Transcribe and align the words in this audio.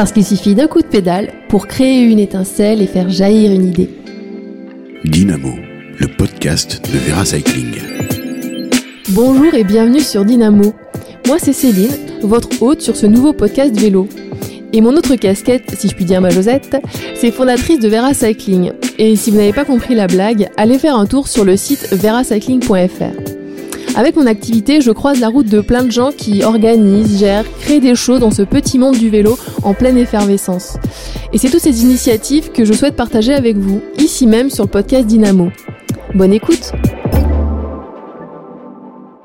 Parce 0.00 0.12
qu'il 0.12 0.24
suffit 0.24 0.54
d'un 0.54 0.66
coup 0.66 0.80
de 0.80 0.86
pédale 0.86 1.30
pour 1.50 1.66
créer 1.66 2.00
une 2.04 2.18
étincelle 2.18 2.80
et 2.80 2.86
faire 2.86 3.10
jaillir 3.10 3.52
une 3.52 3.68
idée. 3.68 3.90
Dynamo, 5.04 5.52
le 5.98 6.06
podcast 6.16 6.80
de 6.90 6.98
Vera 7.00 7.26
Cycling. 7.26 7.74
Bonjour 9.10 9.52
et 9.52 9.62
bienvenue 9.62 10.00
sur 10.00 10.24
Dynamo. 10.24 10.72
Moi 11.26 11.36
c'est 11.38 11.52
Céline, 11.52 11.90
votre 12.22 12.62
hôte 12.62 12.80
sur 12.80 12.96
ce 12.96 13.04
nouveau 13.04 13.34
podcast 13.34 13.78
vélo. 13.78 14.08
Et 14.72 14.80
mon 14.80 14.96
autre 14.96 15.16
casquette, 15.16 15.74
si 15.76 15.88
je 15.88 15.94
puis 15.94 16.06
dire 16.06 16.22
ma 16.22 16.30
Josette, 16.30 16.78
c'est 17.14 17.30
fondatrice 17.30 17.80
de 17.80 17.88
Vera 17.90 18.14
Cycling. 18.14 18.72
Et 18.96 19.16
si 19.16 19.30
vous 19.30 19.36
n'avez 19.36 19.52
pas 19.52 19.66
compris 19.66 19.94
la 19.94 20.06
blague, 20.06 20.48
allez 20.56 20.78
faire 20.78 20.96
un 20.96 21.04
tour 21.04 21.28
sur 21.28 21.44
le 21.44 21.58
site 21.58 21.92
veracycling.fr. 21.92 23.39
Avec 23.96 24.14
mon 24.14 24.26
activité, 24.26 24.80
je 24.80 24.92
croise 24.92 25.18
la 25.18 25.28
route 25.28 25.46
de 25.46 25.60
plein 25.60 25.82
de 25.82 25.90
gens 25.90 26.12
qui 26.12 26.44
organisent, 26.44 27.18
gèrent, 27.18 27.44
créent 27.60 27.80
des 27.80 27.96
choses 27.96 28.20
dans 28.20 28.30
ce 28.30 28.42
petit 28.42 28.78
monde 28.78 28.96
du 28.96 29.10
vélo 29.10 29.36
en 29.64 29.74
pleine 29.74 29.98
effervescence. 29.98 30.76
Et 31.32 31.38
c'est 31.38 31.50
toutes 31.50 31.60
ces 31.60 31.82
initiatives 31.82 32.52
que 32.52 32.64
je 32.64 32.72
souhaite 32.72 32.94
partager 32.94 33.34
avec 33.34 33.56
vous, 33.56 33.80
ici 33.98 34.26
même 34.26 34.48
sur 34.48 34.64
le 34.64 34.70
podcast 34.70 35.06
Dynamo. 35.06 35.50
Bonne 36.14 36.32
écoute 36.32 36.72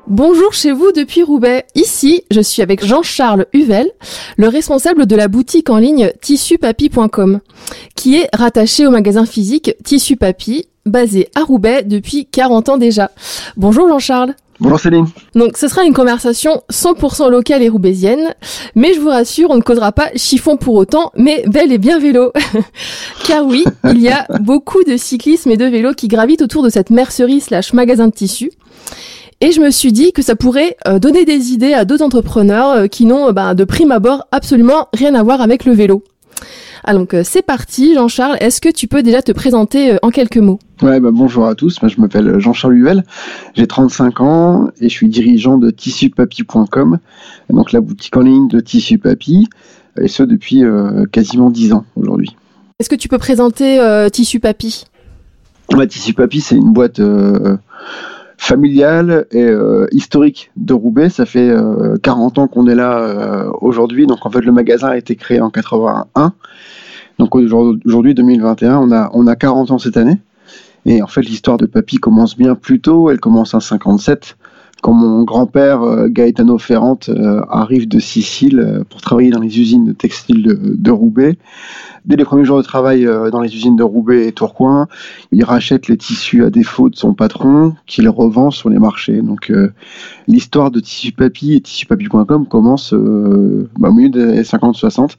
Bonjour 0.08 0.52
chez 0.52 0.72
vous 0.72 0.92
depuis 0.92 1.22
Roubaix. 1.22 1.64
Ici, 1.74 2.22
je 2.30 2.40
suis 2.40 2.62
avec 2.62 2.84
Jean-Charles 2.84 3.46
Huvel, 3.52 3.90
le 4.36 4.48
responsable 4.48 5.06
de 5.06 5.16
la 5.16 5.26
boutique 5.26 5.68
en 5.68 5.78
ligne 5.78 6.12
tissupapi.com, 6.22 7.40
qui 7.96 8.16
est 8.16 8.28
rattaché 8.32 8.86
au 8.86 8.90
magasin 8.90 9.26
physique 9.26 9.74
Tissu 9.84 10.16
Papi, 10.16 10.68
basé 10.86 11.28
à 11.34 11.42
Roubaix 11.42 11.82
depuis 11.82 12.26
40 12.26 12.68
ans 12.68 12.78
déjà. 12.78 13.10
Bonjour 13.56 13.88
Jean-Charles. 13.88 14.34
Bonjour 14.58 14.80
Céline. 14.80 15.06
Donc 15.34 15.58
ce 15.58 15.68
sera 15.68 15.84
une 15.84 15.92
conversation 15.92 16.62
100% 16.72 17.30
locale 17.30 17.62
et 17.62 17.68
roubaisienne, 17.68 18.34
mais 18.74 18.94
je 18.94 19.00
vous 19.00 19.10
rassure, 19.10 19.50
on 19.50 19.56
ne 19.56 19.62
causera 19.62 19.92
pas 19.92 20.08
chiffon 20.16 20.56
pour 20.56 20.74
autant, 20.74 21.12
mais 21.16 21.44
bel 21.46 21.72
et 21.72 21.78
bien 21.78 21.98
vélo. 21.98 22.32
Car 23.26 23.44
oui, 23.44 23.64
il 23.84 24.00
y 24.00 24.08
a 24.08 24.26
beaucoup 24.40 24.82
de 24.82 24.96
cyclisme 24.96 25.50
et 25.50 25.58
de 25.58 25.66
vélos 25.66 25.92
qui 25.92 26.08
gravitent 26.08 26.42
autour 26.42 26.62
de 26.62 26.70
cette 26.70 26.88
mercerie 26.88 27.40
slash 27.40 27.74
magasin 27.74 28.08
de 28.08 28.12
tissus. 28.12 28.50
Et 29.42 29.52
je 29.52 29.60
me 29.60 29.70
suis 29.70 29.92
dit 29.92 30.12
que 30.12 30.22
ça 30.22 30.34
pourrait 30.36 30.76
euh, 30.88 30.98
donner 30.98 31.26
des 31.26 31.52
idées 31.52 31.74
à 31.74 31.84
d'autres 31.84 32.04
entrepreneurs 32.04 32.70
euh, 32.70 32.86
qui 32.86 33.04
n'ont 33.04 33.32
bah, 33.32 33.54
de 33.54 33.64
prime 33.64 33.92
abord 33.92 34.26
absolument 34.32 34.88
rien 34.94 35.14
à 35.14 35.22
voir 35.22 35.42
avec 35.42 35.66
le 35.66 35.72
vélo. 35.72 36.02
Alors 36.88 37.00
ah, 37.00 37.02
donc 37.02 37.14
euh, 37.14 37.22
c'est 37.24 37.42
parti, 37.42 37.94
Jean-Charles. 37.94 38.36
Est-ce 38.38 38.60
que 38.60 38.68
tu 38.68 38.86
peux 38.86 39.02
déjà 39.02 39.20
te 39.20 39.32
présenter 39.32 39.96
en 40.02 40.10
quelques 40.10 40.36
mots? 40.36 40.60
Ouais, 40.82 41.00
bah, 41.00 41.10
bonjour 41.12 41.48
à 41.48 41.56
tous. 41.56 41.82
Moi, 41.82 41.88
je 41.88 42.00
m'appelle 42.00 42.38
Jean-Charles 42.38 42.76
Huvel. 42.76 43.04
J'ai 43.56 43.66
35 43.66 44.20
ans 44.20 44.68
et 44.80 44.88
je 44.88 44.94
suis 44.94 45.08
dirigeant 45.08 45.58
de 45.58 45.72
tissupapi.com, 45.72 46.98
donc 47.50 47.72
la 47.72 47.80
boutique 47.80 48.16
en 48.16 48.20
ligne 48.20 48.46
de 48.46 48.60
Tissu 48.60 48.98
Papi, 48.98 49.48
et 50.00 50.06
ce 50.06 50.22
depuis 50.22 50.62
quasiment 51.10 51.50
10 51.50 51.72
ans 51.72 51.84
aujourd'hui. 51.96 52.36
Est-ce 52.78 52.88
que 52.88 52.94
tu 52.94 53.08
peux 53.08 53.18
présenter 53.18 53.80
Tissu 54.12 54.38
Papi? 54.38 54.84
Ouais, 55.72 55.88
Tissu 55.88 56.14
Papi, 56.14 56.40
c'est 56.40 56.54
une 56.54 56.72
boîte 56.72 57.00
familiale 58.38 59.26
et 59.30 59.42
euh, 59.42 59.86
historique 59.92 60.50
de 60.56 60.74
Roubaix. 60.74 61.08
Ça 61.08 61.26
fait 61.26 61.54
40 62.02 62.38
euh, 62.38 62.42
ans 62.42 62.48
qu'on 62.48 62.66
est 62.66 62.74
là 62.74 62.98
euh, 62.98 63.50
aujourd'hui. 63.60 64.06
Donc 64.06 64.24
en 64.26 64.30
fait, 64.30 64.40
le 64.40 64.52
magasin 64.52 64.88
a 64.88 64.96
été 64.96 65.16
créé 65.16 65.40
en 65.40 65.50
81. 65.50 66.32
Donc 67.18 67.34
aujourd'hui, 67.34 68.14
2021, 68.14 68.78
on 68.78 68.92
a, 68.92 69.10
on 69.14 69.26
a 69.26 69.36
40 69.36 69.70
ans 69.70 69.78
cette 69.78 69.96
année. 69.96 70.18
Et 70.84 71.02
en 71.02 71.06
fait, 71.06 71.22
l'histoire 71.22 71.56
de 71.56 71.66
Papy 71.66 71.96
commence 71.96 72.36
bien 72.36 72.54
plus 72.54 72.80
tôt. 72.80 73.10
Elle 73.10 73.18
commence 73.18 73.54
en 73.54 73.60
57 73.60 74.36
quand 74.82 74.92
mon 74.92 75.22
grand-père 75.22 76.08
Gaetano 76.08 76.58
Ferrante 76.58 77.10
arrive 77.48 77.88
de 77.88 77.98
Sicile 77.98 78.82
pour 78.88 79.00
travailler 79.00 79.30
dans 79.30 79.40
les 79.40 79.58
usines 79.58 79.94
textiles 79.94 80.42
de, 80.42 80.90
Roubaix 80.90 81.36
dès 82.06 82.16
les 82.16 82.24
premiers 82.24 82.44
jours 82.44 82.58
de 82.58 82.62
travail 82.62 83.06
euh, 83.06 83.30
dans 83.30 83.40
les 83.40 83.54
usines 83.54 83.76
de 83.76 83.82
Roubaix 83.82 84.26
et 84.26 84.32
Tourcoing, 84.32 84.88
il 85.32 85.44
rachète 85.44 85.88
les 85.88 85.96
tissus 85.96 86.44
à 86.44 86.50
défaut 86.50 86.88
de 86.88 86.96
son 86.96 87.14
patron, 87.14 87.74
qu'il 87.86 88.08
revend 88.08 88.50
sur 88.50 88.70
les 88.70 88.78
marchés. 88.78 89.20
Donc 89.20 89.50
euh, 89.50 89.72
l'histoire 90.28 90.70
de 90.70 90.80
Tissu 90.80 91.12
Papy 91.12 91.54
et 91.54 91.60
tissupapi.com 91.60 92.46
commence 92.46 92.94
euh, 92.94 93.68
bah, 93.78 93.90
au 93.90 93.92
milieu 93.92 94.10
des 94.10 94.42
50-60 94.42 95.16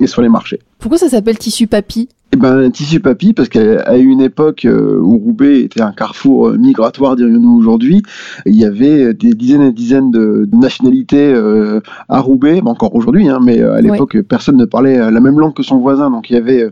et 0.00 0.06
sur 0.06 0.22
les 0.22 0.28
marchés. 0.28 0.60
Pourquoi 0.80 0.98
ça 0.98 1.08
s'appelle 1.08 1.38
Tissu 1.38 1.66
Papy? 1.66 2.08
Eh 2.32 2.36
ben, 2.36 2.70
tissu 2.70 3.00
papy, 3.00 3.32
parce 3.32 3.48
qu'à 3.48 3.96
une 3.96 4.20
époque 4.20 4.64
euh, 4.64 5.00
où 5.00 5.18
Roubaix 5.18 5.62
était 5.62 5.80
un 5.80 5.90
carrefour 5.90 6.50
euh, 6.50 6.56
migratoire, 6.56 7.16
dirions-nous 7.16 7.58
aujourd'hui, 7.58 8.02
il 8.46 8.54
y 8.54 8.64
avait 8.64 9.12
des 9.14 9.34
dizaines 9.34 9.62
et 9.62 9.66
des 9.66 9.72
dizaines 9.72 10.12
de, 10.12 10.48
nationalités 10.52 11.34
euh, 11.34 11.80
à 12.08 12.20
Roubaix, 12.20 12.60
encore 12.64 12.94
aujourd'hui, 12.94 13.28
hein, 13.28 13.40
mais 13.42 13.60
à 13.60 13.80
l'époque, 13.80 14.20
personne 14.20 14.56
ne 14.56 14.64
parlait 14.64 14.98
la 15.10 15.20
même 15.20 15.40
langue 15.40 15.54
que 15.54 15.64
son 15.64 15.78
voisin. 15.78 16.08
Donc 16.08 16.30
il 16.30 16.34
y 16.34 16.36
avait 16.36 16.70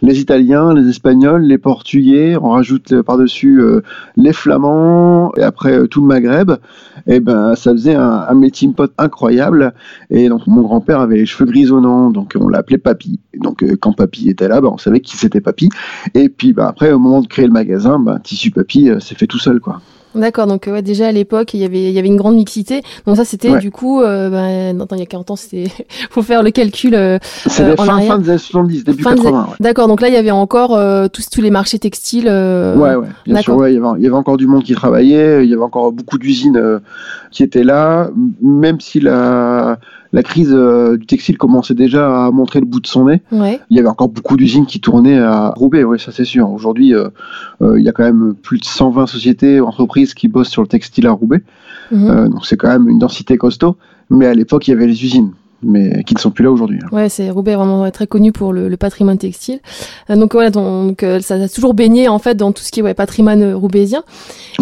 les 0.00 0.20
Italiens, 0.20 0.74
les 0.74 0.88
Espagnols, 0.88 1.42
les 1.42 1.58
Portugais, 1.58 2.36
on 2.40 2.50
rajoute 2.50 3.02
par-dessus 3.02 3.60
les 4.16 4.32
Flamands, 4.32 5.32
et 5.36 5.42
après 5.42 5.88
tout 5.88 6.02
le 6.02 6.06
Maghreb. 6.06 6.52
Et 7.06 7.16
eh 7.16 7.20
ben, 7.20 7.54
ça 7.54 7.72
faisait 7.72 7.94
un, 7.94 8.34
melting 8.34 8.74
pot 8.74 8.92
incroyable. 8.98 9.74
Et 10.10 10.28
donc 10.28 10.46
mon 10.46 10.62
grand-père 10.62 11.00
avait 11.00 11.16
les 11.16 11.26
cheveux 11.26 11.50
grisonnants, 11.50 12.10
donc 12.10 12.34
on 12.38 12.48
l'appelait 12.48 12.78
Papy. 12.78 13.20
Donc 13.36 13.64
quand 13.80 13.92
Papy 13.92 14.28
était 14.28 14.48
là, 14.48 14.60
ben, 14.60 14.70
on 14.72 14.78
savait 14.78 15.00
qui 15.00 15.16
c'était 15.16 15.40
Papy. 15.40 15.68
Et 16.14 16.28
puis 16.28 16.52
bah, 16.52 16.68
après, 16.68 16.92
au 16.92 16.98
moment 16.98 17.20
de 17.20 17.26
créer 17.26 17.46
le 17.46 17.52
magasin, 17.52 17.98
bah, 17.98 18.18
Tissu 18.22 18.50
Papy 18.50 18.90
euh, 18.90 19.00
s'est 19.00 19.14
fait 19.14 19.26
tout 19.26 19.38
seul. 19.38 19.60
quoi. 19.60 19.80
D'accord, 20.14 20.46
donc 20.46 20.66
ouais, 20.66 20.82
déjà 20.82 21.08
à 21.08 21.12
l'époque, 21.12 21.54
il 21.54 21.60
y 21.60 21.64
avait 21.64 21.84
il 21.84 21.92
y 21.92 21.98
avait 21.98 22.08
une 22.08 22.16
grande 22.16 22.34
mixité. 22.34 22.82
Donc 23.06 23.16
ça 23.16 23.24
c'était 23.24 23.58
du 23.58 23.70
coup 23.70 24.00
euh, 24.00 24.28
bah, 24.28 24.86
il 24.96 24.98
y 24.98 25.02
a 25.02 25.06
40 25.06 25.30
ans, 25.30 25.36
c'était 25.36 25.70
faut 26.10 26.22
faire 26.22 26.42
le 26.42 26.50
calcul 26.50 26.94
euh, 26.94 27.18
C'était 27.46 27.76
fin, 27.76 28.00
fin, 28.00 28.18
des 28.18 28.30
années 28.30 28.38
70, 28.38 28.84
début 28.84 29.04
80. 29.04 29.50
D'accord, 29.60 29.88
donc 29.88 30.00
là 30.00 30.08
il 30.08 30.14
y 30.14 30.16
avait 30.16 30.30
encore 30.30 30.74
euh, 30.74 31.06
tous 31.08 31.28
tous 31.30 31.40
les 31.40 31.50
marchés 31.50 31.78
textiles 31.78 32.26
Ouais 32.26 32.94
ouais, 32.96 33.08
bien 33.26 33.40
sûr, 33.40 33.56
ouais, 33.56 33.72
il 33.72 33.76
y, 33.76 33.78
avait, 33.78 33.98
il 33.98 34.04
y 34.04 34.06
avait 34.06 34.16
encore 34.16 34.36
du 34.36 34.46
monde 34.46 34.64
qui 34.64 34.74
travaillait, 34.74 35.44
il 35.44 35.50
y 35.50 35.54
avait 35.54 35.62
encore 35.62 35.92
beaucoup 35.92 36.18
d'usines 36.18 36.80
qui 37.30 37.42
étaient 37.42 37.64
là, 37.64 38.10
même 38.42 38.80
si 38.80 39.00
la 39.00 39.78
la 40.12 40.22
crise 40.22 40.52
euh, 40.52 40.96
du 40.96 41.06
textile 41.06 41.38
commençait 41.38 41.74
déjà 41.74 42.26
à 42.26 42.30
montrer 42.30 42.60
le 42.60 42.66
bout 42.66 42.80
de 42.80 42.86
son 42.86 43.06
nez. 43.06 43.22
Il 43.32 43.58
y 43.70 43.78
avait 43.78 43.88
encore 43.88 44.08
beaucoup 44.08 44.36
d'usines 44.36 44.66
qui 44.66 44.80
tournaient 44.80 45.18
à 45.18 45.50
Roubaix, 45.50 45.84
oui, 45.84 46.00
ça 46.00 46.10
c'est 46.12 46.24
sûr. 46.24 46.50
Aujourd'hui, 46.50 46.94
euh, 46.94 47.08
euh, 47.62 47.78
il 47.78 47.84
y 47.84 47.88
a 47.88 47.92
quand 47.92 48.02
même 48.02 48.34
plus 48.34 48.58
de 48.58 48.64
120 48.64 49.06
sociétés, 49.06 49.60
entreprises 49.60 50.14
qui 50.14 50.28
bossent 50.28 50.48
sur 50.48 50.62
le 50.62 50.68
textile 50.68 51.06
à 51.06 51.12
Roubaix. 51.12 51.42
Mhm. 51.92 52.28
donc 52.28 52.46
c'est 52.46 52.56
quand 52.56 52.68
même 52.68 52.88
une 52.88 53.00
densité 53.00 53.36
costaud. 53.36 53.76
Mais 54.10 54.26
à 54.26 54.34
l'époque, 54.34 54.68
il 54.68 54.70
y 54.70 54.74
avait 54.74 54.86
les 54.86 55.04
usines 55.04 55.32
mais 55.62 56.04
qui 56.04 56.14
ne 56.14 56.20
sont 56.20 56.30
plus 56.30 56.42
là 56.42 56.50
aujourd'hui. 56.50 56.78
Ouais, 56.90 57.10
c'est 57.10 57.28
Roubaix 57.28 57.52
est 57.52 57.56
vraiment 57.56 57.90
très 57.90 58.06
connu 58.06 58.32
pour 58.32 58.54
le, 58.54 58.74
patrimoine 58.78 59.18
textile. 59.18 59.58
donc 60.08 60.32
voilà, 60.32 60.48
donc 60.48 61.04
ça 61.20 61.34
a 61.34 61.48
toujours 61.48 61.74
baigné 61.74 62.08
en 62.08 62.18
fait 62.18 62.34
dans 62.34 62.52
tout 62.52 62.62
ce 62.62 62.72
qui 62.72 62.80
est 62.80 62.82
ouais, 62.82 62.94
patrimoine 62.94 63.52
roubaisien. 63.52 64.02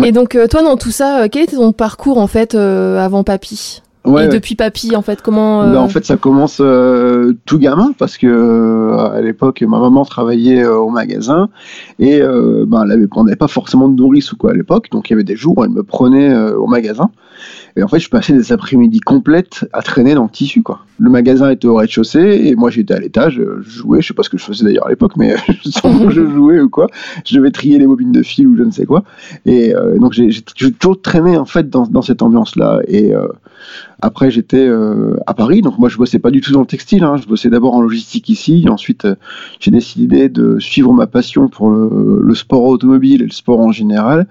Et 0.02 0.10
donc 0.10 0.36
toi 0.50 0.62
dans 0.62 0.76
tout 0.76 0.90
ça, 0.90 1.28
quel 1.28 1.44
était 1.44 1.54
ton 1.54 1.70
parcours 1.70 2.18
en 2.18 2.26
fait 2.26 2.56
avant 2.56 3.22
Papy 3.22 3.82
et 4.16 4.28
depuis 4.28 4.54
papy, 4.54 4.96
en 4.96 5.02
fait, 5.02 5.22
comment 5.22 5.68
bah, 5.70 5.80
En 5.80 5.86
euh, 5.86 5.88
fait, 5.88 6.04
ça 6.04 6.16
commence 6.16 6.58
euh, 6.60 7.34
tout 7.44 7.58
gamin 7.58 7.92
parce 7.98 8.16
que 8.16 8.26
euh, 8.26 8.96
à 8.96 9.20
l'époque, 9.20 9.62
ma 9.62 9.78
maman 9.78 10.04
travaillait 10.04 10.64
au 10.66 10.88
magasin 10.88 11.48
et 11.98 12.20
ben, 12.20 12.86
elle 12.88 13.08
n'avait 13.16 13.36
pas 13.36 13.48
forcément 13.48 13.88
de 13.88 13.96
nourrice 13.96 14.32
ou 14.32 14.36
quoi 14.36 14.52
à 14.52 14.54
l'époque, 14.54 14.88
donc 14.90 15.08
il 15.08 15.12
y 15.12 15.14
avait 15.14 15.24
des 15.24 15.36
jours 15.36 15.58
où 15.58 15.64
elle 15.64 15.70
me 15.70 15.82
prenait 15.82 16.34
au 16.52 16.66
magasin. 16.66 17.10
Et 17.78 17.82
en 17.82 17.88
fait, 17.88 18.00
je 18.00 18.10
passais 18.10 18.32
des 18.32 18.52
après-midi 18.52 19.00
complètes 19.00 19.68
à 19.72 19.82
traîner 19.82 20.14
dans 20.14 20.24
le 20.24 20.30
tissu, 20.30 20.62
quoi. 20.62 20.80
Le 20.98 21.10
magasin 21.10 21.48
était 21.50 21.68
au 21.68 21.76
rez-de-chaussée 21.76 22.42
et 22.44 22.56
moi 22.56 22.70
j'étais 22.70 22.92
à 22.92 22.98
l'étage, 22.98 23.34
je 23.36 23.62
jouais, 23.62 24.02
je 24.02 24.08
sais 24.08 24.14
pas 24.14 24.24
ce 24.24 24.30
que 24.30 24.36
je 24.36 24.44
faisais 24.44 24.64
d'ailleurs 24.64 24.86
à 24.86 24.90
l'époque, 24.90 25.12
mais 25.16 25.36
je 25.64 26.26
jouais 26.26 26.58
ou 26.58 26.68
quoi. 26.68 26.88
Je 27.24 27.36
devais 27.36 27.52
trier 27.52 27.78
les 27.78 27.86
bobines 27.86 28.10
de 28.10 28.22
fil 28.24 28.48
ou 28.48 28.56
je 28.56 28.64
ne 28.64 28.72
sais 28.72 28.84
quoi. 28.84 29.04
Et 29.46 29.72
donc 30.00 30.12
j'ai 30.12 30.42
toujours 30.72 31.00
traîné 31.00 31.38
en 31.38 31.44
fait 31.44 31.70
dans, 31.70 32.02
cette 32.02 32.20
ambiance-là. 32.20 32.80
Et 32.88 33.14
après, 34.00 34.30
j'étais 34.30 34.66
euh, 34.66 35.16
à 35.26 35.34
Paris, 35.34 35.60
donc 35.60 35.78
moi 35.78 35.88
je 35.88 35.96
bossais 35.96 36.18
pas 36.18 36.30
du 36.30 36.40
tout 36.40 36.52
dans 36.52 36.60
le 36.60 36.66
textile. 36.66 37.02
Hein. 37.02 37.16
Je 37.16 37.26
bossais 37.26 37.50
d'abord 37.50 37.74
en 37.74 37.80
logistique 37.80 38.28
ici. 38.28 38.64
ensuite, 38.68 39.04
euh, 39.04 39.16
j'ai 39.60 39.70
décidé 39.70 40.28
de 40.28 40.58
suivre 40.60 40.92
ma 40.92 41.06
passion 41.06 41.48
pour 41.48 41.70
le, 41.70 42.34
sport 42.34 42.62
automobile 42.64 43.22
et 43.22 43.26
le 43.26 43.32
sport 43.32 43.60
en 43.60 43.72
général. 43.72 44.26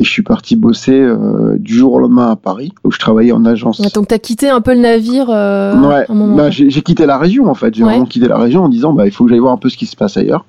Et 0.00 0.04
je 0.04 0.10
suis 0.10 0.22
parti 0.22 0.56
bosser 0.56 0.98
euh, 0.98 1.56
du 1.58 1.74
jour 1.74 1.92
au 1.92 1.98
lendemain 1.98 2.30
à 2.30 2.36
Paris, 2.36 2.72
où 2.84 2.90
je 2.90 2.98
travaillais 2.98 3.32
en 3.32 3.44
agence. 3.44 3.82
donc 3.92 4.08
tu 4.08 4.14
as 4.14 4.18
quitté 4.18 4.48
un 4.48 4.62
peu 4.62 4.72
le 4.72 4.80
navire 4.80 5.28
ouais. 5.28 6.06
Bah, 6.08 6.50
j'ai 6.50 6.82
quitté 6.82 7.04
la 7.04 7.18
région 7.18 7.48
en 7.48 7.54
fait. 7.54 7.74
J'ai 7.74 7.84
vraiment 7.84 8.06
quitté 8.06 8.26
la 8.26 8.38
région 8.38 8.64
en 8.64 8.70
disant 8.70 8.94
bah, 8.94 9.06
il 9.06 9.12
faut 9.12 9.24
que 9.24 9.30
j'aille 9.30 9.40
voir 9.40 9.52
un 9.52 9.58
peu 9.58 9.68
ce 9.68 9.76
qui 9.76 9.86
se 9.86 9.96
passe 9.96 10.16
ailleurs. 10.16 10.46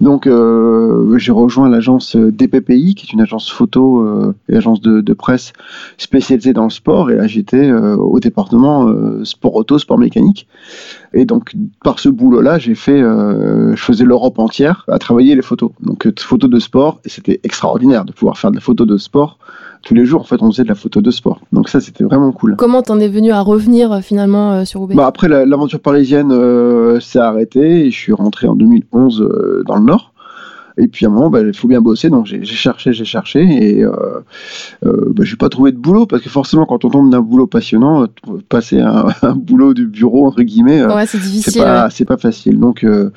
Donc 0.00 0.26
euh, 0.26 1.16
j'ai 1.16 1.32
rejoint 1.32 1.68
l'agence 1.68 2.16
DPPI, 2.16 2.94
qui 2.94 3.06
est 3.06 3.12
une 3.12 3.22
agence 3.22 3.50
photo 3.50 4.00
euh, 4.00 4.34
et 4.48 4.56
agence 4.56 4.80
de, 4.80 5.00
de, 5.00 5.12
presse 5.14 5.52
spécialisée 5.96 6.52
dans 6.52 6.64
le 6.64 6.70
sport. 6.70 7.10
Et 7.10 7.16
là 7.16 7.26
j'étais 7.26 7.70
euh, 7.70 7.96
au 7.96 8.20
département 8.20 8.88
euh, 8.88 9.24
sport 9.24 9.54
auto, 9.54 9.78
sport 9.78 9.98
mécanique. 9.98 10.46
Et 11.14 11.24
donc 11.24 11.54
par 11.82 11.98
ce 11.98 12.10
boulot-là, 12.10 12.58
j'ai 12.58 12.74
fait, 12.74 13.00
euh, 13.00 13.74
je 13.74 13.82
faisais 13.82 14.04
l'Europe 14.04 14.38
entière 14.38 14.84
à 14.88 14.98
travailler 14.98 15.34
les 15.34 15.42
photos. 15.42 15.70
Donc 15.80 16.06
photos 16.18 16.50
de 16.50 16.58
sport, 16.58 17.00
et 17.04 17.08
c'était 17.08 17.40
extraordinaire 17.42 18.04
de 18.04 18.12
pouvoir 18.12 18.36
faire 18.36 18.50
de 18.50 18.56
la 18.56 18.62
photo 18.62 18.84
de 18.84 18.98
sport 18.98 19.38
tous 19.86 19.94
les 19.94 20.04
jours, 20.04 20.20
en 20.20 20.24
fait, 20.24 20.42
on 20.42 20.50
faisait 20.50 20.64
de 20.64 20.68
la 20.68 20.74
photo 20.74 21.00
de 21.00 21.10
sport. 21.12 21.40
Donc 21.52 21.68
ça, 21.68 21.80
c'était 21.80 22.02
vraiment 22.02 22.32
cool. 22.32 22.56
Comment 22.56 22.82
t'en 22.82 22.98
es 22.98 23.08
venu 23.08 23.30
à 23.30 23.40
revenir 23.40 23.92
euh, 23.92 24.00
finalement 24.00 24.52
euh, 24.52 24.64
sur 24.64 24.80
Roubaix? 24.80 24.96
Bah, 24.96 25.06
après, 25.06 25.28
la- 25.28 25.46
l'aventure 25.46 25.78
parisienne 25.80 26.32
euh, 26.32 26.98
s'est 26.98 27.20
arrêtée 27.20 27.86
et 27.86 27.90
je 27.92 27.96
suis 27.96 28.12
rentré 28.12 28.48
en 28.48 28.56
2011 28.56 29.22
euh, 29.22 29.62
dans 29.66 29.76
le 29.76 29.84
Nord. 29.84 30.12
Et 30.78 30.88
puis 30.88 31.06
à 31.06 31.08
un 31.08 31.12
moment, 31.12 31.30
bah, 31.30 31.40
il 31.40 31.56
faut 31.56 31.68
bien 31.68 31.80
bosser, 31.80 32.10
donc 32.10 32.26
j'ai 32.26 32.44
cherché, 32.44 32.92
j'ai 32.92 33.04
cherché, 33.04 33.40
et 33.42 33.82
euh, 33.82 33.92
euh, 34.84 35.12
bah, 35.14 35.24
j'ai 35.24 35.36
pas 35.36 35.48
trouvé 35.48 35.72
de 35.72 35.78
boulot, 35.78 36.06
parce 36.06 36.22
que 36.22 36.28
forcément, 36.28 36.66
quand 36.66 36.84
on 36.84 36.90
tombe 36.90 37.10
d'un 37.10 37.20
boulot 37.20 37.46
passionnant, 37.46 38.02
euh, 38.02 38.06
passer 38.48 38.80
un, 38.80 39.06
un 39.22 39.34
boulot 39.34 39.74
du 39.74 39.86
bureau, 39.86 40.26
entre 40.26 40.42
guillemets, 40.42 40.80
euh, 40.80 40.94
Ouais, 40.94 41.06
c'est 41.06 41.58
pas, 41.60 41.90
c'est 41.90 42.04
pas 42.04 42.16
facile. 42.16 42.58
Donc, 42.58 42.84
euh, 42.84 43.10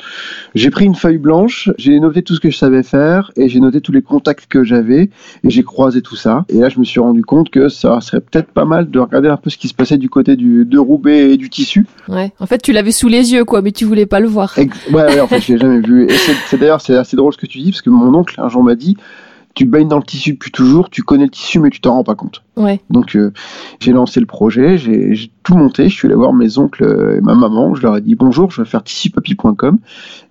j'ai 0.55 0.69
pris 0.69 0.85
une 0.85 0.95
feuille 0.95 1.17
blanche, 1.17 1.69
j'ai 1.77 1.99
noté 1.99 2.21
tout 2.21 2.35
ce 2.35 2.39
que 2.39 2.49
je 2.49 2.57
savais 2.57 2.83
faire 2.83 3.31
et 3.35 3.49
j'ai 3.49 3.59
noté 3.59 3.81
tous 3.81 3.91
les 3.91 4.01
contacts 4.01 4.47
que 4.47 4.63
j'avais 4.63 5.09
et 5.43 5.49
j'ai 5.49 5.63
croisé 5.63 6.01
tout 6.01 6.15
ça. 6.15 6.45
Et 6.49 6.59
là, 6.59 6.69
je 6.69 6.79
me 6.79 6.85
suis 6.85 6.99
rendu 6.99 7.23
compte 7.23 7.49
que 7.49 7.69
ça 7.69 7.99
serait 8.01 8.21
peut-être 8.21 8.51
pas 8.51 8.65
mal 8.65 8.89
de 8.89 8.99
regarder 8.99 9.29
un 9.29 9.37
peu 9.37 9.49
ce 9.49 9.57
qui 9.57 9.67
se 9.67 9.73
passait 9.73 9.97
du 9.97 10.09
côté 10.09 10.35
du, 10.35 10.65
de 10.65 10.77
Roubaix 10.77 11.31
et 11.31 11.37
du 11.37 11.49
tissu. 11.49 11.85
ouais. 12.07 12.15
ouais. 12.15 12.31
En 12.39 12.45
fait, 12.45 12.61
tu 12.61 12.71
l'avais 12.71 12.91
sous 12.91 13.07
les 13.07 13.33
yeux, 13.33 13.45
quoi, 13.45 13.61
mais 13.61 13.71
tu 13.71 13.85
voulais 13.85 14.05
pas 14.05 14.19
le 14.19 14.27
voir. 14.27 14.57
Ex- 14.57 14.77
ouais, 14.91 15.03
ouais, 15.03 15.19
en 15.19 15.27
fait, 15.27 15.41
je 15.41 15.53
l'ai 15.53 15.59
jamais 15.59 15.79
vu. 15.81 16.05
Et 16.05 16.09
c'est 16.13 16.33
c'est 16.47 16.57
d'ailleurs, 16.57 16.81
c'est 16.81 16.95
assez 16.95 17.15
drôle 17.15 17.33
ce 17.33 17.37
que 17.37 17.45
tu 17.49 17.57
dis 17.59 17.71
parce 17.71 17.81
que 17.81 17.89
mon 17.89 18.13
oncle 18.13 18.35
un 18.39 18.47
jour 18.49 18.63
m'a 18.63 18.75
dit 18.75 18.95
tu 19.55 19.65
baignes 19.65 19.87
dans 19.89 19.97
le 19.97 20.03
tissu 20.03 20.33
depuis 20.33 20.51
toujours, 20.51 20.89
tu 20.89 21.01
connais 21.01 21.25
le 21.25 21.29
tissu, 21.31 21.59
mais 21.59 21.69
tu 21.71 21.81
t'en 21.81 21.93
rends 21.95 22.03
pas 22.03 22.15
compte. 22.15 22.43
Ouais. 22.55 22.79
Donc 22.89 23.15
euh, 23.15 23.33
j'ai 23.79 23.91
lancé 23.91 24.19
le 24.21 24.25
projet, 24.27 24.77
j'ai 24.77 25.31
tout 25.43 25.57
monté, 25.57 25.89
je 25.89 25.93
suis 25.95 26.05
allé 26.07 26.15
voir 26.15 26.31
mes 26.33 26.57
oncles 26.59 26.83
euh, 26.83 27.17
et 27.17 27.21
ma 27.21 27.33
maman, 27.35 27.73
je 27.75 27.81
leur 27.81 27.97
ai 27.97 28.01
dit 28.01 28.15
bonjour, 28.15 28.51
je 28.51 28.61
vais 28.61 28.67
faire 28.69 28.83
tissupapi.com. 28.83 29.79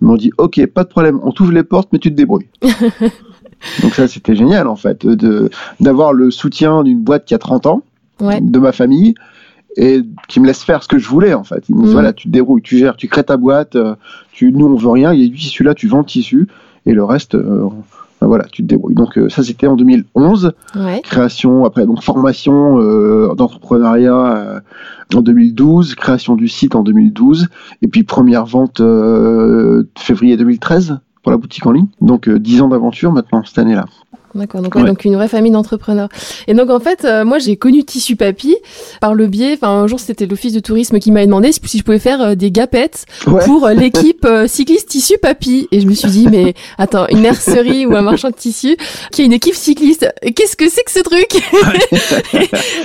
Ils 0.01 0.05
m'ont 0.07 0.17
dit 0.17 0.31
ok, 0.39 0.65
pas 0.69 0.85
de 0.85 0.89
problème, 0.89 1.21
on 1.25 1.33
t'ouvre 1.33 1.53
les 1.53 1.65
portes, 1.65 1.91
mais 1.93 1.99
tu 1.99 2.11
te 2.11 2.15
débrouilles. 2.15 2.47
Donc 3.83 3.93
ça 3.95 4.07
c'était 4.09 4.37
génial 4.37 4.69
en 4.69 4.77
fait, 4.77 5.05
de 5.05 5.51
d'avoir 5.81 6.13
le 6.13 6.31
soutien 6.31 6.83
d'une 6.85 7.01
boîte 7.01 7.25
qui 7.25 7.35
a 7.35 7.39
30 7.39 7.67
ans, 7.67 7.83
Ouais. 8.21 8.41
de 8.41 8.59
ma 8.59 8.73
famille, 8.73 9.15
et 9.77 10.03
qui 10.29 10.41
me 10.41 10.47
laisse 10.47 10.63
faire 10.65 10.83
ce 10.83 10.89
que 10.89 10.99
je 10.99 11.09
voulais 11.09 11.35
en 11.35 11.45
fait. 11.45 11.69
Ils 11.69 11.75
me 11.75 11.81
disent 11.83 11.91
Mhm. 11.91 11.93
voilà, 11.93 12.13
tu 12.13 12.29
te 12.29 12.33
débrouilles, 12.33 12.63
tu 12.63 12.79
gères, 12.79 12.97
tu 12.97 13.09
crées 13.09 13.23
ta 13.25 13.37
boîte, 13.37 13.77
euh, 13.77 13.95
tu, 14.33 14.53
nous 14.53 14.67
on 14.67 14.75
veut 14.77 14.89
rien, 14.91 15.13
il 15.13 15.23
y 15.23 15.25
a 15.25 15.29
du 15.29 15.37
tissu 15.37 15.63
là, 15.65 15.75
tu 15.75 15.87
vends 15.89 15.99
le 15.99 16.05
tissu, 16.05 16.47
et 16.89 16.95
le 16.95 17.05
reste, 17.05 17.35
euh, 17.35 17.69
ben 18.21 18.27
voilà, 18.27 18.45
tu 18.51 18.63
te 18.63 18.69
débrouilles. 18.69 18.95
Donc 18.95 19.17
euh, 19.19 19.29
ça 19.29 19.45
c'était 19.45 19.67
en 19.69 19.77
2011 19.77 20.53
Ouais. 20.75 21.01
création, 21.03 21.65
après 21.65 21.87
donc 21.87 22.03
formation 22.03 22.81
euh, 22.81 23.35
d'entrepreneuriat 23.37 24.63
en 25.15 25.21
2012, 25.21 25.95
création 25.95 26.35
du 26.35 26.49
site 26.49 26.75
en 26.75 26.83
2012, 26.83 27.49
et 27.83 27.89
puis 27.89 28.03
première 28.03 28.45
vente 28.47 28.81
février 29.97 30.37
2013 30.37 30.99
pour 31.23 31.31
la 31.33 31.37
boutique 31.37 31.67
en 31.67 31.73
ligne. 31.73 31.87
Donc 32.01 32.29
euh, 32.29 32.39
10 32.39 32.63
ans 32.63 32.69
d'aventure 32.69 33.13
maintenant 33.13 33.43
cette 33.45 33.59
année-là. 33.59 33.85
D'accord, 34.39 34.63
donc, 34.63 34.75
ouais, 34.75 34.83
Ouais. 34.83 34.89
donc 34.89 35.05
une 35.05 35.15
vraie 35.17 35.29
famille 35.29 35.51
d'entrepreneurs. 35.53 36.09
Et 36.47 36.55
donc 36.55 36.71
en 36.71 36.81
fait, 36.81 37.05
euh, 37.05 37.25
moi 37.25 37.39
j'ai 37.39 37.57
connu 37.57 37.85
Tissu 37.85 38.17
Papy 38.17 38.57
par 39.01 39.15
le 39.15 39.27
biais, 39.27 39.53
enfin 39.55 39.69
un 39.69 39.87
jour 39.87 39.99
c'était 40.01 40.27
l'office 40.27 40.53
de 40.53 40.61
tourisme 40.61 40.99
qui 40.99 41.11
m'avait 41.13 41.27
demandé 41.27 41.53
si, 41.53 41.61
si 41.65 41.79
je 41.79 41.83
pouvais 41.83 41.99
faire 41.99 42.21
euh, 42.23 42.35
des 42.35 42.51
gapettes 42.51 43.05
Ouais. 43.27 43.45
pour 43.45 43.67
euh, 43.67 43.75
l'équipe 43.75 44.25
euh, 44.25 44.47
cycliste 44.47 44.89
Tissu 44.89 45.19
Papy. 45.21 45.69
Et 45.73 45.81
je 45.81 45.87
me 45.87 45.95
suis 45.95 46.09
dit, 46.09 46.29
mais 46.31 46.55
attends, 46.79 47.07
une 47.09 47.21
mercerie 47.21 47.85
ou 47.87 47.95
un 47.97 48.03
marchand 48.03 48.31
de 48.31 48.35
tissu 48.35 48.77
qui 49.13 49.23
a 49.23 49.25
une 49.25 49.33
équipe 49.33 49.55
cycliste, 49.55 50.09
qu'est-ce 50.37 50.57
que 50.57 50.69
c'est 50.69 50.83
que 50.85 50.91
ce 50.91 51.01
truc? 51.01 51.29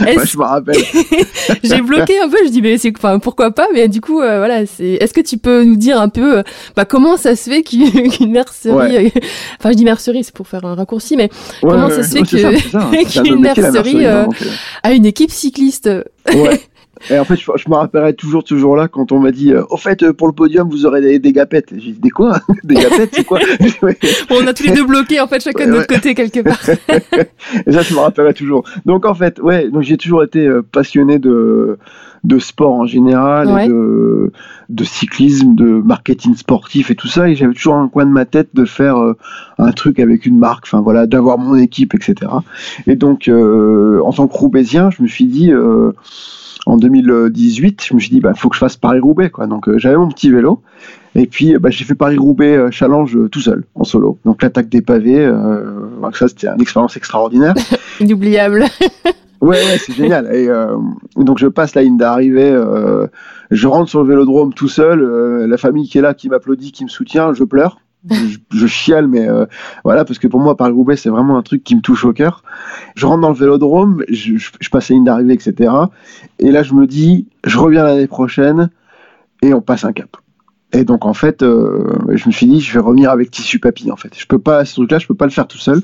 Ouais, 0.01 0.15
je 0.25 0.37
me 0.37 0.43
rappelle. 0.43 0.75
J'ai 1.63 1.81
bloqué 1.81 2.19
un 2.19 2.29
peu, 2.29 2.37
je 2.45 2.49
dis 2.49 2.61
mais 2.61 2.77
c'est 2.77 2.91
enfin 2.97 3.19
pourquoi 3.19 3.51
pas? 3.51 3.67
Mais 3.73 3.87
du 3.87 4.01
coup 4.01 4.15
voilà, 4.17 4.65
c'est 4.65 4.93
est-ce 4.93 5.13
que 5.13 5.21
tu 5.21 5.37
peux 5.37 5.63
nous 5.63 5.75
dire 5.75 5.99
un 5.99 6.09
peu 6.09 6.43
bah 6.75 6.85
comment 6.85 7.17
ça 7.17 7.35
se 7.35 7.49
fait 7.49 7.63
qu'une 7.63 8.31
mercerie 8.31 9.11
enfin 9.59 9.71
je 9.71 9.75
dis 9.75 9.83
mercerie 9.85 10.23
c'est 10.23 10.33
pour 10.33 10.47
faire 10.47 10.65
un 10.65 10.75
raccourci 10.75 11.15
mais 11.17 11.29
Comment 11.61 11.89
ça 11.89 12.03
se 12.03 12.23
fait 12.23 12.75
hein. 12.75 12.91
qu'une 13.23 13.39
mercerie, 13.39 14.05
euh, 14.05 14.25
euh, 14.25 14.49
a 14.83 14.93
une 14.93 15.05
équipe 15.05 15.31
cycliste 15.31 15.89
Ouais. 16.33 16.61
Et 17.09 17.19
en 17.19 17.25
fait, 17.25 17.35
je, 17.35 17.45
je 17.55 17.69
me 17.69 17.75
rappellerai 17.75 18.13
toujours, 18.13 18.43
toujours 18.43 18.75
là, 18.75 18.87
quand 18.87 19.11
on 19.11 19.19
m'a 19.19 19.31
dit, 19.31 19.51
euh, 19.53 19.63
au 19.69 19.77
fait, 19.77 20.03
euh, 20.03 20.13
pour 20.13 20.27
le 20.27 20.33
podium, 20.33 20.69
vous 20.69 20.85
aurez 20.85 21.01
des, 21.01 21.19
des 21.19 21.33
gapettes. 21.33 21.69
J'ai 21.71 21.91
dit, 21.91 21.99
des 21.99 22.09
quoi 22.09 22.39
Des 22.63 22.75
gapettes, 22.75 23.09
c'est 23.13 23.23
quoi 23.25 23.39
on 24.31 24.47
a 24.47 24.53
tous 24.53 24.63
les 24.63 24.71
deux 24.71 24.85
bloqué 24.85 25.19
en 25.19 25.27
fait 25.27 25.41
chacun 25.41 25.65
de 25.67 25.71
Ouais, 25.71 25.77
notre 25.79 25.93
côté 25.93 26.15
quelque 26.15 26.39
part 26.41 26.59
Et 27.67 27.71
ça, 27.71 27.81
je 27.81 27.93
me 27.93 27.99
rappellerai 27.99 28.33
toujours. 28.33 28.63
Donc, 28.85 29.05
en 29.05 29.13
fait, 29.13 29.39
ouais, 29.39 29.69
donc 29.69 29.83
j'ai 29.83 29.97
toujours 29.97 30.23
été 30.23 30.45
euh, 30.47 30.61
passionné 30.61 31.19
de, 31.19 31.77
de 32.23 32.39
sport 32.39 32.73
en 32.73 32.85
général, 32.85 33.47
Ouais. 33.49 33.65
et 33.65 33.69
de, 33.69 34.31
de 34.69 34.83
cyclisme, 34.83 35.55
de 35.55 35.65
marketing 35.65 36.35
sportif 36.35 36.89
et 36.89 36.95
tout 36.95 37.07
ça. 37.09 37.27
Et 37.29 37.35
j'avais 37.35 37.53
toujours 37.53 37.75
un 37.75 37.89
coin 37.89 38.05
de 38.05 38.11
ma 38.11 38.25
tête 38.25 38.49
de 38.53 38.63
faire 38.65 38.97
euh, 38.97 39.17
un 39.57 39.71
truc 39.71 39.99
avec 39.99 40.25
une 40.25 40.37
marque, 40.37 40.63
enfin 40.65 40.81
voilà, 40.81 41.05
d'avoir 41.05 41.37
mon 41.37 41.55
équipe, 41.55 41.93
etc. 41.95 42.31
Et 42.87 42.95
donc, 42.95 43.27
euh, 43.27 43.99
en 44.05 44.13
tant 44.13 44.27
que 44.27 44.33
Roubaisien, 44.37 44.89
je 44.89 45.03
me 45.03 45.07
suis 45.07 45.25
dit, 45.25 45.51
euh, 45.51 45.91
en 46.65 46.77
2018, 46.77 47.83
je 47.85 47.93
me 47.93 47.99
suis 47.99 48.09
dit, 48.09 48.19
bah, 48.19 48.33
faut 48.35 48.49
que 48.49 48.55
je 48.55 48.59
fasse 48.59 48.77
Paris-Roubaix, 48.77 49.29
quoi. 49.29 49.47
Donc, 49.47 49.67
euh, 49.67 49.77
j'avais 49.77 49.97
mon 49.97 50.09
petit 50.09 50.31
vélo. 50.31 50.61
Et 51.15 51.27
puis, 51.27 51.57
bah, 51.57 51.69
j'ai 51.69 51.83
fait 51.83 51.95
Paris-Roubaix 51.95 52.55
euh, 52.55 52.71
Challenge 52.71 53.15
euh, 53.15 53.29
tout 53.29 53.41
seul, 53.41 53.65
en 53.75 53.83
solo. 53.83 54.17
Donc, 54.25 54.41
l'attaque 54.41 54.69
des 54.69 54.81
pavés, 54.81 55.25
euh, 55.25 55.99
donc 56.01 56.17
ça, 56.17 56.27
c'était 56.27 56.47
une 56.47 56.61
expérience 56.61 56.97
extraordinaire. 56.97 57.53
inoubliable 57.99 58.65
Ouais, 59.43 59.57
ouais, 59.57 59.77
c'est 59.77 59.91
génial. 59.91 60.33
Et 60.33 60.47
euh, 60.47 60.77
donc 61.17 61.37
je 61.37 61.47
passe 61.47 61.75
la 61.75 61.83
ligne 61.83 61.97
d'arrivée, 61.97 62.49
euh, 62.49 63.07
je 63.51 63.67
rentre 63.67 63.89
sur 63.89 64.01
le 64.01 64.07
vélodrome 64.07 64.53
tout 64.53 64.69
seul, 64.69 65.01
euh, 65.01 65.45
la 65.47 65.57
famille 65.57 65.89
qui 65.89 65.97
est 65.97 66.01
là, 66.01 66.13
qui 66.13 66.29
m'applaudit, 66.29 66.71
qui 66.71 66.85
me 66.85 66.89
soutient, 66.89 67.33
je 67.33 67.43
pleure. 67.43 67.79
Je, 68.09 68.37
je 68.51 68.67
chiale, 68.67 69.07
mais 69.07 69.27
euh, 69.29 69.45
voilà, 69.85 70.03
parce 70.03 70.19
que 70.19 70.27
pour 70.27 70.39
moi, 70.41 70.57
Paris-Roubaix, 70.57 70.97
c'est 70.97 71.09
vraiment 71.09 71.37
un 71.37 71.41
truc 71.41 71.63
qui 71.63 71.75
me 71.75 71.81
touche 71.81 72.03
au 72.03 72.11
cœur. 72.13 72.43
Je 72.95 73.05
rentre 73.05 73.21
dans 73.21 73.29
le 73.29 73.35
vélodrome, 73.35 74.03
je, 74.09 74.35
je, 74.35 74.51
je 74.59 74.69
passe 74.69 74.89
la 74.89 74.95
ligne 74.95 75.05
d'arrivée, 75.05 75.33
etc. 75.33 75.71
Et 76.39 76.51
là, 76.51 76.63
je 76.63 76.73
me 76.73 76.85
dis, 76.85 77.27
je 77.45 77.57
reviens 77.57 77.83
l'année 77.83 78.07
prochaine 78.07 78.69
et 79.41 79.53
on 79.53 79.61
passe 79.61 79.85
un 79.85 79.93
cap. 79.93 80.17
Et 80.73 80.83
donc, 80.85 81.05
en 81.05 81.13
fait, 81.13 81.43
euh, 81.43 81.83
je 82.09 82.27
me 82.27 82.31
suis 82.33 82.47
dit, 82.47 82.59
je 82.59 82.73
vais 82.73 82.79
revenir 82.79 83.09
avec 83.11 83.29
tissu 83.31 83.59
papy, 83.59 83.91
en 83.91 83.95
fait. 83.95 84.13
Je 84.17 84.25
peux 84.25 84.39
pas, 84.39 84.65
ce 84.65 84.73
truc-là, 84.73 84.99
je 84.99 85.07
peux 85.07 85.13
pas 85.15 85.25
le 85.25 85.31
faire 85.31 85.47
tout 85.47 85.59
seul. 85.59 85.81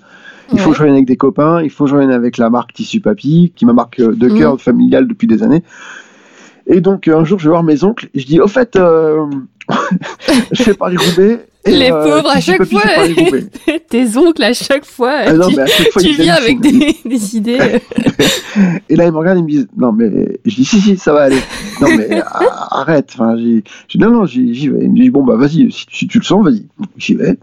Il 0.52 0.60
faut 0.60 0.72
que 0.72 0.76
je 0.76 0.80
revienne 0.82 0.96
avec 0.96 1.06
des 1.08 1.16
copains, 1.16 1.62
il 1.62 1.70
faut 1.70 1.84
que 1.84 1.92
je 1.92 1.96
revienne 1.96 2.12
avec 2.12 2.38
la 2.40 2.50
marque 2.50 2.74
Tissu 2.74 3.00
Papy, 3.02 3.54
qui 3.56 3.66
est 3.66 3.68
ma 3.68 3.74
marque 3.74 4.00
euh, 4.00 4.14
de 4.16 4.28
Mhm. 4.30 4.38
cœur 4.38 4.60
familiale 4.60 5.08
depuis 5.08 5.28
des 5.28 5.44
années. 5.44 5.64
Et 6.66 6.82
donc, 6.82 7.08
un 7.08 7.24
jour, 7.24 7.38
je 7.40 7.46
vais 7.46 7.52
voir 7.52 7.64
mes 7.64 7.84
oncles, 7.84 8.10
et 8.16 8.20
je 8.20 8.26
dis, 8.26 8.40
au 8.40 8.48
fait, 8.48 8.76
euh, 8.76 9.26
je 10.52 10.64
fais 10.64 10.74
Paris-Roubaix. 10.74 11.46
Les 11.66 11.92
euh, 11.92 12.04
pauvres, 12.04 12.30
à 12.30 12.40
chaque 12.40 12.64
fois. 12.64 12.82
tes 13.90 14.18
oncles 14.18 14.44
à 14.44 14.54
chaque 14.54 14.86
fois 14.86 15.20
Ah 15.26 15.34
non, 15.34 15.50
tu, 15.50 15.58
mais 15.58 15.64
à 15.64 15.66
chaque 15.68 15.92
fois, 15.92 16.02
tu 16.02 16.10
ils 16.10 16.16
viens 16.16 16.36
avec 16.36 16.58
ils 16.64 17.10
des, 17.10 17.36
idées 17.36 17.60
Et 18.90 18.96
là, 18.96 19.06
ils 19.06 19.12
me 19.12 19.18
regardent, 19.18 19.40
ils 19.40 19.44
me 19.44 19.50
disent, 19.50 19.68
non, 19.78 19.92
mais 19.92 20.40
je 20.46 20.56
dis, 20.56 20.66
si, 20.66 20.80
si, 20.80 20.98
ça 20.98 21.14
va 21.14 21.24
aller. 21.24 21.40
Non, 21.82 21.90
mais 21.96 22.22
arrête. 22.72 23.12
Enfin, 23.14 23.36
j'ai, 23.38 23.64
non, 24.00 24.12
non, 24.12 24.26
j'y 24.26 24.70
vais. 24.70 24.84
Il 24.84 24.92
me 24.92 24.96
dit, 24.96 25.10
bon, 25.10 25.24
bah, 25.24 25.36
vas-y, 25.36 25.72
si, 25.72 25.86
si 25.92 26.08
tu 26.08 26.20
le 26.20 26.24
sens, 26.24 26.44
vas-y. 26.44 26.66
J'y 26.98 27.16
vais. 27.16 27.38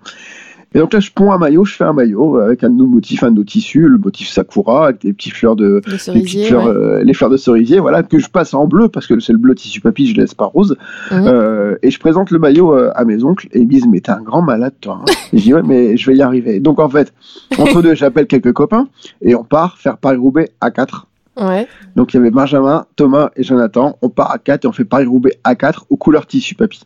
Et 0.77 0.79
donc 0.79 0.93
là, 0.93 1.01
je 1.01 1.11
ponds 1.11 1.33
un 1.33 1.39
maillot, 1.39 1.65
je 1.65 1.75
fais 1.75 1.85
un 1.85 1.95
maillot 1.95 2.37
avec 2.37 2.63
un 2.63 2.69
de 2.69 2.75
nos 2.77 2.87
motifs, 2.87 3.23
un 3.23 3.31
de 3.31 3.37
nos 3.37 3.45
tissus, 3.45 3.89
le 3.89 3.97
motif 3.97 4.29
Sakura, 4.29 4.89
avec 4.89 5.01
des 5.01 5.15
petites 5.15 5.33
fleurs 5.33 5.57
de, 5.57 5.81
de 5.87 5.91
les 5.91 5.97
cerisier 5.97 6.45
fleurs, 6.45 6.67
ouais. 6.67 6.71
euh, 6.71 7.03
les 7.03 7.15
fleurs 7.15 7.31
de 7.31 7.39
cerisier, 7.39 7.81
voilà, 7.81 8.03
que 8.03 8.19
je 8.19 8.29
passe 8.29 8.53
en 8.53 8.67
bleu 8.67 8.89
parce 8.89 9.07
que 9.07 9.19
c'est 9.19 9.33
le 9.33 9.39
bleu 9.39 9.55
tissu 9.55 9.81
papy, 9.81 10.07
je 10.07 10.15
laisse 10.21 10.35
pas 10.35 10.45
rose. 10.45 10.77
Mhm. 11.11 11.25
Euh, 11.27 11.77
et 11.83 11.91
je 11.91 11.99
présente 11.99 12.31
le 12.31 12.39
maillot 12.39 12.75
euh, 12.75 12.91
à 12.95 13.07
mes 13.07 13.25
oncles 13.25 13.49
et 13.53 13.61
ils 13.61 13.65
me 13.67 13.71
disent 13.71 13.87
mais 13.91 14.01
t'es 14.01 14.11
un 14.13 14.21
grand 14.21 14.43
malade 14.43 14.75
toi. 14.81 15.01
hein. 15.01 15.05
Je 15.33 15.39
dis 15.39 15.55
ouais 15.55 15.63
mais 15.65 15.97
je 15.97 16.11
vais 16.11 16.17
y 16.19 16.21
arriver. 16.21 16.61
Donc 16.61 16.79
en 16.79 16.91
fait 16.91 17.13
entre 17.59 17.81
deux 17.81 17.95
j'appelle 17.95 18.27
quelques 18.27 18.53
copains 18.53 18.87
et 19.23 19.35
on 19.35 19.45
part 19.45 19.79
faire 19.79 19.97
Paris 19.97 20.19
Roubaix 20.19 20.51
à 20.61 20.71
4 20.71 21.07
ouais 21.41 21.67
Donc 21.97 22.13
il 22.13 22.19
y 22.19 22.21
avait 22.21 22.31
Benjamin, 22.31 22.85
Thomas 22.97 23.31
et 23.35 23.43
Jonathan. 23.43 23.97
On 24.03 24.11
part 24.11 24.31
à 24.31 24.39
4 24.39 24.65
et 24.67 24.69
on 24.69 24.73
fait 24.73 24.85
Paris 24.85 25.07
Roubaix 25.07 25.39
à 25.43 25.55
4 25.55 25.87
aux 25.89 25.97
couleurs 25.97 26.27
tissu 26.27 26.55
papy. 26.55 26.83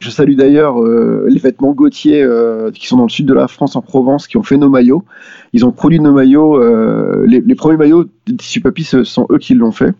Je 0.00 0.10
salue 0.10 0.34
d'ailleurs 0.34 0.82
euh, 0.82 1.26
les 1.28 1.38
vêtements 1.38 1.72
Gauthier 1.72 2.22
euh, 2.22 2.70
qui 2.70 2.86
sont 2.86 2.96
dans 2.96 3.04
le 3.04 3.08
sud 3.08 3.26
de 3.26 3.34
la 3.34 3.48
France, 3.48 3.76
en 3.76 3.82
Provence, 3.82 4.26
qui 4.26 4.36
ont 4.36 4.42
fait 4.42 4.56
nos 4.56 4.68
maillots. 4.68 5.04
Ils 5.52 5.64
ont 5.64 5.72
produit 5.72 6.00
nos 6.00 6.12
maillots. 6.12 6.60
euh, 6.60 7.24
les, 7.26 7.54
premiers 7.54 7.76
maillots 7.76 8.04
de 8.26 8.32
tissu 8.36 8.60
papy, 8.60 8.84
ce 8.84 9.04
sont 9.04 9.26
eux 9.30 9.38
qui 9.38 9.54
l'ont 9.54 9.72
fait. 9.72 9.94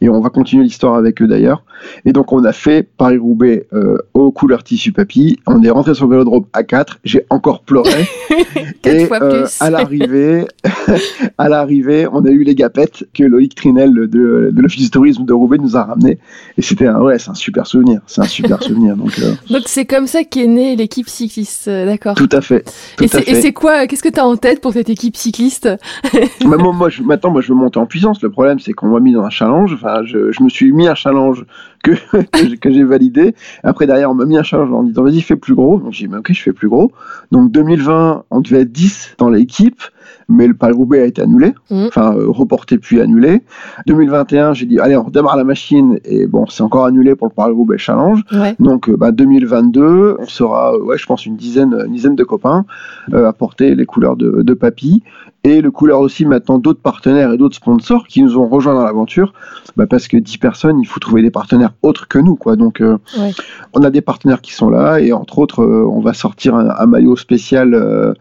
Et 0.00 0.08
on 0.08 0.20
va 0.20 0.30
continuer 0.30 0.64
l'histoire 0.64 0.94
avec 0.94 1.20
eux 1.20 1.26
d'ailleurs. 1.26 1.64
Et 2.04 2.12
donc 2.12 2.32
on 2.32 2.44
a 2.44 2.52
fait 2.52 2.88
Paris-Roubaix 2.96 3.66
euh, 3.72 3.98
aux 4.14 4.30
couleurs 4.30 4.62
tissu 4.64 4.92
papy. 4.92 5.38
On 5.46 5.62
est 5.62 5.70
rentré 5.70 5.94
sur 5.94 6.06
le 6.06 6.12
vélodrome 6.12 6.44
à 6.52 6.62
4. 6.62 6.98
J'ai 7.04 7.26
encore 7.30 7.62
pleuré. 7.62 7.90
Quatre 8.82 8.94
et 8.94 9.06
fois 9.06 9.22
euh, 9.22 9.42
plus. 9.42 9.60
à 9.60 9.70
l'arrivée, 9.70 10.46
à 11.38 11.48
l'arrivée, 11.48 12.06
on 12.12 12.24
a 12.24 12.30
eu 12.30 12.44
les 12.44 12.54
gapettes 12.54 13.04
que 13.14 13.24
Loïc 13.24 13.54
Trinel 13.54 13.92
de, 13.92 14.06
de 14.06 14.62
l'Office 14.62 14.84
du 14.84 14.90
tourisme 14.90 15.24
de 15.24 15.32
Roubaix 15.32 15.58
nous 15.58 15.76
a 15.76 15.84
ramené. 15.84 16.18
Et 16.56 16.62
c'était 16.62 16.86
un, 16.86 17.00
ouais, 17.00 17.18
c'est 17.18 17.30
un 17.30 17.34
super 17.34 17.66
souvenir. 17.66 18.00
C'est 18.06 18.20
un 18.20 18.26
super 18.26 18.62
souvenir. 18.62 18.96
Donc, 18.96 19.18
euh, 19.18 19.34
donc 19.50 19.62
c'est 19.66 19.84
comme 19.84 20.06
ça 20.06 20.24
qu'est 20.24 20.46
née 20.46 20.76
l'équipe 20.76 21.08
cycliste 21.08 21.68
euh, 21.68 21.86
d'accord 21.86 22.14
tout 22.14 22.28
à 22.32 22.40
fait. 22.40 22.64
Tout 22.96 23.04
et 23.04 23.08
c'est 23.08 23.52
quoi 23.52 23.86
qu'est-ce 23.86 24.02
que 24.02 24.08
tu 24.08 24.20
as 24.20 24.26
en 24.26 24.36
tête 24.36 24.60
pour 24.60 24.72
cette 24.72 24.88
équipe 24.88 25.16
cycliste? 25.16 25.68
Mais 26.12 26.56
moi, 26.56 26.72
moi, 26.72 26.88
je, 26.88 27.02
maintenant, 27.02 27.30
moi, 27.30 27.40
je 27.40 27.48
veux 27.48 27.58
monter 27.58 27.78
en 27.78 27.86
puissance. 27.86 28.22
Le 28.22 28.30
problème, 28.30 28.58
c'est 28.58 28.72
qu'on 28.72 28.88
m'a 28.88 29.00
mis 29.00 29.12
dans 29.12 29.22
un 29.22 29.30
challenge. 29.30 29.74
Enfin, 29.74 29.89
je, 30.04 30.32
je 30.32 30.42
me 30.42 30.48
suis 30.48 30.72
mis 30.72 30.86
un 30.88 30.94
challenge 30.94 31.44
que, 31.82 31.92
que 32.56 32.70
j'ai- 32.70 32.84
validé. 32.84 33.34
Après, 33.62 33.86
derrière, 33.86 34.10
on 34.10 34.14
m'a 34.14 34.24
mis 34.26 34.36
un 34.38 34.42
challenge 34.42 34.72
en 34.72 34.82
disant, 34.82 35.02
vas-y, 35.02 35.20
fais 35.20 35.36
plus 35.36 35.54
gros. 35.54 35.78
Donc, 35.78 35.92
j'ai 35.92 36.06
dit, 36.08 36.14
ok, 36.14 36.32
je 36.32 36.42
fais 36.42 36.52
plus 36.52 36.68
gros. 36.68 36.92
Donc, 37.32 37.50
2020, 37.52 38.24
on 38.30 38.40
devait 38.40 38.60
être 38.62 38.72
10 38.72 39.14
dans 39.18 39.28
l'équipe. 39.30 39.80
mais 40.28 40.46
le 40.46 40.54
Paris-Roubaix 40.54 41.00
a 41.02 41.06
été 41.06 41.22
annulé, 41.22 41.54
Mhm. 41.70 41.86
enfin 41.88 42.14
euh, 42.16 42.26
reporté 42.28 42.78
puis 42.78 43.00
annulé. 43.00 43.42
2021, 43.88 44.54
j'ai 44.54 44.64
dit 44.66 44.78
allez, 44.78 44.96
on 44.96 45.02
redémarre 45.04 45.36
la 45.36 45.42
machine 45.44 45.98
et 46.04 46.26
bon, 46.28 46.46
c'est 46.46 46.62
encore 46.62 46.84
annulé 46.84 47.16
pour 47.16 47.26
le 47.26 47.32
Paris-Roubaix 47.32 47.78
Challenge. 47.78 48.20
Ouais. 48.32 48.54
Donc 48.60 48.88
euh, 48.88 48.96
bah, 48.96 49.10
2022, 49.12 50.16
on 50.20 50.26
sera, 50.26 50.74
euh, 50.74 50.82
ouais, 50.84 50.98
je 50.98 51.06
pense 51.06 51.26
une 51.26 51.36
dizaine, 51.36 51.74
une 51.86 51.92
dizaine 51.92 52.14
de 52.14 52.24
copains 52.24 52.64
euh, 53.12 53.26
à 53.28 53.32
porter 53.32 53.74
les 53.74 53.86
couleurs 53.86 54.16
de, 54.16 54.42
de 54.42 54.54
Papy 54.54 55.02
et 55.42 55.60
le 55.62 55.70
couleur 55.70 56.00
aussi 56.00 56.26
maintenant 56.26 56.58
d'autres 56.58 56.80
partenaires 56.82 57.32
et 57.32 57.38
d'autres 57.38 57.56
sponsors 57.56 58.06
qui 58.06 58.22
nous 58.22 58.36
ont 58.36 58.46
rejoints 58.48 58.74
dans 58.74 58.84
l'aventure. 58.84 59.32
Bah, 59.76 59.86
parce 59.86 60.08
que 60.08 60.16
10 60.16 60.38
personnes, 60.38 60.80
il 60.80 60.84
faut 60.86 61.00
trouver 61.00 61.22
des 61.22 61.30
partenaires 61.30 61.72
autres 61.82 62.08
que 62.08 62.18
nous, 62.18 62.36
quoi. 62.36 62.56
Donc 62.56 62.80
euh, 62.80 62.98
Ouais. 63.18 63.32
on 63.72 63.82
a 63.82 63.90
des 63.90 64.00
partenaires 64.02 64.40
qui 64.40 64.52
sont 64.52 64.68
là 64.68 64.98
et 65.00 65.12
entre 65.12 65.38
autres, 65.38 65.62
euh, 65.62 65.84
on 65.88 66.00
va 66.00 66.12
sortir 66.12 66.54
un, 66.56 66.68
un 66.76 66.86
maillot 66.86 67.16
spécial 67.16 67.72
euh, 67.74 68.12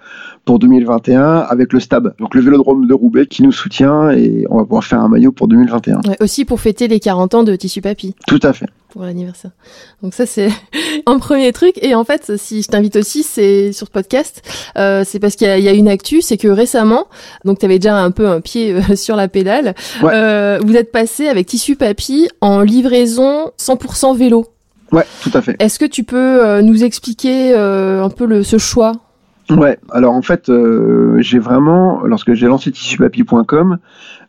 pour 0.45 0.59
2021 0.59 1.21
avec 1.21 1.73
le 1.73 1.79
Stab, 1.79 2.13
donc 2.19 2.33
le 2.35 2.41
Vélodrome 2.41 2.87
de 2.87 2.93
Roubaix 2.93 3.27
qui 3.27 3.43
nous 3.43 3.51
soutient 3.51 4.09
et 4.11 4.45
on 4.49 4.57
va 4.57 4.63
pouvoir 4.63 4.83
faire 4.83 5.01
un 5.01 5.09
maillot 5.09 5.31
pour 5.31 5.47
2021. 5.47 6.01
Ouais, 6.07 6.17
Aussi 6.21 6.45
pour 6.45 6.59
fêter 6.61 6.87
les 6.87 6.99
40 6.99 7.35
ans 7.35 7.43
de 7.43 7.55
Tissu 7.55 7.81
Papy. 7.81 8.15
Tout 8.27 8.39
à 8.43 8.53
fait. 8.53 8.67
Pour 8.91 9.03
l'anniversaire. 9.03 9.51
Donc 10.03 10.13
ça 10.13 10.25
c'est 10.25 10.49
un 11.05 11.19
premier 11.19 11.51
truc. 11.53 11.75
Et 11.81 11.95
en 11.95 12.03
fait, 12.03 12.37
si 12.37 12.61
je 12.61 12.67
t'invite 12.67 12.95
aussi, 12.95 13.23
c'est 13.23 13.71
sur 13.71 13.87
ce 13.87 13.91
podcast, 13.91 14.41
euh, 14.77 15.03
c'est 15.05 15.19
parce 15.19 15.35
qu'il 15.35 15.47
y, 15.47 15.49
a- 15.51 15.57
il 15.57 15.63
y 15.63 15.69
a 15.69 15.73
une 15.73 15.87
actu, 15.87 16.21
c'est 16.21 16.37
que 16.37 16.47
récemment, 16.47 17.07
donc 17.45 17.59
tu 17.59 17.65
avais 17.65 17.79
déjà 17.79 17.97
un 17.97 18.11
peu 18.11 18.27
un 18.27 18.41
pied 18.41 18.73
euh, 18.73 18.95
sur 18.95 19.15
la 19.15 19.27
pédale, 19.27 19.75
Ouais. 20.01 20.11
euh, 20.13 20.59
vous 20.63 20.75
êtes 20.75 20.91
passé 20.91 21.27
avec 21.27 21.47
Tissu 21.47 21.75
Papy 21.75 22.27
en 22.41 22.61
livraison 22.61 23.51
100% 23.57 24.15
vélo. 24.17 24.45
Ouais, 24.91 25.05
tout 25.21 25.31
à 25.35 25.41
fait. 25.41 25.55
Est-ce 25.59 25.77
que 25.77 25.85
tu 25.85 26.03
peux 26.03 26.43
euh, 26.43 26.61
nous 26.63 26.83
expliquer 26.83 27.53
euh, 27.53 28.03
un 28.03 28.09
peu 28.09 28.25
le, 28.25 28.43
ce 28.43 28.57
choix? 28.57 28.93
Ouais, 29.49 29.79
alors 29.91 30.13
en 30.13 30.21
fait, 30.21 30.49
euh, 30.49 31.15
j'ai 31.21 31.39
vraiment, 31.39 32.01
lorsque 32.03 32.33
j'ai 32.33 32.45
lancé 32.47 32.71
tissupapier.com, 32.71 33.77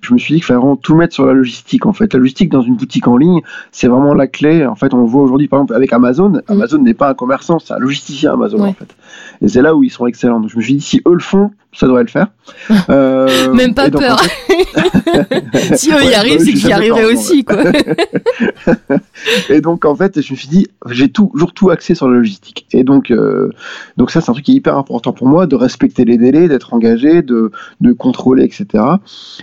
je 0.00 0.14
me 0.14 0.18
suis 0.18 0.32
dit 0.34 0.40
qu'il 0.40 0.44
fallait 0.46 0.58
vraiment 0.60 0.76
tout 0.76 0.94
mettre 0.96 1.12
sur 1.14 1.26
la 1.26 1.34
logistique. 1.34 1.84
En 1.84 1.92
fait, 1.92 2.12
la 2.14 2.18
logistique 2.20 2.48
dans 2.50 2.62
une 2.62 2.76
boutique 2.76 3.06
en 3.06 3.18
ligne, 3.18 3.40
c'est 3.70 3.86
vraiment 3.88 4.14
la 4.14 4.26
clé. 4.26 4.64
En 4.64 4.76
fait, 4.76 4.94
on 4.94 4.98
le 5.02 5.06
voit 5.06 5.22
aujourd'hui, 5.22 5.46
par 5.46 5.58
exemple, 5.58 5.74
avec 5.74 5.92
Amazon. 5.92 6.40
Amazon 6.48 6.78
n'est 6.78 6.94
pas 6.94 7.10
un 7.10 7.14
commerçant, 7.14 7.58
c'est 7.58 7.74
un 7.74 7.78
logisticien 7.78 8.32
Amazon, 8.32 8.58
Mm. 8.58 8.62
Ouais. 8.62 8.68
en 8.68 8.72
fait. 8.72 8.96
Et 9.42 9.48
c'est 9.48 9.62
là 9.62 9.74
où 9.74 9.82
ils 9.82 9.90
sont 9.90 10.06
excellents. 10.06 10.40
Donc 10.40 10.50
je 10.50 10.56
me 10.56 10.62
suis 10.62 10.74
dit, 10.74 10.80
si 10.80 11.02
eux 11.06 11.12
le 11.12 11.18
font, 11.20 11.50
ça 11.72 11.86
devrait 11.86 12.02
le 12.04 12.08
faire. 12.08 12.28
Euh, 12.90 13.52
Même 13.54 13.74
pas 13.74 13.86
en 13.86 13.90
peur. 13.90 14.20
fait- 14.20 15.76
si 15.76 15.90
eux 15.90 16.02
y 16.02 16.08
Ouais, 16.08 16.14
arrivent, 16.14 16.38
bah, 16.38 16.44
c'est 16.44 16.50
je 16.50 16.56
suis 16.56 16.60
qu'ils 16.60 16.68
y 16.70 16.72
arriveraient 16.72 17.04
ouais. 17.06 17.14
aussi, 17.14 17.44
quoi. 17.44 17.56
Et 19.48 19.60
donc 19.60 19.84
en 19.84 19.94
fait, 19.94 20.20
je 20.20 20.32
me 20.32 20.36
suis 20.36 20.48
dit, 20.48 20.66
j'ai 20.90 21.08
toujours 21.10 21.52
tout 21.52 21.70
axé 21.70 21.94
sur 21.94 22.08
la 22.08 22.16
logistique. 22.16 22.66
Et 22.72 22.84
donc, 22.84 23.10
euh, 23.10 23.50
donc 23.96 24.10
ça, 24.10 24.20
c'est 24.20 24.30
un 24.30 24.32
truc 24.32 24.44
qui 24.44 24.52
est 24.52 24.56
hyper 24.56 24.76
important 24.76 25.12
pour 25.12 25.26
moi, 25.28 25.46
de 25.46 25.56
respecter 25.56 26.04
les 26.04 26.18
délais, 26.18 26.48
d'être 26.48 26.74
engagé, 26.74 27.22
de, 27.22 27.50
de 27.80 27.92
contrôler, 27.92 28.44
etc. 28.44 28.84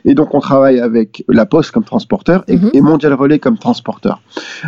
Et 0.06 0.14
donc 0.14 0.34
on 0.34 0.40
travaille 0.40 0.80
avec 0.80 1.24
La 1.30 1.46
Poste 1.46 1.72
comme 1.72 1.84
transporteur 1.86 2.44
et, 2.48 2.58
Mhm. 2.58 2.72
et 2.74 2.82
Mondial 2.82 3.14
Relais 3.14 3.40
comme 3.40 3.58
transporteur. 3.58 4.22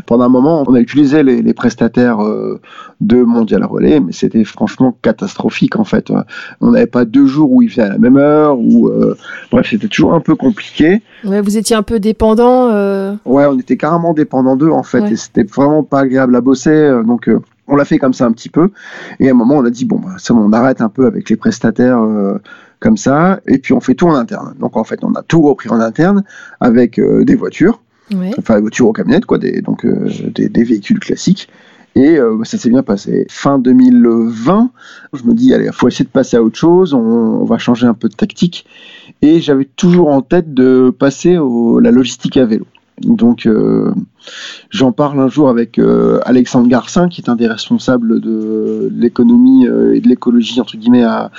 Pendant 0.06 0.26
un 0.26 0.30
moment, 0.30 0.64
on 0.68 0.74
a 0.76 0.80
utilisé 0.80 1.24
les, 1.24 1.42
les 1.42 1.54
prestataires 1.54 2.24
euh, 2.24 2.60
de 3.02 3.22
Mondial 3.24 3.64
Relais, 3.66 4.00
mais 4.00 4.12
c'était 4.12 4.44
franchement 4.44 4.96
catastrophique 5.02 5.76
en 5.78 5.84
fait. 5.84 6.12
On 6.62 6.72
n'avait 6.72 6.86
pas 6.88 7.06
deux 7.06 7.26
jours 7.26 7.49
où 7.50 7.62
ils 7.62 7.70
faisaient 7.70 7.82
à 7.84 7.90
la 7.90 7.98
même 7.98 8.18
heure, 8.18 8.58
ou 8.60 8.88
euh, 8.88 9.16
bref, 9.52 9.68
c'était 9.70 9.88
toujours 9.88 10.14
un 10.14 10.20
peu 10.20 10.36
compliqué. 10.36 11.02
Ouais, 11.24 11.42
vous 11.42 11.58
étiez 11.58 11.76
un 11.76 11.84
peu 11.84 12.00
dépendant. 12.00 12.70
euh, 12.70 13.14
Ouais, 13.26 13.46
on 13.46 13.58
était 13.60 13.78
carrément 13.78 14.14
dépendant 14.14 14.56
d'eux 14.56 14.70
en 14.72 14.84
fait, 14.84 15.02
Ouais. 15.02 15.12
et 15.14 15.16
c'était 15.16 15.44
vraiment 15.44 15.84
pas 15.84 16.00
agréable 16.02 16.36
à 16.36 16.42
bosser. 16.42 16.70
euh, 16.70 17.04
donc 17.04 17.28
euh, 17.28 17.40
on 17.68 17.76
l'a 17.76 17.86
fait 17.86 17.98
comme 18.00 18.14
ça 18.14 18.26
un 18.26 18.32
petit 18.32 18.50
peu. 18.50 18.70
Et 19.20 19.28
à 19.28 19.32
un 19.32 19.36
moment, 19.36 19.56
on 19.58 19.66
a 19.66 19.70
dit 19.70 19.86
bon, 19.86 20.00
bah, 20.00 20.16
ça, 20.18 20.34
on 20.34 20.52
arrête 20.54 20.82
un 20.82 20.90
peu 20.90 21.06
avec 21.06 21.30
les 21.30 21.36
prestataires 21.36 22.02
comme 22.80 22.98
ça, 22.98 23.42
et 23.46 23.58
puis 23.58 23.74
on 23.74 23.80
fait 23.80 23.94
tout 23.94 24.08
en 24.08 24.16
interne. 24.16 24.56
Donc 24.60 24.78
en 24.78 24.84
fait, 24.84 25.00
on 25.04 25.14
a 25.14 25.22
tout 25.22 25.42
repris 25.42 25.70
en 25.70 25.80
interne 25.80 26.24
avec 26.62 27.00
des 27.00 27.36
voitures, 27.36 27.82
Ouais. 28.16 28.32
enfin 28.40 28.56
des 28.56 28.62
voitures 28.62 28.88
aux 28.88 28.94
camionnettes, 28.94 29.26
quoi, 29.26 29.38
des, 29.38 29.62
donc 29.62 29.86
des, 29.86 30.50
des 30.50 30.64
véhicules 30.64 31.00
classiques. 31.00 31.48
Et 31.96 32.18
euh, 32.18 32.44
ça 32.44 32.58
s'est 32.58 32.70
bien 32.70 32.84
passé. 32.84 33.26
Fin 33.30 33.60
2020, 33.60 34.72
je 35.14 35.24
me 35.24 35.34
dis, 35.34 35.54
allez, 35.54 35.66
il 35.66 35.74
faut 35.74 35.88
essayer 35.88 36.06
de 36.06 36.10
passer 36.10 36.38
à 36.38 36.44
autre 36.44 36.58
chose, 36.58 36.94
on, 36.94 37.44
va 37.46 37.58
changer 37.58 37.88
un 37.88 37.94
peu 37.94 38.10
de 38.10 38.16
tactique. 38.16 38.66
Et 39.22 39.42
j'avais 39.42 39.66
toujours 39.66 40.10
en 40.10 40.22
tête 40.22 40.54
de 40.54 40.94
passer 40.98 41.38
au, 41.38 41.80
la 41.80 41.92
logistique 41.92 42.38
à 42.38 42.46
vélo. 42.46 42.66
Donc 43.02 43.46
euh, 43.46 43.94
j'en 44.70 44.92
parle 44.92 45.20
un 45.22 45.30
jour 45.30 45.50
avec 45.50 45.80
euh, 45.80 46.20
Alexandre 46.26 46.68
Garcin, 46.68 47.08
qui 47.08 47.22
est 47.22 47.30
un 47.30 47.36
des 47.36 47.48
responsables 47.48 48.20
de 48.20 48.90
l'économie 48.94 49.66
et 49.66 50.02
de 50.02 50.08
l'écologie, 50.08 50.62
entre 50.62 50.78
guillemets, 50.78 51.04
à, 51.04 51.32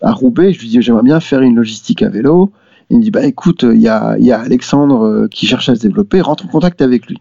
à 0.00 0.12
Roubaix. 0.12 0.52
Je 0.52 0.60
lui 0.60 0.68
dis, 0.68 0.80
j'aimerais 0.80 1.02
bien 1.02 1.20
faire 1.20 1.42
une 1.42 1.56
logistique 1.56 2.02
à 2.02 2.08
vélo. 2.08 2.50
Il 2.90 2.98
me 2.98 3.02
dit, 3.02 3.10
bah 3.10 3.26
écoute, 3.26 3.64
il 3.64 3.80
y 3.80 3.88
a, 3.88 4.16
y 4.18 4.32
a 4.32 4.40
Alexandre 4.40 5.26
qui 5.30 5.46
cherche 5.46 5.68
à 5.68 5.74
se 5.74 5.80
développer, 5.80 6.22
rentre 6.22 6.46
en 6.46 6.48
contact 6.48 6.80
avec 6.80 7.06
lui. 7.06 7.20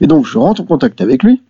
Et 0.00 0.06
donc 0.06 0.26
je 0.26 0.38
rentre 0.38 0.62
en 0.62 0.64
contact 0.64 1.00
avec 1.00 1.22
lui. 1.22 1.40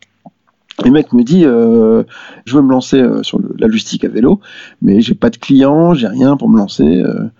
Le 0.82 0.90
mec 0.90 1.12
me 1.12 1.22
dit, 1.22 1.44
euh, 1.44 2.02
je 2.46 2.56
veux 2.56 2.62
me 2.62 2.70
lancer 2.70 3.00
euh, 3.00 3.22
sur 3.22 3.38
la 3.58 3.68
logistique 3.68 4.04
à 4.04 4.08
vélo, 4.08 4.40
mais 4.82 5.00
j'ai 5.00 5.14
pas 5.14 5.30
de 5.30 5.36
clients, 5.36 5.94
j'ai 5.94 6.08
rien 6.08 6.36
pour 6.36 6.48
me 6.48 6.58
lancer. 6.58 7.00
euh. 7.02 7.30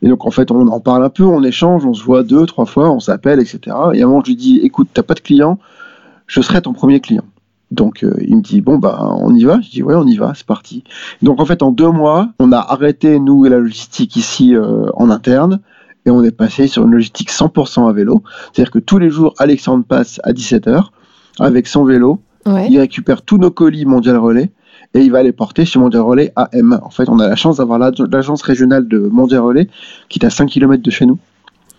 Et 0.00 0.08
donc 0.08 0.24
en 0.26 0.30
fait, 0.30 0.50
on 0.50 0.66
en 0.68 0.80
parle 0.80 1.04
un 1.04 1.10
peu, 1.10 1.24
on 1.24 1.42
échange, 1.42 1.84
on 1.84 1.94
se 1.94 2.02
voit 2.02 2.22
deux, 2.22 2.46
trois 2.46 2.64
fois, 2.64 2.90
on 2.90 2.98
s'appelle, 2.98 3.40
etc. 3.40 3.60
Et 3.94 4.02
à 4.02 4.04
un 4.04 4.08
moment, 4.08 4.22
je 4.24 4.30
lui 4.30 4.36
dis, 4.36 4.60
écoute, 4.62 4.88
t'as 4.92 5.02
pas 5.02 5.14
de 5.14 5.20
clients, 5.20 5.58
je 6.26 6.40
serai 6.40 6.62
ton 6.62 6.72
premier 6.72 7.00
client. 7.00 7.24
Donc 7.70 8.04
il 8.20 8.36
me 8.36 8.42
dit, 8.42 8.60
bon, 8.60 8.78
bah 8.78 8.98
on 9.20 9.34
y 9.34 9.44
va 9.44 9.60
Je 9.62 9.70
dis, 9.70 9.82
ouais, 9.82 9.94
on 9.94 10.06
y 10.06 10.16
va, 10.16 10.32
c'est 10.34 10.44
parti. 10.46 10.82
Donc 11.22 11.40
en 11.40 11.46
fait, 11.46 11.62
en 11.62 11.70
deux 11.70 11.88
mois, 11.90 12.30
on 12.38 12.52
a 12.52 12.58
arrêté, 12.58 13.18
nous 13.18 13.46
et 13.46 13.48
la 13.48 13.58
logistique 13.58 14.16
ici 14.16 14.54
en 14.94 15.08
interne, 15.08 15.60
et 16.04 16.10
on 16.10 16.22
est 16.22 16.36
passé 16.36 16.66
sur 16.66 16.82
une 16.84 16.90
logistique 16.90 17.30
100% 17.30 17.88
à 17.88 17.92
vélo. 17.92 18.22
C'est-à-dire 18.52 18.72
que 18.72 18.78
tous 18.80 18.98
les 18.98 19.08
jours, 19.08 19.34
Alexandre 19.38 19.84
passe 19.84 20.20
à 20.24 20.32
17h 20.32 20.86
avec 21.38 21.66
son 21.66 21.84
vélo, 21.84 22.20
Ouais. 22.46 22.68
il 22.70 22.78
récupère 22.78 23.22
tous 23.22 23.38
nos 23.38 23.50
colis 23.50 23.84
Mondial 23.86 24.16
Relais 24.16 24.50
et 24.94 25.00
il 25.00 25.10
va 25.12 25.22
les 25.22 25.32
porter 25.32 25.64
chez 25.64 25.78
Mondial 25.78 26.02
Relais 26.02 26.32
AM. 26.36 26.80
En 26.82 26.90
fait, 26.90 27.08
on 27.08 27.18
a 27.18 27.28
la 27.28 27.36
chance 27.36 27.58
d'avoir 27.58 27.78
l'ag- 27.78 27.98
l'agence 28.12 28.42
régionale 28.42 28.88
de 28.88 28.98
Mondial 28.98 29.40
Relais 29.40 29.68
qui 30.08 30.18
est 30.18 30.24
à 30.24 30.30
5 30.30 30.46
km 30.46 30.82
de 30.82 30.90
chez 30.90 31.06
nous. 31.06 31.18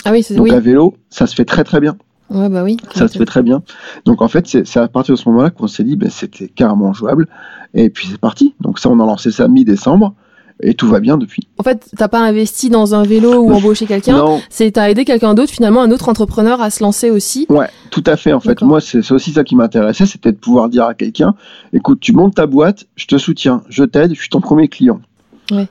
Ah 0.05 0.11
oui, 0.11 0.23
c'est 0.23 0.35
Donc 0.35 0.45
oui. 0.45 0.51
à 0.51 0.59
vélo, 0.59 0.95
ça 1.09 1.27
se 1.27 1.35
fait 1.35 1.45
très 1.45 1.63
très 1.63 1.79
bien. 1.79 1.95
Ouais, 2.29 2.49
bah 2.49 2.63
oui. 2.63 2.77
Ça 2.95 3.07
se 3.07 3.17
fait 3.17 3.25
très 3.25 3.43
bien. 3.43 3.61
Donc 4.05 4.21
en 4.21 4.27
fait, 4.27 4.47
c'est 4.47 4.65
c'est 4.65 4.79
à 4.79 4.87
partir 4.87 5.13
de 5.15 5.19
ce 5.19 5.27
moment-là 5.29 5.49
qu'on 5.49 5.67
s'est 5.67 5.83
dit 5.83 5.95
ben, 5.97 6.09
c'était 6.09 6.47
carrément 6.47 6.93
jouable. 6.93 7.27
Et 7.73 7.89
puis 7.89 8.07
c'est 8.09 8.17
parti. 8.19 8.55
Donc 8.61 8.79
ça, 8.79 8.89
on 8.89 8.99
a 8.99 9.05
lancé 9.05 9.31
ça 9.31 9.47
mi-décembre 9.47 10.13
et 10.63 10.73
tout 10.73 10.87
va 10.87 10.99
bien 10.99 11.17
depuis. 11.17 11.47
En 11.57 11.63
fait, 11.63 11.89
t'as 11.95 12.07
pas 12.07 12.19
investi 12.19 12.69
dans 12.69 12.95
un 12.95 13.03
vélo 13.03 13.41
ou 13.41 13.51
embauché 13.53 13.85
quelqu'un. 13.85 14.17
Non, 14.17 14.41
C'est 14.49 14.71
t'as 14.71 14.89
aidé 14.89 15.05
quelqu'un 15.05 15.33
d'autre, 15.33 15.51
finalement, 15.51 15.81
un 15.81 15.91
autre 15.91 16.09
entrepreneur 16.09 16.61
à 16.61 16.69
se 16.69 16.81
lancer 16.81 17.11
aussi. 17.11 17.45
Ouais, 17.49 17.67
tout 17.91 18.03
à 18.05 18.15
fait. 18.15 18.33
En 18.33 18.39
fait, 18.39 18.61
moi, 18.61 18.81
c'est 18.81 19.11
aussi 19.11 19.31
ça 19.31 19.43
qui 19.43 19.55
m'intéressait, 19.55 20.05
c'était 20.05 20.31
de 20.31 20.37
pouvoir 20.37 20.69
dire 20.69 20.85
à 20.85 20.93
quelqu'un, 20.93 21.35
écoute, 21.73 21.99
tu 21.99 22.13
montes 22.13 22.35
ta 22.35 22.47
boîte, 22.47 22.85
je 22.95 23.05
te 23.05 23.17
soutiens, 23.17 23.63
je 23.69 23.83
t'aide, 23.83 24.15
je 24.15 24.19
suis 24.19 24.29
ton 24.29 24.41
premier 24.41 24.67
client. 24.67 25.01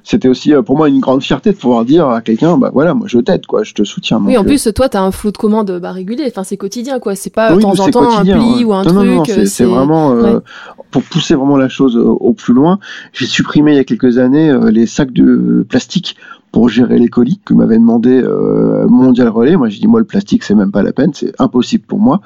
C'était 0.05 0.29
aussi 0.29 0.55
euh, 0.55 0.63
pour 0.63 0.77
moi 0.77 0.89
une 0.89 1.01
grande 1.01 1.23
fierté 1.23 1.51
de 1.53 1.57
pouvoir 1.57 1.85
dire 1.85 2.09
à 2.09 2.21
quelqu'un, 2.21 2.59
bah 2.59 2.71
voilà, 2.73 2.95
moi 2.95 3.07
je 3.09 3.19
t'aide, 3.19 3.47
quoi, 3.47 3.63
je 3.65 3.73
te 3.73 3.85
soutiens. 3.85 4.21
Oui, 4.25 4.37
en 4.37 4.41
Donc, 4.41 4.49
plus, 4.49 4.69
toi, 4.75 4.89
t'as 4.89 5.01
un 5.01 5.11
flot 5.11 5.31
de 5.31 5.39
commandes 5.39 5.79
bah, 5.81 5.93
régulier. 5.93 6.25
Enfin, 6.29 6.45
c'est 6.45 6.57
quotidien, 6.57 6.99
quoi. 6.99 7.15
C'est 7.15 7.31
pas 7.31 7.49
euh, 7.49 7.51
de 7.53 7.57
oui, 7.57 7.63
temps 7.63 7.81
en 7.81 7.89
temps 7.89 8.19
un 8.19 8.23
pli 8.23 8.65
ou 8.65 8.75
un 8.75 8.85
non, 8.85 8.95
truc. 8.95 9.07
Non, 9.09 9.17
non, 9.17 9.47
c'est 9.47 9.65
vraiment 9.65 10.13
euh, 10.13 10.35
ouais. 10.35 10.41
pour 10.91 11.03
pousser 11.03 11.35
vraiment 11.35 11.57
la 11.57 11.69
chose 11.69 11.97
au, 11.97 12.13
au 12.13 12.33
plus 12.33 12.55
loin. 12.55 12.79
J'ai 13.13 13.27
supprimé 13.27 13.73
il 13.73 13.77
y 13.77 13.81
a 13.81 13.85
quelques 13.85 14.19
années 14.19 14.51
euh, 14.51 14.71
les 14.71 14.87
sacs 14.87 15.13
de 15.13 15.65
plastique 15.69 16.17
pour 16.53 16.69
gérer 16.69 16.99
les 16.99 17.09
colis 17.09 17.41
que 17.45 17.55
m'avait 17.55 17.79
demandé 17.79 18.11
euh, 18.23 18.87
Mondial 18.87 19.29
Relais. 19.29 19.57
Moi, 19.57 19.71
j'ai 19.71 19.81
dit 19.81 19.87
moi 19.89 20.01
le 20.01 20.07
plastique 20.07 20.45
c'est 20.45 20.55
même 20.55 20.71
pas 20.71 20.83
la 20.83 20.93
peine, 20.93 21.13
c'est 21.15 21.33
impossible 21.41 21.85
pour 21.87 21.99
moi. 21.99 22.21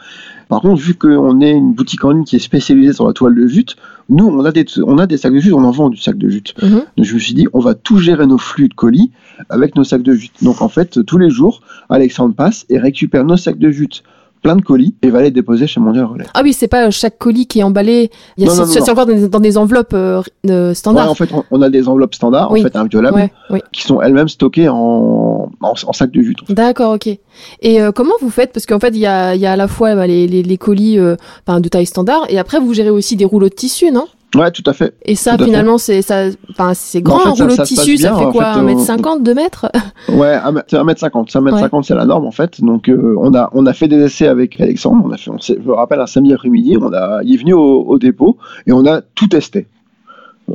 Par 0.48 0.60
contre, 0.60 0.80
vu 0.80 0.94
qu'on 0.94 1.40
est 1.40 1.50
une 1.50 1.72
boutique 1.72 2.04
en 2.04 2.12
ligne 2.12 2.24
qui 2.24 2.36
est 2.36 2.40
spécialisée 2.40 2.92
sur 2.92 3.06
la 3.06 3.12
toile 3.12 3.34
de 3.34 3.46
jute, 3.46 3.76
nous 4.08 4.26
on 4.26 4.44
a 4.44 4.52
des 4.52 4.64
on 4.84 4.98
a 4.98 5.06
des 5.06 5.16
sacs 5.16 5.32
de 5.32 5.40
jute, 5.40 5.52
on 5.52 5.64
en 5.64 5.70
vend 5.72 5.90
du 5.90 5.96
sac 5.96 6.16
de 6.16 6.28
jute. 6.28 6.54
Mhm. 6.62 6.82
Donc 6.96 7.06
je 7.06 7.14
me 7.14 7.18
suis 7.18 7.34
dit 7.34 7.48
on 7.52 7.58
va 7.58 7.74
tout 7.74 7.98
gérer 7.98 8.26
nos 8.26 8.38
flux 8.38 8.68
de 8.68 8.74
colis 8.74 9.10
avec 9.48 9.74
nos 9.74 9.84
sacs 9.84 10.02
de 10.02 10.14
jute. 10.14 10.32
Donc 10.42 10.62
en 10.62 10.68
fait 10.68 11.04
tous 11.04 11.18
les 11.18 11.30
jours, 11.30 11.62
Alexandre 11.88 12.34
passe 12.34 12.64
et 12.68 12.78
récupère 12.78 13.24
nos 13.24 13.36
sacs 13.36 13.58
de 13.58 13.70
jute 13.70 14.04
plein 14.46 14.56
de 14.56 14.62
colis 14.62 14.94
et 15.02 15.10
va 15.10 15.22
les 15.22 15.32
déposer 15.32 15.66
chez 15.66 15.80
Mondial 15.80 16.04
Relais. 16.04 16.24
Ah 16.34 16.42
oui, 16.44 16.52
c'est 16.52 16.68
pas 16.68 16.86
euh, 16.86 16.90
chaque 16.92 17.18
colis 17.18 17.46
qui 17.48 17.58
est 17.58 17.62
emballé. 17.64 18.10
Il 18.36 18.44
y 18.44 18.48
a 18.48 18.50
c'est 18.50 18.90
encore 18.90 19.06
dans 19.06 19.12
des, 19.14 19.28
dans 19.28 19.40
des 19.40 19.58
enveloppes 19.58 19.92
euh, 19.92 20.22
euh, 20.48 20.68
Ouais, 20.68 20.74
standards. 20.74 21.10
en 21.10 21.14
fait, 21.16 21.28
on- 21.32 21.42
on 21.50 21.62
a 21.62 21.68
des 21.68 21.88
enveloppes 21.88 22.14
standards, 22.14 22.52
Oui. 22.52 22.60
en 22.60 22.62
fait, 22.62 22.76
inviolables, 22.76 23.16
Ouais, 23.16 23.32
oui. 23.50 23.60
qui 23.72 23.82
sont 23.82 24.00
elles-mêmes 24.00 24.28
stockées 24.28 24.68
en, 24.68 25.50
en, 25.60 25.74
en 25.86 25.92
sac 25.92 26.10
de 26.12 26.22
jute. 26.22 26.38
D'accord, 26.48 26.94
ok. 26.94 27.08
Et 27.08 27.82
euh, 27.82 27.90
comment 27.90 28.14
vous 28.20 28.30
faites? 28.30 28.52
Parce 28.52 28.66
qu'en 28.66 28.78
fait, 28.78 28.90
il 28.90 28.98
y 29.00 29.06
a, 29.06 29.34
il 29.34 29.40
y 29.40 29.46
a 29.46 29.52
à 29.52 29.56
la 29.56 29.66
fois 29.68 29.94
bah, 29.96 30.06
les, 30.06 30.28
les, 30.28 30.42
les 30.44 30.56
colis 30.58 30.98
euh, 30.98 31.16
de 31.48 31.68
taille 31.68 31.86
standard, 31.86 32.22
et 32.28 32.38
après, 32.38 32.60
vous 32.60 32.72
gérez 32.72 32.90
aussi 32.90 33.16
des 33.16 33.24
rouleaux 33.24 33.48
de 33.48 33.54
tissu, 33.54 33.90
non? 33.90 34.06
Ouais, 34.36 34.50
tout 34.50 34.62
à 34.66 34.72
fait. 34.72 34.94
Et 35.04 35.14
ça, 35.14 35.36
finalement, 35.38 35.78
c'est 35.78 36.02
ça, 36.02 36.24
enfin, 36.50 36.72
c'est 36.74 36.98
en 36.98 37.02
grand 37.02 37.18
fait, 37.20 37.28
un 37.28 37.32
rouleau 37.32 37.56
de 37.56 37.62
tissu. 37.62 37.96
ça 37.96 38.14
fait 38.14 38.24
quoi 38.26 38.54
fait, 38.54 38.60
1m50, 38.60 39.22
2 39.22 39.34
mètres? 39.34 39.70
Ouais, 40.08 40.36
1m50. 40.36 41.30
1m50, 41.30 41.82
c'est 41.82 41.94
la 41.94 42.04
norme, 42.04 42.26
en 42.26 42.30
fait. 42.30 42.60
Donc, 42.62 42.88
euh, 42.88 43.16
on, 43.18 43.34
a, 43.34 43.50
on 43.52 43.66
a 43.66 43.72
fait 43.72 43.88
des 43.88 43.98
essais 43.98 44.28
avec 44.28 44.60
Alexandre. 44.60 45.02
On 45.04 45.10
a 45.12 45.16
fait, 45.16 45.30
on 45.30 45.38
je 45.38 45.54
me 45.54 45.72
rappelle, 45.72 46.00
un 46.00 46.06
samedi 46.06 46.32
après-midi, 46.32 46.76
on 46.80 46.92
a, 46.92 47.20
il 47.24 47.34
est 47.34 47.38
venu 47.38 47.54
au, 47.54 47.82
au 47.82 47.98
dépôt 47.98 48.36
et 48.66 48.72
on 48.72 48.84
a 48.86 49.00
tout 49.00 49.28
testé. 49.28 49.66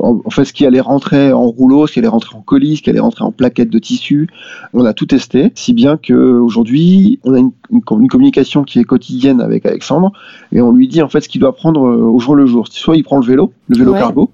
En, 0.02 0.20
en 0.24 0.30
fait, 0.30 0.44
ce 0.44 0.52
qui 0.52 0.66
allait 0.66 0.80
rentrer 0.80 1.32
en 1.32 1.46
rouleau, 1.46 1.86
ce 1.86 1.92
qui 1.92 1.98
allait 2.00 2.08
rentrer 2.08 2.36
en 2.36 2.40
colis, 2.42 2.76
ce 2.76 2.82
qui 2.82 2.90
allait 2.90 3.00
rentrer 3.00 3.24
en 3.24 3.32
plaquettes 3.32 3.70
de 3.70 3.78
tissu. 3.78 4.28
On 4.74 4.84
a 4.84 4.92
tout 4.92 5.06
testé, 5.06 5.52
si 5.54 5.72
bien 5.72 5.96
qu'aujourd'hui, 5.96 7.18
on 7.24 7.34
a 7.34 7.38
une, 7.38 7.52
une, 7.70 7.80
une 8.00 8.08
communication 8.08 8.64
qui 8.64 8.78
est 8.80 8.84
quotidienne 8.84 9.40
avec 9.40 9.64
Alexandre 9.66 10.12
et 10.52 10.60
on 10.60 10.72
lui 10.72 10.88
dit 10.88 11.02
en 11.02 11.08
fait 11.08 11.20
ce 11.20 11.28
qu'il 11.28 11.40
doit 11.40 11.54
prendre 11.54 11.86
euh, 11.86 11.96
au 12.02 12.18
jour 12.18 12.34
le 12.34 12.46
jour. 12.46 12.66
Soit 12.68 12.96
il 12.96 13.04
prend 13.04 13.18
le 13.18 13.24
vélo, 13.24 13.52
le 13.68 13.78
vélo 13.78 13.92
Ouais. 13.92 13.98
cargo, 13.98 14.30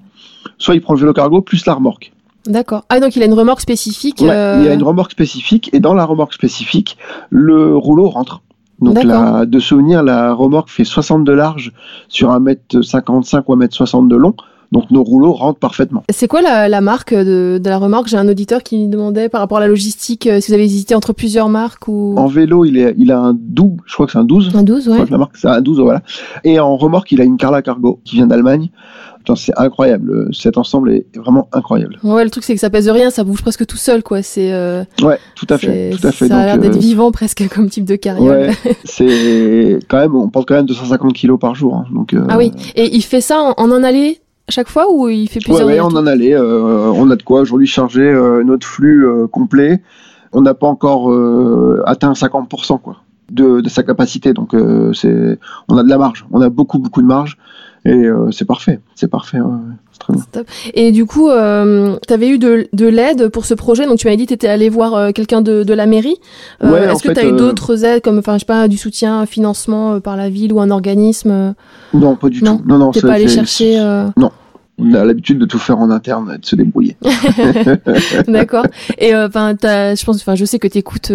soit 0.58 0.74
il 0.74 0.80
prend 0.80 0.94
le 0.94 1.00
vélo 1.00 1.12
cargo 1.12 1.40
plus 1.42 1.64
la 1.66 1.74
remorque. 1.74 2.12
D'accord. 2.46 2.84
Ah, 2.88 2.98
donc 3.00 3.14
il 3.16 3.22
a 3.22 3.26
une 3.26 3.34
remorque 3.34 3.60
spécifique. 3.60 4.20
Ouais, 4.22 4.30
euh, 4.30 4.56
Il 4.60 4.64
y 4.64 4.68
a 4.68 4.74
une 4.74 4.82
remorque 4.82 5.12
spécifique 5.12 5.68
et 5.74 5.80
dans 5.80 5.92
la 5.92 6.04
remorque 6.06 6.32
spécifique, 6.32 6.96
le 7.30 7.76
rouleau 7.76 8.08
rentre. 8.08 8.40
Donc 8.80 9.02
la, 9.02 9.44
de 9.44 9.58
souvenir, 9.58 10.02
la 10.04 10.32
remorque 10.32 10.70
fait 10.70 10.84
60 10.84 11.24
de 11.24 11.32
large 11.32 11.72
sur 12.08 12.30
1m55 12.30 13.42
ou 13.48 13.56
1m60 13.56 14.06
de 14.08 14.16
long. 14.16 14.34
Donc 14.72 14.90
nos 14.90 15.02
rouleaux 15.02 15.32
rentrent 15.32 15.58
parfaitement. 15.58 16.02
C'est 16.10 16.28
quoi 16.28 16.42
la, 16.42 16.68
la 16.68 16.80
marque 16.80 17.14
de, 17.14 17.58
de 17.62 17.68
la 17.70 17.78
remorque? 17.78 18.08
J'ai 18.08 18.16
un 18.18 18.28
auditeur 18.28 18.62
qui 18.62 18.78
me 18.86 18.90
demandait 18.92 19.28
par 19.28 19.40
rapport 19.40 19.58
à 19.58 19.60
la 19.60 19.68
logistique, 19.68 20.26
euh, 20.26 20.40
si 20.40 20.48
vous 20.50 20.54
avez 20.54 20.64
hésité 20.64 20.94
entre 20.94 21.12
plusieurs 21.14 21.48
marques 21.48 21.88
ou... 21.88 22.14
En 22.18 22.26
vélo, 22.26 22.64
il, 22.64 22.76
est, 22.76 22.94
il 22.98 23.10
a 23.10 23.18
un 23.18 23.34
double, 23.38 23.82
je 23.86 23.94
crois 23.94 24.06
que 24.06 24.12
c'est 24.12 24.18
un 24.18 24.24
12. 24.24 24.50
Un 24.54 24.62
12, 24.62 24.84
Je 24.84 24.90
ouais. 24.90 25.04
la 25.10 25.18
marque 25.18 25.36
c'est 25.36 25.48
un 25.48 25.60
12, 25.62 25.80
voilà. 25.80 26.02
Et 26.44 26.60
en 26.60 26.76
remorque, 26.76 27.10
il 27.12 27.20
a 27.20 27.24
une 27.24 27.36
Carla 27.38 27.62
Cargo 27.62 28.00
qui 28.04 28.16
vient 28.16 28.26
d'Allemagne. 28.26 28.70
C'est 29.36 29.52
incroyable. 29.58 30.30
Cet 30.32 30.56
ensemble 30.56 30.90
est 30.90 31.04
vraiment 31.14 31.48
incroyable. 31.52 31.98
Ouais, 32.02 32.24
le 32.24 32.30
truc 32.30 32.44
c'est 32.44 32.54
que 32.54 32.60
ça 32.60 32.70
pèse 32.70 32.88
rien, 32.88 33.10
ça 33.10 33.24
bouge 33.24 33.42
presque 33.42 33.66
tout 33.66 33.76
seul, 33.76 34.02
quoi. 34.02 34.22
C'est, 34.22 34.54
euh, 34.54 34.84
Ouais, 35.02 35.18
tout 35.34 35.46
à 35.50 35.58
fait. 35.58 35.90
Tout 35.90 36.06
à 36.06 36.12
fait. 36.12 36.28
Ça 36.28 36.38
a 36.38 36.46
l'air 36.46 36.58
d'être 36.58 36.76
euh, 36.76 36.78
vivant 36.80 37.10
presque 37.12 37.46
comme 37.54 37.68
type 37.68 37.84
de 37.84 37.96
carriole. 37.96 38.30
ouais, 38.30 38.74
c'est 38.84 39.78
quand 39.88 39.98
même, 39.98 40.14
on 40.14 40.28
porte 40.28 40.48
quand 40.48 40.54
même 40.54 40.64
250 40.66 41.12
kilos 41.12 41.38
par 41.38 41.54
jour. 41.54 41.74
hein. 41.76 41.84
donc, 41.94 42.14
euh, 42.14 42.24
Ah 42.30 42.38
oui. 42.38 42.52
Et 42.74 42.94
il 42.96 43.02
fait 43.02 43.20
ça 43.20 43.38
en, 43.38 43.54
en 43.62 43.70
un 43.70 43.84
aller 43.84 44.18
à 44.48 44.50
chaque 44.50 44.68
fois 44.68 44.86
ou 44.90 45.08
il 45.08 45.28
fait 45.28 45.40
plusieurs 45.40 45.66
ouais, 45.66 45.78
on 45.80 45.86
en 45.88 46.06
allait. 46.06 46.34
euh, 46.34 46.90
on 46.94 47.10
a 47.10 47.16
de 47.16 47.22
quoi 47.22 47.40
aujourd'hui 47.42 47.66
charger 47.66 48.00
euh, 48.02 48.42
notre 48.42 48.66
flux 48.66 49.06
euh, 49.06 49.26
complet. 49.26 49.82
On 50.32 50.40
n'a 50.40 50.54
pas 50.54 50.66
encore 50.66 51.10
euh, 51.12 51.82
atteint 51.86 52.12
50% 52.12 52.80
quoi, 52.80 52.96
de, 53.30 53.60
de 53.60 53.68
sa 53.68 53.82
capacité. 53.82 54.32
Donc 54.32 54.54
c'est, 54.94 55.38
on 55.68 55.76
a 55.76 55.82
de 55.82 55.88
la 55.88 55.98
marge. 55.98 56.26
On 56.32 56.40
a 56.40 56.48
beaucoup 56.48 56.78
beaucoup 56.78 57.02
de 57.02 57.06
marge 57.06 57.36
et 57.84 58.08
c'est 58.32 58.44
parfait. 58.44 58.80
C'est 58.94 59.08
parfait. 59.08 59.40
ouais, 59.40 59.56
très 59.98 60.12
bien. 60.12 60.22
Et 60.74 60.92
du 60.92 61.06
coup, 61.06 61.28
tu 61.28 62.12
avais 62.12 62.28
eu 62.28 62.38
de, 62.38 62.68
de 62.74 62.86
l'aide 62.86 63.28
pour 63.28 63.46
ce 63.46 63.54
projet. 63.54 63.86
Donc, 63.86 63.98
tu 63.98 64.06
m'avais 64.06 64.16
dit 64.18 64.24
que 64.24 64.28
tu 64.28 64.34
étais 64.34 64.48
allé 64.48 64.68
voir 64.68 65.12
quelqu'un 65.14 65.40
de, 65.40 65.62
de 65.62 65.72
la 65.74 65.86
mairie. 65.86 66.16
Ouais, 66.62 66.84
Est-ce 66.92 67.02
que 67.02 67.12
tu 67.12 67.20
as 67.20 67.26
eu 67.26 67.32
d'autres 67.32 67.84
aides, 67.84 68.02
comme, 68.02 68.18
enfin, 68.18 68.34
je 68.34 68.40
sais 68.40 68.44
pas, 68.46 68.68
du 68.68 68.76
soutien, 68.76 69.20
un 69.20 69.26
financement 69.26 70.00
par 70.00 70.16
la 70.16 70.28
ville 70.28 70.52
ou 70.52 70.60
un 70.60 70.70
organisme 70.70 71.54
Non, 71.94 72.16
pas 72.16 72.28
du 72.28 72.42
Non, 72.42 72.58
tout. 72.58 72.64
Non, 72.66 72.76
non. 72.78 72.90
T'es 72.90 73.00
pas 73.00 73.12
allé 73.12 73.28
c'est- 73.28 73.36
chercher 73.36 73.80
euh, 73.80 74.08
On 74.78 74.94
a 74.94 75.04
l'habitude 75.04 75.38
de 75.38 75.46
tout 75.46 75.58
faire 75.58 75.78
en 75.78 75.90
interne, 75.90 76.32
et 76.34 76.38
de 76.38 76.46
se 76.46 76.54
débrouiller. 76.56 76.96
D'accord. 78.28 78.64
Et 78.98 79.14
euh, 79.14 79.26
enfin, 79.26 79.54
je 79.60 80.04
pense, 80.04 80.16
enfin, 80.16 80.34
je 80.34 80.44
sais 80.44 80.58
que 80.58 80.68
tu 80.68 80.78
écoutes 80.78 81.12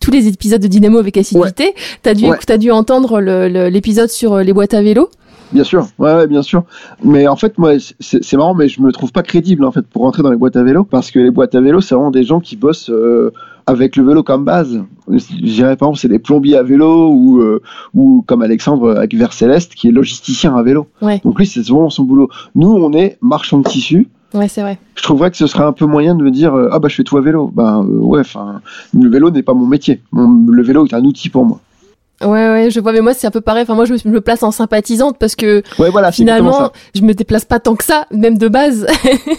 tous 0.00 0.10
les 0.10 0.28
épisodes 0.28 0.60
de 0.60 0.66
Dynamo 0.68 0.98
avec 0.98 1.16
assiduité. 1.16 1.74
T'as 2.02 2.14
dû, 2.14 2.26
Ouais. 2.26 2.58
dû 2.58 2.70
entendre 2.70 3.20
l'épisode 3.68 4.10
sur 4.10 4.34
euh, 4.34 4.42
les 4.42 4.52
boîtes 4.52 4.74
à 4.74 4.82
vélo? 4.82 5.08
Bien 5.52 5.64
sûr, 5.64 5.86
ouais, 5.98 6.12
ouais, 6.14 6.26
bien 6.26 6.42
sûr. 6.42 6.64
Mais 7.02 7.26
en 7.26 7.36
fait, 7.36 7.56
moi, 7.56 7.72
c'est 8.00 8.22
c'est 8.22 8.36
marrant, 8.36 8.54
mais 8.54 8.68
je 8.68 8.82
me 8.82 8.92
trouve 8.92 9.12
pas 9.12 9.22
crédible 9.22 9.64
en 9.64 9.72
fait 9.72 9.86
pour 9.86 10.02
rentrer 10.02 10.22
dans 10.22 10.30
les 10.30 10.36
boîtes 10.36 10.56
à 10.56 10.62
vélo, 10.62 10.84
parce 10.84 11.10
que 11.10 11.18
les 11.18 11.30
boîtes 11.30 11.54
à 11.54 11.62
vélo, 11.62 11.80
c'est 11.80 11.94
vraiment 11.94 12.10
des 12.10 12.24
gens 12.24 12.40
qui 12.40 12.56
bossent 12.56 12.90
euh, 12.90 13.32
avec 13.68 13.96
le 13.96 14.04
vélo 14.04 14.22
comme 14.22 14.44
base. 14.44 14.82
Je 15.10 15.16
dirais 15.42 15.76
par 15.76 15.88
exemple, 15.88 15.98
c'est 16.00 16.08
des 16.08 16.18
plombiers 16.18 16.56
à 16.56 16.62
vélo 16.62 17.10
ou 17.10 17.40
euh, 17.40 17.60
ou 17.94 18.24
comme 18.26 18.42
Alexandre 18.42 18.96
avec 18.96 19.14
Vert 19.14 19.32
Céleste, 19.32 19.74
qui 19.74 19.88
est 19.88 19.90
logisticien 19.92 20.54
à 20.56 20.62
vélo. 20.62 20.86
Ouais. 21.02 21.20
Donc 21.24 21.38
lui, 21.38 21.46
c'est 21.46 21.60
vraiment 21.68 21.90
son 21.90 22.04
boulot. 22.04 22.28
Nous, 22.54 22.68
on 22.70 22.92
est 22.92 23.18
marchand 23.20 23.58
de 23.58 23.68
tissu. 23.68 24.08
Ouais, 24.34 24.48
c'est 24.48 24.60
vrai. 24.60 24.78
Je 24.94 25.02
trouverais 25.02 25.30
que 25.30 25.36
ce 25.36 25.46
serait 25.46 25.64
un 25.64 25.72
peu 25.72 25.86
moyen 25.86 26.14
de 26.14 26.22
me 26.22 26.30
dire 26.30 26.54
euh, 26.54 26.68
ah 26.72 26.78
bah 26.78 26.88
je 26.88 26.94
fais 26.96 27.04
tout 27.04 27.16
à 27.16 27.20
vélo. 27.20 27.50
Ben 27.54 27.80
euh, 27.82 27.98
ouais, 28.00 28.20
enfin 28.20 28.60
le 28.92 29.08
vélo 29.08 29.30
n'est 29.30 29.42
pas 29.42 29.54
mon 29.54 29.66
métier. 29.66 30.00
Mon- 30.12 30.50
le 30.50 30.62
vélo 30.62 30.86
est 30.86 30.94
un 30.94 31.04
outil 31.04 31.28
pour 31.30 31.44
moi. 31.46 31.60
Ouais, 32.20 32.28
ouais, 32.50 32.70
je 32.70 32.80
vois. 32.80 32.92
Mais 32.92 33.00
moi, 33.00 33.14
c'est 33.14 33.26
un 33.26 33.30
peu 33.30 33.40
pareil. 33.40 33.62
Enfin, 33.62 33.74
moi, 33.74 33.84
je 33.84 33.92
me, 33.92 33.98
je 33.98 34.08
me 34.08 34.20
place 34.20 34.42
en 34.42 34.50
sympathisante 34.50 35.18
parce 35.18 35.36
que 35.36 35.62
Ouais, 35.78 35.90
voilà, 35.90 36.10
finalement, 36.10 36.72
je 36.94 37.02
me 37.02 37.14
déplace 37.14 37.44
pas 37.44 37.60
tant 37.60 37.76
que 37.76 37.84
ça, 37.84 38.06
même 38.10 38.36
de 38.38 38.48
base. 38.48 38.86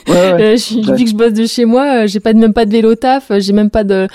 Ouais, 0.07 0.13
ouais. 0.15 0.39
Euh, 0.39 0.55
je-. 0.57 0.95
Vu 0.95 1.03
que 1.03 1.09
je 1.09 1.15
bosse 1.15 1.33
de 1.33 1.45
chez 1.45 1.65
moi, 1.65 2.03
euh, 2.03 2.07
j'ai 2.07 2.19
pas 2.19 2.33
même 2.33 2.53
pas 2.53 2.65
de 2.65 2.71
vélo 2.71 2.95
taf, 2.95 3.31
euh, 3.31 3.39
j'ai 3.39 3.51
même 3.51 3.69
pas 3.69 3.83
de, 3.83 4.07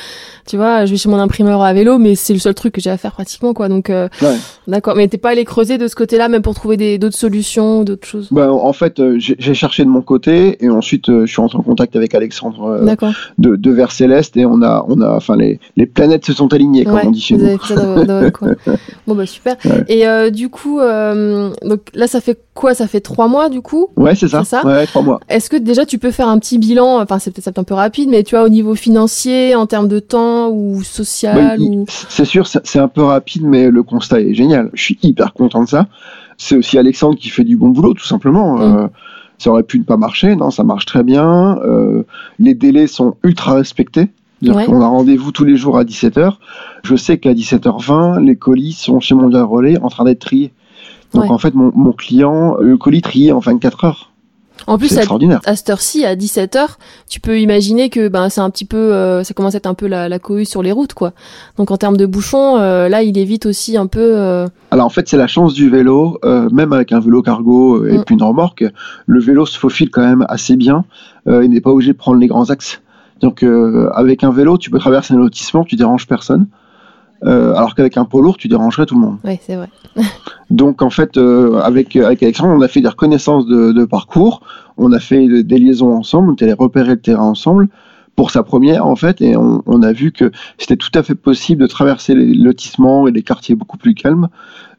tu 0.46 0.57
vois, 0.57 0.85
je 0.85 0.90
vais 0.90 0.96
chez 0.96 1.09
mon 1.09 1.18
imprimeur 1.18 1.62
à 1.62 1.72
vélo, 1.72 1.98
mais 1.98 2.14
c'est 2.14 2.33
le 2.33 2.38
seul 2.38 2.54
truc 2.54 2.74
que 2.74 2.80
j'ai 2.80 2.90
à 2.90 2.96
faire 2.96 3.12
pratiquement, 3.12 3.54
quoi. 3.54 3.68
Donc, 3.68 3.90
euh, 3.90 4.09
Ouais. 4.22 4.37
d'accord. 4.68 4.94
Mais 4.96 5.09
t'es 5.09 5.18
pas 5.18 5.30
allé 5.30 5.44
creuser 5.44 5.78
de 5.78 5.88
ce 5.88 5.94
côté-là, 5.94 6.28
même 6.28 6.42
pour 6.42 6.54
trouver 6.54 6.76
des 6.76 6.98
d'autres 6.98 7.16
solutions, 7.16 7.83
d'autres 7.85 8.07
choses? 8.07 8.28
Ben, 8.30 8.50
en 8.50 8.72
fait, 8.72 9.00
euh, 9.00 9.16
j'ai 9.18 9.54
cherché 9.54 9.85
de 9.85 9.88
mon 9.88 10.02
côté 10.02 10.62
et 10.64 10.68
ensuite 10.68 11.09
euh, 11.09 11.26
je 11.26 11.33
suis 11.33 11.40
rentré 11.40 11.59
en 11.59 11.62
contact 11.62 11.96
avec 11.96 12.14
Alexandre 12.14 12.64
euh, 12.66 13.12
de, 13.38 13.57
de 13.57 13.70
Vers 13.70 13.92
Céleste 13.92 14.37
et 14.37 14.46
on 14.46 14.62
a, 14.62 14.85
on 14.88 15.00
a, 15.00 15.11
enfin 15.16 15.37
les, 15.37 15.59
les 15.76 15.87
planètes 15.87 16.24
se 16.26 16.33
sont 16.33 16.52
alignées 16.52 16.85
comme 16.85 16.94
Ouais, 16.94 17.02
on 17.07 17.11
dit 17.11 17.20
chez 17.20 17.35
vous 17.37 17.42
nous. 17.42 17.48
avez 17.48 17.59
fait 17.59 17.74
ça. 17.74 18.74
Bon 19.07 19.14
bah 19.14 19.26
super. 19.26 19.57
Ouais. 19.64 19.85
Et 19.88 20.07
euh, 20.07 20.30
du 20.30 20.48
coup, 20.48 20.78
donc 20.80 21.80
là, 21.94 22.07
ça 22.07 22.20
fait 22.20 22.38
quoi? 22.54 22.74
Ça 22.74 22.87
fait 22.87 23.00
trois 23.00 23.28
mois 23.28 23.48
du 23.48 23.61
coup? 23.61 23.88
Ouais, 23.96 24.14
c'est 24.14 24.28
ça. 24.28 24.44
Ça? 24.44 24.62
Trois 24.87 25.02
mois. 25.02 25.20
Est-ce 25.28 25.50
que 25.50 25.57
déjà 25.57 25.85
tu 25.87 25.98
peux 25.98 26.11
faire 26.11 26.28
un 26.28 26.38
petit 26.38 26.59
bilan? 26.59 27.00
Enfin, 27.00 27.18
c'est 27.18 27.30
peut-être 27.30 27.59
un 27.59 27.64
peu 27.64 27.74
rapide, 27.74 28.09
mais 28.11 28.22
tu 28.22 28.35
vois, 28.35 28.44
au 28.44 28.48
niveau 28.48 28.74
financier, 28.74 29.54
en 29.54 29.66
termes 29.66 29.88
de 29.88 29.98
temps 29.98 30.34
ou 30.49 30.83
social 30.83 31.61
ou 31.61 31.85
C'est 31.88 32.25
sûr, 32.25 32.47
c'est 32.47 32.79
un 32.79 32.88
peu 32.88 33.03
rapide, 33.03 33.42
mais 33.44 33.70
le 33.70 33.83
constat 33.83 34.20
est 34.20 34.35
génial. 34.35 34.70
Je 34.75 34.83
suis 34.83 34.99
hyper 35.03 35.33
content 35.33 35.62
de 35.64 35.68
ça. 35.68 35.87
C'est 36.37 36.57
aussi 36.57 36.79
Alexandre 36.79 37.16
qui 37.16 37.29
fait 37.31 37.44
du 37.44 37.57
bon 37.57 37.68
boulot, 37.68 37.94
tout 37.94 38.05
simplement. 38.07 38.57
Mm. 38.57 38.62
Euh, 38.62 38.87
ça 39.38 39.51
aurait 39.51 39.62
pu 39.64 39.79
ne 39.79 39.85
pas 39.85 39.97
marcher, 39.97 40.37
non, 40.37 40.51
ça 40.51 40.62
marche 40.64 40.87
très 40.87 41.03
bien. 41.03 41.59
Euh, 41.64 42.05
les 42.38 42.55
délais 42.55 42.87
sont 42.87 43.16
ultra 43.23 43.55
respectés. 43.55 44.09
Ouais. 44.42 44.66
qu'on 44.66 44.83
a 44.83 44.87
rendez-vous 44.87 45.33
tous 45.33 45.44
les 45.44 45.57
jours 45.57 45.79
à 45.79 45.85
17h. 45.85 46.35
Je 46.83 46.97
sais 46.97 47.16
qu'à 47.16 47.33
17h20, 47.33 48.23
les 48.23 48.37
colis 48.37 48.73
sont 48.73 49.01
chez 49.01 49.14
Mondial 49.14 49.44
Relais 49.44 49.79
en 49.81 49.88
train 49.88 50.05
d'être 50.05 50.18
triés. 50.18 50.53
Donc 51.14 51.25
Ouais. 51.25 51.31
en 51.31 51.38
fait, 51.38 51.55
mon, 51.55 51.73
mon 51.75 51.92
client, 51.92 52.57
le 52.61 52.77
colis 52.77 53.01
trié 53.01 53.33
en 53.33 53.38
24 53.38 53.85
heures. 53.85 54.11
En 54.67 54.79
plus 54.79 54.97
à, 54.97 55.03
cette 55.57 55.69
heure-ci, 55.71 56.05
à 56.07 56.14
17h, 56.17 56.77
tu 57.11 57.21
peux 57.21 57.38
imaginer 57.40 57.90
que 57.90 58.09
ben 58.09 58.29
c'est 58.31 58.40
un 58.40 58.49
petit 58.51 58.64
peu, 58.64 58.77
euh, 58.95 59.23
ça 59.25 59.35
commence 59.35 59.55
à 59.55 59.59
être 59.59 59.67
un 59.67 59.75
peu 59.75 59.87
la, 59.87 60.09
la 60.09 60.19
cohue 60.19 60.45
sur 60.47 60.62
les 60.62 60.73
routes, 60.73 60.95
quoi. 60.95 61.12
Donc 61.59 61.71
en 61.71 61.77
termes 61.77 61.97
de 61.97 62.07
bouchons, 62.07 62.57
euh, 62.59 62.88
là, 62.88 63.03
il 63.03 63.19
évite 63.19 63.47
aussi 63.47 63.77
un 63.77 63.87
peu. 63.87 64.01
euh, 64.01 64.47
Alors 64.71 64.87
en 64.87 64.90
fait, 64.90 65.07
c'est 65.09 65.17
la 65.17 65.27
chance 65.27 65.53
du 65.55 65.69
vélo, 65.69 66.19
même 66.53 66.73
avec 66.73 66.93
un 66.93 67.01
vélo 67.01 67.21
cargo 67.21 67.85
et 67.87 67.99
Mm. 67.99 68.05
puis 68.05 68.14
une 68.14 68.23
remorque, 68.23 68.64
le 69.07 69.21
vélo 69.21 69.45
se 69.45 69.59
faufile 69.59 69.90
quand 69.90 70.03
même 70.07 70.25
assez 70.29 70.57
bien. 70.57 70.85
Il 71.27 71.51
n'est 71.51 71.61
pas 71.61 71.71
obligé 71.71 71.93
de 71.93 71.99
prendre 71.99 72.19
les 72.19 72.27
grands 72.29 72.49
axes. 72.51 72.81
Donc 73.21 73.45
avec 73.93 74.25
un 74.25 74.31
vélo, 74.31 74.57
tu 74.57 74.71
peux 74.71 74.79
traverser 74.79 75.14
un 75.14 75.19
lotissement, 75.19 75.64
tu 75.64 75.77
déranges 75.77 76.07
personne. 76.07 76.47
Euh, 77.24 77.54
alors 77.54 77.74
qu'avec 77.74 77.96
un 77.96 78.04
poids 78.04 78.20
lourd, 78.20 78.37
tu 78.37 78.48
dérangerais 78.48 78.87
tout 78.87 78.94
le 78.94 79.00
monde. 79.00 79.18
Ouais, 79.24 79.40
c'est 79.42 79.56
vrai. 79.56 79.68
Donc 80.50 80.82
en 80.82 80.90
fait, 80.90 81.16
euh, 81.16 81.60
avec, 81.60 81.96
avec 81.96 82.22
Alexandre, 82.22 82.52
on 82.54 82.60
a 82.60 82.68
fait 82.68 82.80
des 82.80 82.88
reconnaissances 82.88 83.46
de, 83.46 83.72
de 83.72 83.84
parcours, 83.84 84.42
on 84.76 84.92
a 84.92 85.00
fait 85.00 85.42
des 85.42 85.58
liaisons 85.58 85.96
ensemble, 85.96 86.30
on 86.30 86.34
est 86.34 86.42
allé 86.42 86.52
repérer 86.52 86.90
le 86.90 87.00
terrain 87.00 87.24
ensemble 87.24 87.68
pour 88.16 88.31
sa 88.31 88.42
première 88.44 88.87
en 88.87 88.94
fait, 88.96 89.20
et 89.20 89.37
on, 89.37 89.62
on 89.66 89.83
a 89.83 89.92
vu 89.92 90.12
que 90.12 90.31
c'était 90.59 90.77
tout 90.77 90.90
à 90.94 91.03
fait 91.03 91.14
possible 91.16 91.61
de 91.62 91.66
traverser 91.66 92.14
les 92.14 92.33
lotissements 92.35 93.09
et 93.09 93.11
les 93.12 93.22
quartiers 93.22 93.55
beaucoup 93.57 93.77
plus 93.77 93.94
calmes, 93.94 94.29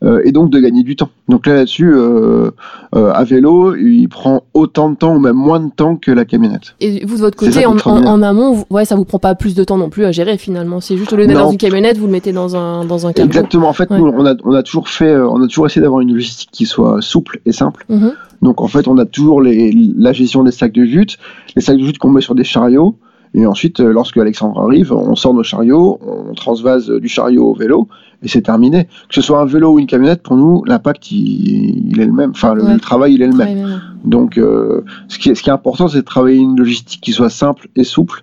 euh, 0.04 0.22
et 0.24 0.32
donc 0.32 0.50
de 0.52 0.60
gagner 0.60 0.84
du 0.84 0.96
temps. 0.96 1.10
Donc 1.28 1.46
là 1.48 1.56
là-dessus, 1.56 1.92
euh, 1.94 2.52
euh, 2.96 3.12
à 3.14 3.24
vélo, 3.26 3.76
il 3.76 4.08
prend 4.08 4.44
autant 4.54 4.90
de 4.90 4.96
temps 4.96 5.16
ou 5.16 5.20
même 5.20 5.36
moins 5.36 5.60
de 5.60 5.70
temps 5.70 5.96
que 5.98 6.12
la 6.12 6.24
camionnette. 6.24 6.76
Et 6.80 7.06
vous 7.06 7.16
de 7.16 7.22
votre 7.22 7.38
côté, 7.38 7.66
en, 7.66 7.76
en, 7.78 8.06
en 8.06 8.22
amont, 8.22 8.54
vous- 8.54 8.66
ouais, 8.70 8.86
ça 8.86 8.96
vous 8.96 9.06
prend 9.06 9.20
pas 9.20 9.36
plus 9.36 9.54
de 9.56 9.64
temps 9.66 9.78
non 9.78 9.90
plus 9.90 10.06
à 10.06 10.12
gérer 10.14 10.38
finalement. 10.38 10.80
C'est 10.80 10.96
juste 10.96 11.12
au 11.12 11.18
lieu 11.18 11.26
Non. 11.26 11.34
dans 11.34 11.52
une 11.52 11.58
camionnette, 11.58 11.98
vous 11.98 12.06
le 12.06 12.12
mettez 12.14 12.32
dans 12.32 12.56
un 12.56 12.86
dans 12.86 13.06
un 13.08 13.12
cargo. 13.14 13.28
Exactement. 13.28 13.68
En 13.68 13.74
fait, 13.74 13.90
Ouais. 13.90 13.98
nous, 14.00 14.06
on 14.16 14.26
a, 14.26 14.36
on 14.46 14.54
a 14.54 14.64
toujours 14.64 14.88
fait, 14.88 15.16
on 15.18 15.42
a 15.42 15.48
toujours 15.48 15.66
essayé 15.66 15.82
d'avoir 15.82 16.02
une 16.02 16.14
logistique 16.14 16.50
qui 16.54 16.66
soit 16.66 17.02
souple 17.02 17.40
et 17.46 17.52
simple. 17.52 17.86
Mhm. 17.90 18.14
Donc 18.42 18.62
en 18.62 18.68
fait, 18.68 18.88
on 18.88 18.98
a 18.98 19.06
toujours 19.06 19.42
les, 19.42 19.74
la 19.98 20.14
gestion 20.14 20.44
des 20.44 20.52
sacs 20.52 20.72
de 20.74 20.86
jute, 20.86 21.18
les 21.56 21.62
sacs 21.62 21.78
de 21.78 21.84
jute 21.84 21.98
qu'on 21.98 22.10
met 22.12 22.22
sur 22.22 22.36
des 22.36 22.44
chariots. 22.44 22.96
Et 23.38 23.46
ensuite, 23.46 23.82
euh, 23.82 23.92
lorsque 23.92 24.18
Alexandre 24.18 24.60
arrive, 24.62 24.94
on 24.94 25.16
sort 25.16 25.34
nos 25.34 25.44
chariots, 25.44 26.00
on 26.02 26.34
transvase 26.34 26.90
du 26.90 27.10
chariot 27.10 27.50
au 27.50 27.54
vélo, 27.54 27.88
et 28.24 28.30
c'est 28.30 28.42
terminé. 28.42 28.86
Que 28.86 29.16
ce 29.16 29.22
soit 29.22 29.40
un 29.42 29.46
vélo 29.46 29.74
ou 29.74 29.80
une 29.80 29.88
camionnette, 29.88 30.24
pour 30.24 30.38
nous, 30.38 30.64
l'impact, 30.66 31.12
il, 31.12 31.92
il 31.92 32.00
est 32.00 32.06
le 32.06 32.14
même. 32.14 32.32
Enfin, 32.32 32.54
le, 32.56 32.64
Ouais. 32.64 32.78
travail, 32.80 33.16
il 33.16 33.22
est 33.22 33.28
le 33.28 33.34
même. 33.36 33.82
Donc, 34.06 34.38
euh, 34.38 34.86
ce, 35.10 35.20
qui 35.20 35.30
est, 35.30 35.36
ce 35.36 35.44
qui 35.44 35.50
est 35.50 35.54
important, 35.54 35.90
c'est 35.90 35.98
de 35.98 36.06
travailler 36.06 36.38
une 36.38 36.58
logistique 36.58 37.02
qui 37.02 37.12
soit 37.12 37.30
simple 37.30 37.68
et 37.76 37.84
souple, 37.84 38.22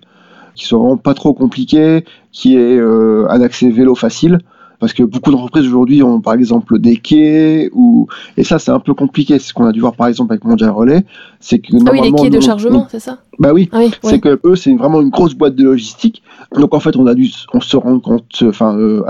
qui 0.55 0.65
soit 0.65 0.79
vraiment 0.79 0.97
pas 0.97 1.13
trop 1.13 1.33
compliquée, 1.33 2.05
qui 2.31 2.55
ait 2.55 2.77
euh, 2.79 3.27
un 3.29 3.39
accès 3.41 3.69
vélo 3.69 3.93
facile. 3.93 4.39
Parce 4.83 4.91
que 4.91 5.03
beaucoup 5.03 5.31
d'entreprises 5.31 5.65
aujourd'hui 5.65 6.03
ont 6.03 6.19
par 6.19 6.33
exemple 6.33 6.77
des 6.77 6.97
quais, 6.97 7.69
ou... 7.71 8.05
et 8.35 8.43
ça 8.43 8.59
c'est 8.59 8.71
un 8.71 8.81
peu 8.81 8.93
compliqué. 8.93 9.39
Ce 9.39 9.53
qu'on 9.53 9.63
a 9.63 9.71
dû 9.71 9.79
voir 9.79 9.93
par 9.93 10.07
exemple 10.07 10.33
avec 10.33 10.43
Mondial 10.43 10.71
Relais, 10.71 11.05
c'est 11.39 11.59
que 11.59 11.71
Ah 11.87 11.91
oui, 11.93 12.01
les 12.01 12.11
quais 12.11 12.29
de 12.29 12.41
chargement, 12.41 12.85
c'est 12.91 12.99
ça? 12.99 13.19
Bah 13.39 13.53
oui, 13.53 13.69
Ah 13.71 13.77
oui, 13.77 13.91
c'est 14.03 14.11
ouais. 14.11 14.19
que 14.19 14.41
eux 14.43 14.57
c'est 14.57 14.73
vraiment 14.75 14.99
une 14.99 15.09
grosse 15.09 15.35
boîte 15.35 15.55
de 15.55 15.63
logistique. 15.63 16.21
Donc 16.59 16.73
en 16.73 16.81
fait 16.81 16.97
on 16.97 17.07
a 17.07 17.13
dû 17.13 17.31
on 17.53 17.61
se 17.61 17.77
rendre 17.77 18.01
compte, 18.01 18.43
enfin 18.45 18.77
euh, 18.77 19.01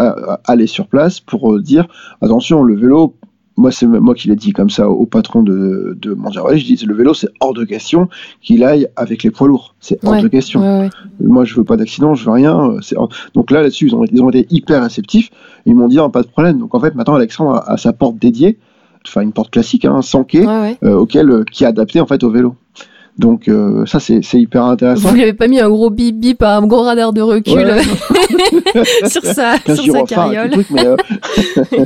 aller 0.46 0.68
sur 0.68 0.86
place 0.86 1.20
pour 1.20 1.52
euh, 1.52 1.60
dire 1.60 1.88
attention 2.22 2.62
le 2.62 2.76
vélo 2.76 3.16
moi, 3.63 3.71
c'est 3.71 3.88
moi 3.88 4.13
qui 4.13 4.28
l'ai 4.28 4.36
dit 4.36 4.52
comme 4.52 4.69
ça 4.69 4.89
au 4.89 5.06
patron 5.06 5.41
de, 5.41 5.97
de. 5.99 6.17
Je 6.56 6.63
dis 6.65 6.86
le 6.86 6.93
vélo, 6.93 7.13
c'est 7.13 7.30
hors 7.39 7.54
de 7.54 7.63
question 7.63 8.10
qu'il 8.41 8.62
aille 8.63 8.88
avec 8.97 9.23
les 9.23 9.32
poids 9.32 9.47
lourds. 9.47 9.73
C'est 9.80 9.97
hors 10.04 10.12
Ouais, 10.13 10.21
de 10.21 10.28
question. 10.28 10.60
Ouais, 10.60 10.80
ouais. 10.86 10.89
Moi, 11.21 11.45
je 11.45 11.56
veux 11.56 11.63
pas 11.63 11.78
d'accident, 11.78 12.13
je 12.13 12.26
veux 12.26 12.32
rien. 12.32 12.71
euh, 12.71 12.80
c'est 12.82 12.97
hors- 12.97 13.08
Donc 13.34 13.52
là, 13.52 13.62
là-dessus, 13.62 13.88
ils 13.88 13.95
ont, 13.95 14.04
ils 14.04 14.21
ont 14.21 14.30
été 14.30 14.45
hyper 14.54 14.84
réceptifs. 14.84 15.30
Ils 15.65 15.76
m'ont 15.76 15.88
dit, 15.88 15.97
ah, 15.97 16.10
pas 16.10 16.23
de 16.23 16.28
problème. 16.28 16.60
Donc 16.60 16.76
en 16.76 16.80
fait, 16.82 16.93
maintenant, 16.93 17.15
Alexandre 17.15 17.52
a, 17.56 17.71
a 17.71 17.78
sa 17.78 17.93
porte 17.93 18.17
dédiée, 18.17 18.60
enfin 19.08 19.21
une 19.21 19.32
porte 19.32 19.49
classique, 19.52 19.86
hein, 19.86 20.02
sans 20.02 20.26
quai, 20.26 20.45
euh, 20.84 20.95
auquel, 20.95 21.30
euh, 21.30 21.43
qui 21.49 21.63
est 21.63 21.67
adaptée 21.67 22.02
en 22.02 22.06
fait 22.06 22.21
au 22.23 22.30
vélo. 22.32 22.56
Donc 23.19 23.47
euh, 23.47 23.86
ça, 23.86 23.99
c'est 23.99 24.21
hyper 24.34 24.63
intéressant. 24.63 25.10
Vous 25.10 25.13
lui 25.15 25.21
avez 25.21 25.34
pas 25.34 25.47
mis 25.47 25.60
un 25.60 25.69
gros 25.69 25.91
bip 25.91 26.19
bip, 26.19 26.41
un 26.41 26.65
gros 26.65 26.82
radar 26.82 27.13
de 27.13 27.21
recul 27.21 27.54
Ouais. 27.60 27.82
sur 29.08 29.23
sa, 29.23 29.58
sur 29.60 29.93
sa 29.93 30.02
carriole. 30.04 30.45
le 30.47 30.52
truc, 30.52 30.67
mais, 30.71 30.86
euh, 30.86 30.95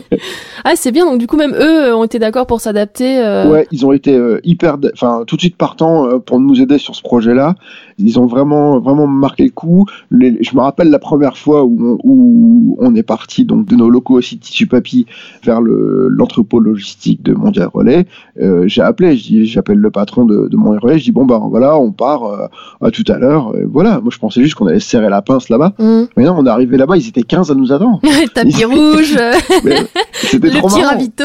Ah, 0.64 0.74
c'est 0.76 0.92
bien. 0.92 1.06
Donc, 1.06 1.20
du 1.20 1.28
coup, 1.28 1.36
même 1.38 1.54
eux 1.54 1.88
euh, 1.90 1.96
ont 1.98 2.04
été 2.06 2.18
d'accord 2.20 2.48
pour 2.48 2.62
s'adapter. 2.62 3.20
euh, 3.20 3.50
Ouais, 3.52 3.68
ils 3.72 3.86
ont 3.86 3.92
été 3.92 4.18
hyper, 4.44 4.78
enfin 4.94 5.24
tout 5.28 5.36
de 5.36 5.42
suite 5.42 5.58
partants 5.58 6.08
euh, 6.08 6.20
pour 6.20 6.40
nous 6.40 6.62
aider 6.62 6.78
sur 6.78 6.96
ce 6.96 7.02
projet-là. 7.02 7.56
Ils 8.00 8.20
ont 8.20 8.26
vraiment, 8.28 8.80
vraiment 8.80 9.08
marqué 9.08 9.44
le 9.46 9.50
coup. 9.50 9.86
Les- 10.12 10.38
je 10.44 10.56
me 10.56 10.62
rappelle 10.62 10.90
la 10.90 11.00
première 11.00 11.38
fois 11.38 11.64
où 11.64 11.78
on, 11.80 11.98
où 12.04 12.78
on 12.80 12.94
est 12.96 13.04
parti 13.04 13.44
donc 13.46 13.66
de 13.68 13.76
nos 13.76 13.90
locaux 13.90 14.16
aussi 14.16 14.36
de 14.36 14.42
Tissu 14.42 14.68
Papy 14.68 15.06
vers 15.44 15.62
le 15.62 16.08
l'entrepôt 16.10 16.60
logistique 16.60 17.24
de 17.24 17.34
Mondial 17.34 17.70
Relais. 17.74 18.06
Euh, 18.42 18.68
j'ai 18.68 18.82
appelé, 18.82 19.16
j'appelle 19.18 19.78
le 19.80 19.90
patron 19.92 20.26
de, 20.26 20.48
de 20.48 20.58
Mondial 20.58 20.80
Relais. 20.84 21.00
Je 21.00 21.06
dis 21.06 21.12
bon 21.12 21.26
ben 21.26 21.40
voilà, 21.50 21.78
on 21.78 21.92
part 21.92 22.24
euh, 22.26 22.46
à 22.82 22.92
tout 22.92 23.04
à 23.08 23.18
l'heure. 23.18 23.54
Voilà, 23.72 24.00
moi 24.00 24.10
je 24.14 24.20
pensais 24.20 24.42
juste 24.44 24.56
qu'on 24.56 24.68
allait 24.68 24.80
se 24.80 24.90
serrer 24.90 25.10
la 25.10 25.22
pince 25.22 25.50
là-bas. 25.50 25.74
hum. 25.80 26.08
Mais 26.18 26.24
non, 26.24 26.36
on 26.38 26.46
est 26.46 26.50
arrivé 26.50 26.78
là-bas, 26.78 26.98
ils 26.98 27.08
étaient 27.08 27.24
15 27.24 27.50
à 27.52 27.56
nous 27.56 27.72
attendre. 27.72 28.00
Le 28.04 28.28
tapis 28.34 28.64
rouge, 28.66 29.18
Mais 29.66 29.78
C'était 30.14 30.50
le 30.50 30.60
trop 30.60 30.68
petit 30.68 30.82
marrant. 30.82 30.92
ravito. 30.92 31.24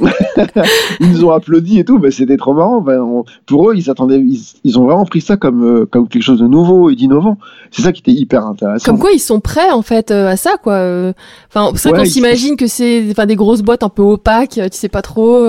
ils 1.00 1.10
nous 1.10 1.24
ont 1.24 1.30
applaudi 1.32 1.78
et 1.78 1.84
tout, 1.84 1.98
ben, 1.98 2.10
c'était 2.10 2.36
trop 2.36 2.54
marrant. 2.54 2.80
Ben, 2.80 3.00
on- 3.00 3.24
pour 3.46 3.70
eux, 3.70 3.74
ils 3.76 3.90
attendaient, 3.90 4.20
ils, 4.20 4.40
ils 4.64 4.78
ont 4.78 4.84
vraiment 4.84 5.04
pris 5.04 5.20
ça 5.20 5.36
comme, 5.36 5.64
euh, 5.64 5.86
comme 5.86 5.89
quelque 5.90 6.20
chose 6.22 6.40
de 6.40 6.46
nouveau 6.46 6.90
et 6.90 6.94
d'innovant. 6.96 7.36
C'est 7.70 7.82
ça 7.82 7.92
qui 7.92 8.00
était 8.00 8.12
hyper 8.12 8.46
intéressant. 8.46 8.84
Comme 8.84 8.98
quoi, 9.00 9.10
ils 9.12 9.18
sont 9.20 9.40
prêts 9.40 9.70
en 9.70 9.82
fait 9.82 10.10
euh, 10.10 10.28
à 10.28 10.36
ça, 10.36 10.52
quoi. 10.62 10.74
euh. 10.74 11.12
Enfin, 11.48 11.70
c'est 11.76 11.88
vrai 11.90 11.98
Ouais, 12.00 12.04
qu'on 12.04 12.10
s'imagine 12.10 12.56
que 12.56 12.66
c'est, 12.66 13.06
enfin, 13.10 13.26
des 13.26 13.36
grosses 13.36 13.62
boîtes 13.62 13.82
un 13.82 13.88
peu 13.88 14.02
opaques, 14.02 14.58
euh, 14.58 14.68
tu 14.68 14.78
sais 14.78 14.88
pas 14.88 15.02
trop. 15.02 15.46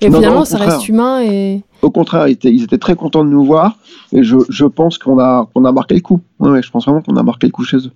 et 0.00 0.08
Non, 0.08 0.16
finalement, 0.18 0.44
ça 0.44 0.58
reste 0.58 0.88
humain 0.88 1.22
et. 1.22 1.62
Au 1.82 1.90
contraire, 1.90 2.26
ils 2.26 2.32
étaient, 2.32 2.52
ils 2.52 2.64
étaient 2.64 2.78
très 2.78 2.96
contents 2.96 3.24
de 3.24 3.30
nous 3.30 3.44
voir 3.44 3.76
et 4.12 4.24
je, 4.24 4.36
je 4.48 4.64
pense 4.64 4.98
qu'on 4.98 5.18
a, 5.20 5.46
qu'on 5.54 5.64
a 5.64 5.70
marqué 5.70 5.94
le 5.94 6.00
coup. 6.00 6.20
Ouais, 6.40 6.60
je 6.60 6.70
pense 6.70 6.84
vraiment 6.86 7.02
qu'on 7.02 7.16
a 7.16 7.22
marqué 7.22 7.46
le 7.46 7.52
coup 7.52 7.62
chez 7.64 7.76
eux. 7.76 7.92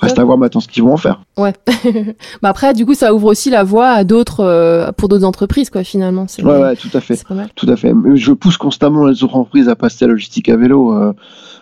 Reste 0.00 0.18
à 0.18 0.24
voir 0.24 0.38
maintenant 0.38 0.60
ce 0.60 0.68
qu'ils 0.68 0.82
vont 0.82 0.92
en 0.92 0.96
faire. 0.96 1.20
Ouais. 1.36 1.52
bah 2.42 2.48
après, 2.50 2.74
du 2.74 2.84
coup, 2.84 2.94
ça 2.94 3.14
ouvre 3.14 3.26
aussi 3.26 3.50
la 3.50 3.64
voie 3.64 3.88
à 3.88 4.04
d'autres, 4.04 4.40
euh, 4.40 4.92
pour 4.92 5.08
d'autres 5.08 5.24
entreprises, 5.24 5.70
quoi. 5.70 5.84
Finalement, 5.84 6.26
c'est. 6.28 6.44
Ouais, 6.44 6.58
ouais, 6.58 6.76
tout 6.76 6.90
à 6.94 7.00
fait. 7.00 7.22
Tout 7.54 7.70
à 7.70 7.76
fait. 7.76 7.94
Je 8.14 8.32
pousse 8.32 8.56
constamment 8.56 9.06
les 9.06 9.22
autres 9.24 9.36
entreprises 9.36 9.68
à 9.68 9.76
passer 9.76 10.04
à 10.04 10.08
la 10.08 10.14
logistique 10.14 10.48
à 10.48 10.56
vélo. 10.56 10.92
euh, 10.92 11.12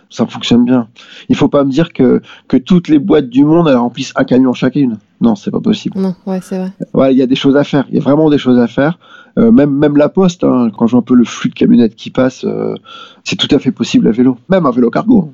ça 0.08 0.24
fonctionne 0.24 0.64
bien. 0.64 0.86
Il 1.28 1.34
faut 1.34 1.48
pas 1.48 1.64
me 1.64 1.70
dire 1.70 1.92
que, 1.92 2.22
que 2.46 2.56
toutes 2.56 2.86
les 2.86 3.00
boîtes 3.00 3.28
du 3.28 3.44
monde 3.44 3.66
elles 3.68 3.76
remplissent 3.76 4.12
un 4.14 4.22
camion 4.22 4.52
chacune. 4.52 4.98
Non, 5.20 5.34
c'est 5.34 5.50
pas 5.50 5.58
possible. 5.58 5.98
Non, 5.98 6.14
ouais, 6.26 6.38
c'est 6.40 6.58
vrai. 6.58 6.72
Ouais, 6.94 7.12
il 7.12 7.18
y 7.18 7.22
a 7.22 7.26
des 7.26 7.34
choses 7.34 7.56
à 7.56 7.64
faire. 7.64 7.86
Il 7.88 7.96
y 7.96 7.98
a 7.98 8.02
vraiment 8.02 8.30
des 8.30 8.38
choses 8.38 8.60
à 8.60 8.68
faire. 8.68 9.00
Euh, 9.36 9.50
même, 9.50 9.70
même 9.70 9.96
la 9.96 10.08
poste, 10.08 10.44
hein, 10.44 10.70
quand 10.78 10.86
je 10.86 10.92
vois 10.92 11.00
un 11.00 11.02
peu 11.02 11.14
le 11.14 11.24
flux 11.24 11.50
de 11.50 11.54
camionnettes 11.54 11.96
qui 11.96 12.10
passent, 12.10 12.46
c'est 13.24 13.36
tout 13.36 13.48
à 13.50 13.58
fait 13.58 13.72
possible 13.72 14.06
à 14.06 14.12
vélo. 14.12 14.38
Même 14.48 14.64
un 14.64 14.70
vélo 14.70 14.90
cargo. 14.90 15.32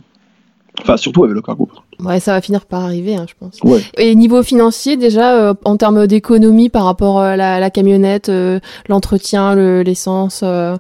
Enfin, 0.83 0.97
surtout 0.97 1.25
à 1.25 1.29
vélo 1.29 1.41
cargo. 1.43 1.69
Ouais, 2.01 2.19
ça 2.21 2.33
va 2.33 2.41
finir 2.41 2.67
par 2.67 2.83
arriver, 2.83 3.15
hein, 3.15 3.27
je 3.29 3.35
pense. 3.39 3.59
Ouais. 3.63 3.81
Et 3.97 4.15
niveau 4.17 4.43
financier, 4.43 4.97
déjà, 4.97 5.37
euh, 5.37 5.55
en 5.65 5.77
termes 5.77 6.07
d'économie 6.07 6.69
par 6.69 6.85
rapport 6.85 7.21
à 7.21 7.37
la, 7.37 7.61
la 7.61 7.71
camionnette, 7.71 8.29
euh, 8.29 8.59
l'entretien, 8.89 9.55
le- 9.55 9.83
l'essence, 9.83 10.41
euh, 10.43 10.77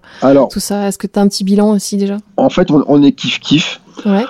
tout 0.50 0.58
ça, 0.60 0.88
est-ce 0.88 0.98
que 0.98 1.06
tu 1.06 1.18
as 1.18 1.22
un 1.22 1.28
petit 1.28 1.44
bilan 1.44 1.70
aussi 1.70 1.96
déjà? 1.96 2.16
en 2.36 2.48
fait, 2.50 2.70
on, 2.70 2.82
on 2.88 3.02
est 3.02 3.16
kiff-kiff. 3.16 3.78
Ouais. 4.04 4.24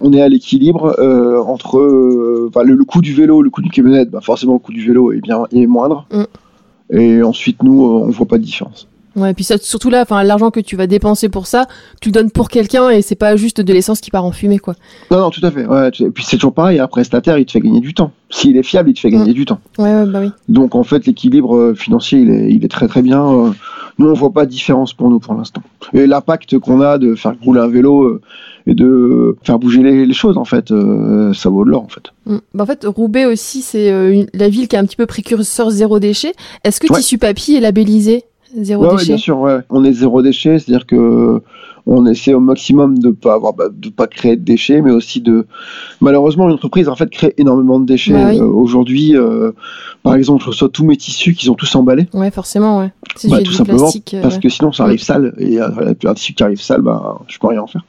On 0.00 0.12
est 0.12 0.20
à 0.20 0.28
l'équilibre 0.28 0.94
euh, 1.00 1.40
entre 1.42 1.78
euh, 1.78 2.50
le, 2.64 2.74
le 2.74 2.84
coût 2.84 3.00
du 3.00 3.12
vélo, 3.14 3.42
le 3.42 3.50
coût 3.50 3.62
du 3.62 3.70
camionnette. 3.70 4.10
Bah, 4.10 4.20
forcément, 4.22 4.52
le 4.52 4.58
coût 4.60 4.72
du 4.72 4.86
vélo 4.86 5.10
est 5.12 5.20
bien 5.20 5.44
est 5.52 5.66
moindre. 5.66 6.06
Mm. 6.12 6.96
Et 6.96 7.22
ensuite, 7.24 7.62
nous, 7.64 7.84
euh, 7.84 8.04
on 8.06 8.10
voit 8.10 8.26
pas 8.26 8.38
de 8.38 8.44
différence. 8.44 8.86
Ouais, 9.16 9.32
puis 9.32 9.44
ça, 9.44 9.56
surtout 9.58 9.88
là, 9.88 10.02
enfin, 10.02 10.22
l'argent 10.22 10.50
que 10.50 10.60
tu 10.60 10.76
vas 10.76 10.86
dépenser 10.86 11.30
pour 11.30 11.46
ça, 11.46 11.66
tu 12.02 12.10
le 12.10 12.12
donnes 12.12 12.30
pour 12.30 12.48
quelqu'un 12.48 12.90
et 12.90 13.00
c'est 13.00 13.14
pas 13.14 13.34
juste 13.36 13.62
de 13.62 13.72
l'essence 13.72 14.00
qui 14.00 14.10
part 14.10 14.24
en 14.24 14.32
fumée, 14.32 14.58
quoi. 14.58 14.74
Non, 15.10 15.20
non, 15.20 15.30
tout 15.30 15.40
à 15.42 15.50
fait. 15.50 15.64
Ouais, 15.66 15.88
et 15.88 16.10
puis 16.10 16.22
c'est 16.22 16.36
toujours 16.36 16.52
pareil. 16.52 16.78
Un 16.78 16.86
prestataire, 16.86 17.38
il 17.38 17.46
te 17.46 17.52
fait 17.52 17.60
gagner 17.60 17.80
du 17.80 17.94
temps. 17.94 18.12
S'il 18.28 18.56
est 18.56 18.62
fiable, 18.62 18.90
il 18.90 18.94
te 18.94 19.00
fait 19.00 19.10
gagner 19.10 19.32
du 19.32 19.46
temps. 19.46 19.58
Ouais, 19.78 19.94
ouais, 19.94 20.04
bah 20.04 20.20
oui. 20.20 20.30
Donc 20.48 20.74
en 20.74 20.82
fait, 20.84 21.06
l'équilibre 21.06 21.56
euh, 21.56 21.74
financier, 21.74 22.18
il 22.18 22.30
est, 22.30 22.52
il 22.52 22.64
est 22.64 22.68
très 22.68 22.88
très 22.88 23.00
bien. 23.00 23.24
Euh, 23.26 23.50
Nous, 23.98 24.06
on 24.06 24.12
voit 24.12 24.32
pas 24.32 24.44
de 24.44 24.50
différence 24.50 24.92
pour 24.92 25.08
nous 25.08 25.18
pour 25.18 25.32
l'instant. 25.32 25.62
Et 25.94 26.06
l'impact 26.06 26.58
qu'on 26.58 26.82
a 26.82 26.98
de 26.98 27.14
faire 27.14 27.34
rouler 27.42 27.60
un 27.60 27.68
vélo 27.68 28.02
euh, 28.02 28.20
et 28.66 28.74
de 28.74 29.36
faire 29.44 29.58
bouger 29.58 29.82
les, 29.82 30.04
les 30.04 30.14
choses, 30.14 30.36
en 30.36 30.44
fait, 30.44 30.68
ça 30.68 31.48
vaut 31.48 31.64
de 31.64 31.70
l'or, 31.70 31.84
en 31.84 31.88
fait. 31.88 32.12
Mm. 32.26 32.36
Bah, 32.52 32.64
en 32.64 32.66
fait, 32.66 32.84
Roubaix 32.84 33.24
aussi, 33.24 33.62
c'est 33.62 34.26
la 34.34 34.48
ville 34.48 34.68
qui 34.68 34.76
est 34.76 34.78
un 34.78 34.84
petit 34.84 34.96
peu 34.96 35.06
précurseur 35.06 35.70
zéro 35.70 36.00
déchet. 36.00 36.34
Est-ce 36.64 36.80
que. 36.80 36.92
Tissu 36.92 37.16
Papier 37.16 37.56
est 37.56 37.60
labellisé? 37.60 38.24
Zéro 38.54 38.84
Ouais, 38.84 38.92
déchet 38.92 39.06
bien 39.06 39.16
sûr, 39.16 39.38
ouais. 39.38 39.58
On 39.70 39.84
est 39.84 39.92
zéro 39.92 40.22
déchet, 40.22 40.58
c'est-à-dire 40.58 40.86
que 40.86 41.42
on 41.86 42.04
essaie 42.06 42.34
au 42.34 42.40
maximum 42.40 42.98
de 42.98 43.10
pas 43.10 43.34
avoir, 43.34 43.54
bah, 43.54 43.66
de 43.72 43.88
pas 43.90 44.08
créer 44.08 44.36
de 44.36 44.42
déchets, 44.42 44.82
mais 44.82 44.90
aussi 44.90 45.20
de. 45.20 45.46
Malheureusement, 46.00 46.48
l'entreprise 46.48 46.88
en 46.88 46.96
fait 46.96 47.08
crée 47.08 47.32
énormément 47.38 47.78
de 47.78 47.86
déchets. 47.86 48.12
Bah 48.12 48.30
oui. 48.30 48.40
Euh, 48.40 48.44
Aujourd'hui, 48.44 49.16
euh, 49.16 49.52
par 50.02 50.16
exemple, 50.16 50.42
je 50.42 50.48
reçois 50.48 50.68
tous 50.68 50.84
mes 50.84 50.96
tissus 50.96 51.34
qu'ils 51.34 51.50
ont 51.50 51.54
tous 51.54 51.72
emballés. 51.76 52.08
Ouais, 52.12 52.32
forcément, 52.32 52.78
ouais. 52.80 52.92
Si 53.14 53.28
Bah, 53.28 53.40
tout 53.42 53.52
simplement 53.52 53.88
euh, 53.88 54.22
parce 54.22 54.38
que 54.38 54.48
sinon 54.48 54.72
ça 54.72 54.84
arrive 54.84 55.00
sale 55.00 55.34
et 55.38 55.58
un 55.60 56.14
tissu 56.14 56.34
qui 56.34 56.42
arrive 56.42 56.60
sale 56.60 56.82
bah 56.82 57.18
je 57.28 57.38
peux 57.38 57.46
rien 57.46 57.62
en 57.62 57.66
faire 57.66 57.82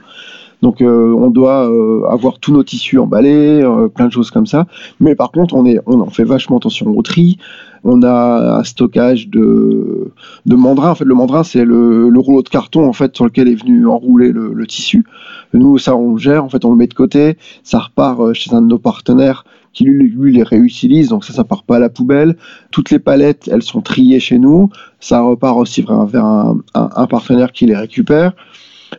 donc 0.61 0.81
euh, 0.81 1.13
on 1.17 1.29
doit 1.29 1.69
euh, 1.69 2.03
avoir 2.09 2.39
tous 2.39 2.51
nos 2.51 2.63
tissus 2.63 2.97
emballés 2.97 3.61
euh, 3.61 3.87
plein 3.87 4.07
de 4.07 4.11
choses 4.11 4.31
comme 4.31 4.47
ça. 4.47 4.65
Mais 4.99 5.15
par 5.15 5.31
contre 5.31 5.55
on 5.55 5.65
est 5.65 5.79
on 5.85 5.99
en 6.01 6.09
fait 6.09 6.23
vachement 6.23 6.57
attention 6.57 6.87
au 6.97 7.01
tri. 7.01 7.37
On 7.83 8.01
a 8.01 8.57
un 8.59 8.63
stockage 8.63 9.29
de 9.29 10.11
de 10.45 10.55
mandrin. 10.55 10.89
En 10.91 10.95
fait 10.95 11.05
le 11.05 11.13
mandrin 11.13 11.43
c'est 11.43 11.63
le, 11.63 12.09
le 12.09 12.19
rouleau 12.19 12.41
de 12.41 12.49
carton 12.49 12.87
en 12.87 12.93
fait 12.93 13.15
sur 13.15 13.25
lequel 13.25 13.47
est 13.47 13.55
venu 13.55 13.87
enrouler 13.87 14.31
le, 14.31 14.65
tissu. 14.65 15.05
Nous 15.53 15.77
ça 15.77 15.95
on 15.95 16.13
le 16.13 16.17
gère. 16.19 16.43
En 16.43 16.49
fait 16.49 16.65
on 16.65 16.71
le 16.71 16.77
met 16.77 16.87
de 16.87 16.93
côté. 16.95 17.37
Ça 17.63 17.77
repart 17.79 18.33
chez 18.33 18.51
un 18.53 18.61
de 18.61 18.67
nos 18.67 18.79
partenaires 18.79 19.45
qui 19.73 19.83
lui, 19.83 20.09
lui 20.09 20.33
les 20.33 20.41
réutilise. 20.43 21.09
Donc 21.09 21.23
ça 21.23 21.33
ça 21.33 21.43
part 21.43 21.63
pas 21.63 21.75
à 21.75 21.79
la 21.79 21.89
poubelle. 21.89 22.35
Toutes 22.71 22.89
les 22.89 22.99
palettes 22.99 23.47
elles 23.53 23.61
sont 23.61 23.81
triées 23.81 24.19
chez 24.19 24.39
nous. 24.39 24.71
Ça 24.99 25.21
repart 25.21 25.55
aussi 25.57 25.83
vers, 25.83 26.05
vers 26.07 26.25
un, 26.25 26.57
un- 26.73 27.05
partenaire 27.07 27.51
qui 27.51 27.67
les 27.67 27.75
récupère. 27.75 28.33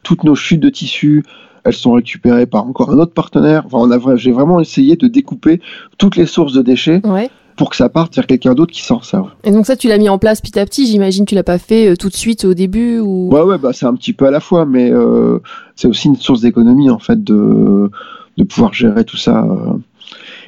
Toutes 0.04 0.22
nos 0.22 0.34
chutes 0.34 0.60
de 0.60 0.68
tissu, 0.68 1.24
elles 1.68 1.74
sont 1.74 1.92
récupérées 1.92 2.46
par 2.46 2.66
encore 2.66 2.90
un 2.90 2.98
autre 2.98 3.12
partenaire. 3.14 3.62
Enfin, 3.66 3.78
on 3.80 3.90
a, 3.90 3.96
vra- 3.98 4.16
j'ai 4.16 4.32
vraiment 4.32 4.58
essayé 4.60 4.96
de 4.96 5.06
découper 5.06 5.60
toutes 5.98 6.16
les 6.16 6.26
sources 6.26 6.52
de 6.52 6.62
déchets 6.62 7.00
Ouais. 7.06 7.30
pour 7.56 7.70
que 7.70 7.76
ça 7.76 7.88
parte 7.88 8.14
vers 8.16 8.26
quelqu'un 8.26 8.54
d'autre 8.54 8.72
qui 8.72 8.82
s'en 8.82 9.00
serve. 9.02 9.30
Et 9.44 9.50
donc 9.50 9.66
ça, 9.66 9.76
tu 9.76 9.88
l'as 9.88 9.98
mis 9.98 10.08
en 10.08 10.18
place 10.18 10.40
petit 10.40 10.58
à 10.58 10.64
petit, 10.64 10.86
j'imagine. 10.86 11.24
Tu 11.26 11.34
l'as 11.34 11.42
pas 11.42 11.58
fait 11.58 11.88
euh, 11.90 11.96
tout 11.96 12.08
de 12.08 12.14
suite 12.14 12.44
au 12.44 12.54
début 12.54 12.98
ou? 13.00 13.28
Ouais, 13.32 13.42
ouais, 13.42 13.58
bah, 13.58 13.72
c'est 13.72 13.86
un 13.86 13.94
petit 13.94 14.12
peu 14.12 14.26
à 14.26 14.30
la 14.30 14.40
fois, 14.40 14.64
mais 14.66 14.90
euh, 14.90 15.38
c'est 15.76 15.88
aussi 15.88 16.08
une 16.08 16.16
source 16.16 16.40
d'économie 16.40 16.90
en 16.90 16.98
fait 16.98 17.22
de, 17.22 17.90
de 18.36 18.44
pouvoir 18.44 18.72
gérer 18.74 19.04
tout 19.04 19.16
ça. 19.16 19.44
euh. 19.44 19.74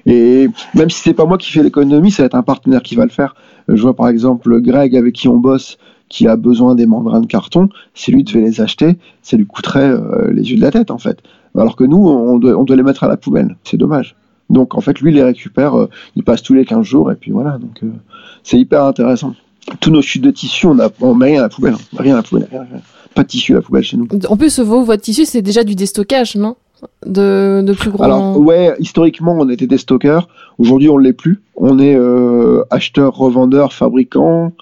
Et 0.07 0.49
même 0.75 0.89
si 0.89 1.01
c'est 1.03 1.13
pas 1.15 1.27
moi 1.27 1.37
qui 1.37 1.51
fais 1.53 1.63
l'économie, 1.63 2.11
ça 2.11 2.23
va 2.23 2.27
être 2.27 2.35
un 2.35 2.43
partenaire 2.43 2.83
qui 2.83 2.95
va 2.95 3.05
le 3.05 3.11
faire. 3.11 3.35
Je 3.69 3.81
vois 3.83 3.95
par 3.95 4.09
exemple 4.09 4.59
Greg 4.61 4.97
avec 4.97 5.15
qui 5.15 5.29
on 5.29 5.37
bosse, 5.37 5.77
qui 6.11 6.27
a 6.29 6.37
besoin 6.37 6.75
des 6.75 6.85
de 6.85 7.27
carton. 7.27 7.71
Si 7.95 8.11
lui 8.13 8.25
devait 8.25 8.43
les 8.43 8.61
acheter, 8.61 8.99
ça 9.23 9.39
lui 9.39 9.47
coûterait 9.47 9.89
euh, 9.89 10.31
les 10.31 10.51
yeux 10.51 10.57
de 10.57 10.61
la 10.61 10.71
tête 10.71 10.91
en 10.91 10.99
fait. 10.99 11.19
Alors 11.57 11.77
que 11.77 11.85
nous, 11.85 11.97
on 12.07 12.39
doit, 12.39 12.59
on 12.59 12.65
doit 12.65 12.77
les 12.77 12.83
mettre 12.83 13.05
à 13.05 13.09
la 13.09 13.17
poubelle. 13.17 13.57
C'est 13.65 13.79
dommage. 13.79 14.17
Donc 14.51 14.75
en 14.75 14.81
fait, 14.81 15.01
lui 15.01 15.13
il 15.13 15.15
les 15.15 15.23
récupère, 15.23 15.79
euh, 15.79 15.89
il 16.17 16.25
passe 16.25 16.43
tous 16.43 16.53
les 16.55 16.65
15 16.67 16.85
jours 16.85 17.11
et 17.11 17.15
puis 17.15 17.31
voilà. 17.31 17.53
Donc 17.59 17.79
euh, 17.83 17.89
c'est 18.43 18.59
hyper 18.59 18.85
intéressant. 18.85 19.35
Tous 19.81 19.91
nos 19.91 20.03
chutes 20.03 20.23
de 20.25 20.33
tissu, 20.33 20.67
on, 20.67 20.79
a, 20.81 20.91
on 21.01 21.15
met 21.15 21.27
rien 21.27 21.39
à 21.39 21.43
la 21.43 21.49
poubelle. 21.49 21.75
hein. 21.75 21.97
Rien 21.97 22.15
à 22.15 22.17
la 22.19 22.23
poubelle. 22.25 22.49
rien, 22.51 22.67
rien. 22.71 22.81
Pas 23.15 23.23
de 23.23 23.29
tissu 23.29 23.53
à 23.53 23.57
la 23.57 23.63
poubelle 23.63 23.85
chez 23.85 23.97
nous. 23.97 24.09
En 24.29 24.37
plus, 24.37 24.59
vous, 24.59 24.85
votre 24.85 25.03
tissu, 25.03 25.25
c'est 25.25 25.43
déjà 25.43 25.63
du 25.65 25.75
déstockage, 25.77 26.35
non? 26.37 26.57
De, 27.07 27.63
de 27.65 27.73
plus 27.75 27.91
gros. 27.91 28.03
Alors 28.03 28.39
ouais, 28.41 28.75
historiquement 28.79 29.37
on 29.39 29.49
était 29.51 29.67
des 29.67 29.77
stockeurs. 29.77 30.29
Aujourd'hui 30.57 30.89
on 30.89 30.99
ne 30.99 31.03
l'est 31.05 31.13
plus. 31.13 31.43
On 31.55 31.79
est 31.79 31.95
euh, 31.95 32.63
acheteur, 32.71 33.15
revendeur, 33.15 33.75
fabricant 33.75 34.53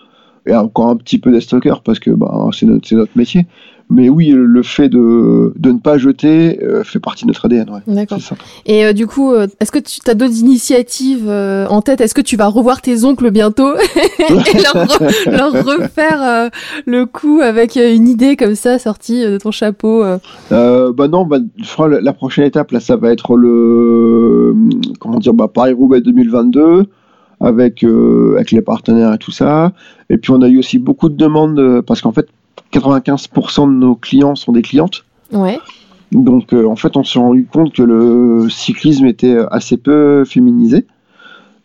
et 0.48 0.54
encore 0.56 0.88
un 0.88 0.96
petit 0.96 1.18
peu 1.18 1.30
des 1.30 1.40
stockeurs 1.40 1.82
parce 1.82 1.98
que 2.00 2.10
bah, 2.10 2.48
c'est 2.52 2.66
notre, 2.66 2.92
notre 2.94 3.12
métier. 3.16 3.46
Mais 3.90 4.10
oui, 4.10 4.34
le 4.36 4.62
fait 4.62 4.90
de, 4.90 5.54
de 5.56 5.72
ne 5.72 5.78
pas 5.78 5.96
jeter 5.96 6.62
euh, 6.62 6.84
fait 6.84 6.98
partie 6.98 7.24
de 7.24 7.28
notre 7.28 7.46
ADN. 7.46 7.70
Ouais. 7.70 7.80
D'accord. 7.86 8.18
Et 8.66 8.84
euh, 8.84 8.92
du 8.92 9.06
coup, 9.06 9.32
euh, 9.32 9.46
est-ce 9.60 9.72
que 9.72 9.78
tu 9.78 10.00
as 10.10 10.12
d'autres 10.12 10.36
initiatives 10.38 11.24
euh, 11.26 11.66
en 11.68 11.80
tête? 11.80 12.02
Est-ce 12.02 12.12
que 12.14 12.20
tu 12.20 12.36
vas 12.36 12.48
revoir 12.48 12.82
tes 12.82 13.06
oncles 13.06 13.30
bientôt? 13.30 13.70
Et 14.18 14.60
leur, 14.62 14.74
re- 14.86 15.30
leur 15.30 15.52
refaire 15.64 16.50
le 16.84 17.06
coup 17.06 17.40
avec 17.40 17.76
une 17.76 18.08
idée 18.08 18.36
comme 18.36 18.56
ça 18.56 18.78
sortie 18.78 19.22
de 19.24 19.38
ton 19.38 19.52
chapeau 19.52 20.04
bah 20.50 21.08
non, 21.10 21.24
bah, 21.24 21.38
je 21.56 21.72
crois 21.72 21.88
la, 21.88 22.02
la 22.02 22.12
prochaine 22.12 22.44
étape 22.44 22.72
là, 22.72 22.80
ça 22.80 22.96
va 22.96 23.10
être 23.10 23.36
le 23.38 24.54
comment 25.00 25.18
dire, 25.18 25.32
bah, 25.32 25.48
Paris 25.48 25.72
Roubaix 25.72 26.02
2022. 26.02 26.84
Avec, 27.40 27.84
euh, 27.84 28.34
avec 28.36 28.50
les 28.50 28.62
partenaires 28.62 29.14
et 29.14 29.18
tout 29.18 29.30
ça. 29.30 29.72
Et 30.10 30.18
puis 30.18 30.32
on 30.32 30.42
a 30.42 30.48
eu 30.48 30.58
aussi 30.58 30.78
beaucoup 30.78 31.08
de 31.08 31.16
demandes 31.16 31.58
euh, 31.58 31.82
parce 31.82 32.00
qu'en 32.00 32.12
fait 32.12 32.28
95% 32.72 33.66
de 33.66 33.72
nos 33.72 33.94
clients 33.94 34.34
sont 34.34 34.52
des 34.52 34.62
clientes. 34.62 35.04
Ouais. 35.32 35.58
Donc 36.12 36.52
euh, 36.52 36.66
en 36.66 36.76
fait 36.76 36.96
on 36.96 37.04
s'est 37.04 37.18
rendu 37.18 37.46
compte 37.46 37.72
que 37.74 37.82
le 37.82 38.48
cyclisme 38.48 39.06
était 39.06 39.38
assez 39.50 39.76
peu 39.76 40.24
féminisé. 40.24 40.86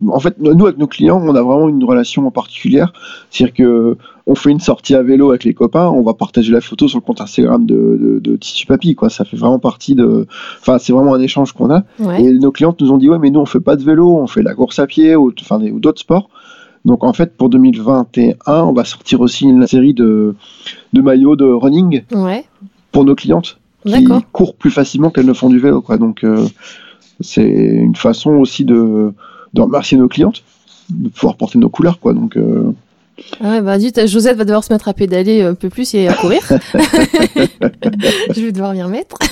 En 0.06 0.20
fait, 0.20 0.38
nous 0.38 0.66
avec 0.66 0.76
nos 0.76 0.86
clients, 0.86 1.22
on 1.24 1.34
a 1.34 1.40
vraiment 1.40 1.68
une 1.68 1.82
relation 1.82 2.26
en 2.26 2.30
particulière. 2.30 2.92
C'est-à-dire 3.30 3.54
que 3.54 3.96
on 4.26 4.34
fait 4.34 4.50
une 4.50 4.60
sortie 4.60 4.94
à 4.94 5.02
vélo 5.02 5.30
avec 5.30 5.44
les 5.44 5.52
copains, 5.52 5.88
on 5.88 6.02
va 6.02 6.14
partager 6.14 6.50
la 6.50 6.60
photo 6.62 6.88
sur 6.88 6.98
le 6.98 7.02
compte 7.04 7.20
Instagram 7.20 7.66
de, 7.66 7.74
de, 7.74 8.18
de 8.20 8.36
Tissu 8.36 8.66
Papy, 8.66 8.94
quoi. 8.94 9.10
Ça 9.10 9.24
fait 9.24 9.36
vraiment 9.36 9.58
partie 9.58 9.94
de. 9.94 10.26
Enfin, 10.60 10.78
c'est 10.78 10.92
vraiment 10.94 11.14
un 11.14 11.20
échange 11.20 11.52
qu'on 11.52 11.70
a. 11.70 11.82
Ouais. 11.98 12.22
Et 12.22 12.32
nos 12.32 12.50
clientes 12.50 12.80
nous 12.80 12.90
ont 12.90 12.96
dit 12.98 13.08
ouais, 13.08 13.18
mais 13.18 13.30
nous 13.30 13.40
on 13.40 13.46
fait 13.46 13.60
pas 13.60 13.76
de 13.76 13.82
vélo, 13.82 14.16
on 14.16 14.26
fait 14.26 14.42
la 14.42 14.54
course 14.54 14.78
à 14.78 14.86
pied 14.86 15.14
ou, 15.14 15.32
enfin, 15.40 15.60
ou 15.60 15.78
d'autres 15.78 16.00
sports. 16.00 16.30
Donc 16.86 17.02
en 17.04 17.12
fait, 17.12 17.36
pour 17.36 17.48
2021, 17.50 18.34
on 18.62 18.72
va 18.72 18.84
sortir 18.84 19.20
aussi 19.20 19.44
une 19.44 19.66
série 19.66 19.94
de, 19.94 20.34
de 20.92 21.00
maillots 21.00 21.36
de 21.36 21.44
running 21.44 22.02
Ouais. 22.12 22.44
pour 22.92 23.04
nos 23.04 23.14
clientes 23.14 23.58
qui 23.86 24.24
courent 24.32 24.54
plus 24.54 24.70
facilement 24.70 25.10
qu'elles 25.10 25.26
ne 25.26 25.32
font 25.34 25.50
du 25.50 25.58
vélo. 25.58 25.82
Quoi. 25.82 25.98
Donc 25.98 26.24
euh, 26.24 26.46
c'est 27.20 27.46
une 27.46 27.96
façon 27.96 28.32
aussi 28.32 28.64
de, 28.64 29.12
de 29.52 29.60
remercier 29.60 29.96
nos 29.98 30.08
clientes, 30.08 30.42
de 30.90 31.08
pouvoir 31.10 31.36
porter 31.36 31.58
nos 31.58 31.68
couleurs. 31.68 32.00
Quoi. 32.00 32.12
Donc 32.14 32.36
euh, 32.36 32.72
Ouais, 33.40 33.60
bah 33.60 33.78
zut, 33.78 34.06
Josette 34.06 34.36
va 34.36 34.44
devoir 34.44 34.64
se 34.64 34.72
mettre 34.72 34.88
à 34.88 34.94
pédaler 34.94 35.42
un 35.42 35.54
peu 35.54 35.68
plus 35.68 35.94
et 35.94 36.08
à 36.08 36.14
courir. 36.14 36.40
Je 38.34 38.40
vais 38.40 38.52
devoir 38.52 38.72
m'y 38.72 38.82
remettre. 38.82 39.16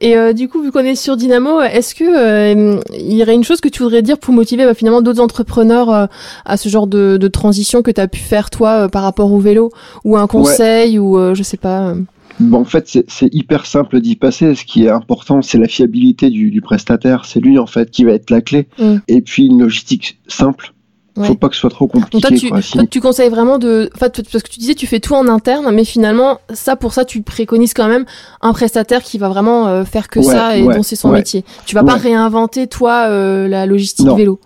Et 0.00 0.16
euh, 0.16 0.32
du 0.32 0.48
coup, 0.48 0.62
vu 0.62 0.70
qu'on 0.70 0.80
est 0.84 0.94
sur 0.94 1.16
Dynamo, 1.16 1.60
est-ce 1.60 1.94
que 1.94 2.04
euh, 2.04 2.80
il 2.96 3.14
y 3.14 3.22
aurait 3.22 3.34
une 3.34 3.42
chose 3.42 3.60
que 3.60 3.68
tu 3.68 3.82
voudrais 3.82 4.02
dire 4.02 4.18
pour 4.18 4.32
motiver 4.32 4.64
bah, 4.64 4.74
finalement 4.74 5.02
d'autres 5.02 5.20
entrepreneurs 5.20 5.90
euh, 5.90 6.06
à 6.44 6.56
ce 6.56 6.68
genre 6.68 6.86
de, 6.86 7.16
de 7.16 7.28
transition 7.28 7.82
que 7.82 7.90
tu 7.90 8.00
as 8.00 8.06
pu 8.06 8.20
faire 8.20 8.50
toi 8.50 8.88
par 8.88 9.02
rapport 9.02 9.32
au 9.32 9.40
vélo 9.40 9.70
ou 10.04 10.16
un 10.16 10.28
conseil 10.28 10.98
ou 11.00 11.18
je 11.34 11.42
sais 11.42 11.56
pas. 11.56 11.94
bon, 12.38 12.58
en 12.60 12.64
fait, 12.64 12.86
c'est- 13.08 13.34
hyper 13.34 13.66
simple 13.66 14.00
d'y 14.00 14.14
passer. 14.14 14.54
Ce 14.54 14.64
qui 14.64 14.84
est 14.84 14.90
important, 14.90 15.42
c'est 15.42 15.58
la 15.58 15.66
fiabilité 15.68 16.30
du, 16.30 16.50
du 16.50 16.60
prestataire. 16.60 17.24
C'est 17.24 17.40
lui 17.40 17.58
en 17.58 17.66
fait 17.66 17.90
qui 17.90 18.04
va 18.04 18.12
être 18.12 18.30
la 18.30 18.42
clé. 18.42 18.68
Mm. 18.78 18.96
Et 19.08 19.20
puis 19.20 19.46
une 19.46 19.60
logistique 19.62 20.20
simple. 20.28 20.72
Ouais. 21.16 21.26
Faut 21.26 21.34
pas 21.34 21.48
que 21.48 21.54
ce 21.54 21.60
soit 21.62 21.70
trop 21.70 21.86
compliqué. 21.88 22.18
Donc 22.18 22.22
toi 22.22 22.36
tu, 22.36 22.48
quoi. 22.48 22.62
Si- 22.62 22.72
toi, 22.72 22.86
tu 22.88 23.00
conseilles 23.00 23.30
vraiment 23.30 23.58
de, 23.58 23.90
enfin, 23.94 24.08
parce 24.10 24.42
que 24.44 24.48
tu 24.50 24.60
disais 24.60 24.74
tu 24.74 24.86
fais 24.86 25.00
tout 25.00 25.14
en 25.14 25.26
interne, 25.28 25.68
mais 25.74 25.84
finalement 25.84 26.38
ça 26.52 26.76
pour 26.76 26.92
ça 26.92 27.04
tu 27.04 27.22
préconises 27.22 27.74
quand 27.74 27.88
même 27.88 28.04
un 28.42 28.52
prestataire 28.52 29.02
qui 29.02 29.18
va 29.18 29.28
vraiment 29.28 29.66
euh, 29.66 29.84
faire 29.84 30.08
que 30.08 30.20
Ouais, 30.20 30.24
ça 30.24 30.56
et 30.56 30.62
ouais, 30.62 30.76
dont 30.76 30.82
c'est 30.82 30.96
son 30.96 31.10
métier. 31.10 31.44
Tu 31.66 31.74
vas 31.74 31.82
pas 31.84 31.96
réinventer 31.96 32.68
toi 32.68 33.06
euh, 33.08 33.48
la 33.48 33.66
logistique 33.66 34.06
Non. 34.06 34.14
vélo. 34.14 34.40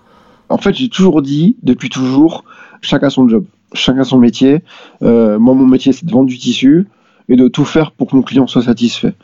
En 0.48 0.58
fait, 0.58 0.74
j'ai 0.74 0.88
toujours 0.88 1.22
dit, 1.22 1.56
depuis 1.62 1.88
toujours, 1.88 2.44
chacun 2.82 3.10
son 3.10 3.28
job, 3.28 3.44
chacun 3.72 4.04
son 4.04 4.18
métier. 4.18 4.62
Euh, 5.02 5.38
moi, 5.38 5.54
mon 5.54 5.66
métier, 5.66 5.92
c'est 5.92 6.04
de 6.04 6.10
vendre 6.12 6.28
du 6.28 6.38
tissu 6.38 6.86
et 7.28 7.36
de 7.36 7.48
tout 7.48 7.64
faire 7.64 7.92
pour 7.92 8.10
que 8.10 8.16
mon 8.16 8.22
client 8.22 8.46
soit 8.46 8.62
satisfait. 8.62 9.14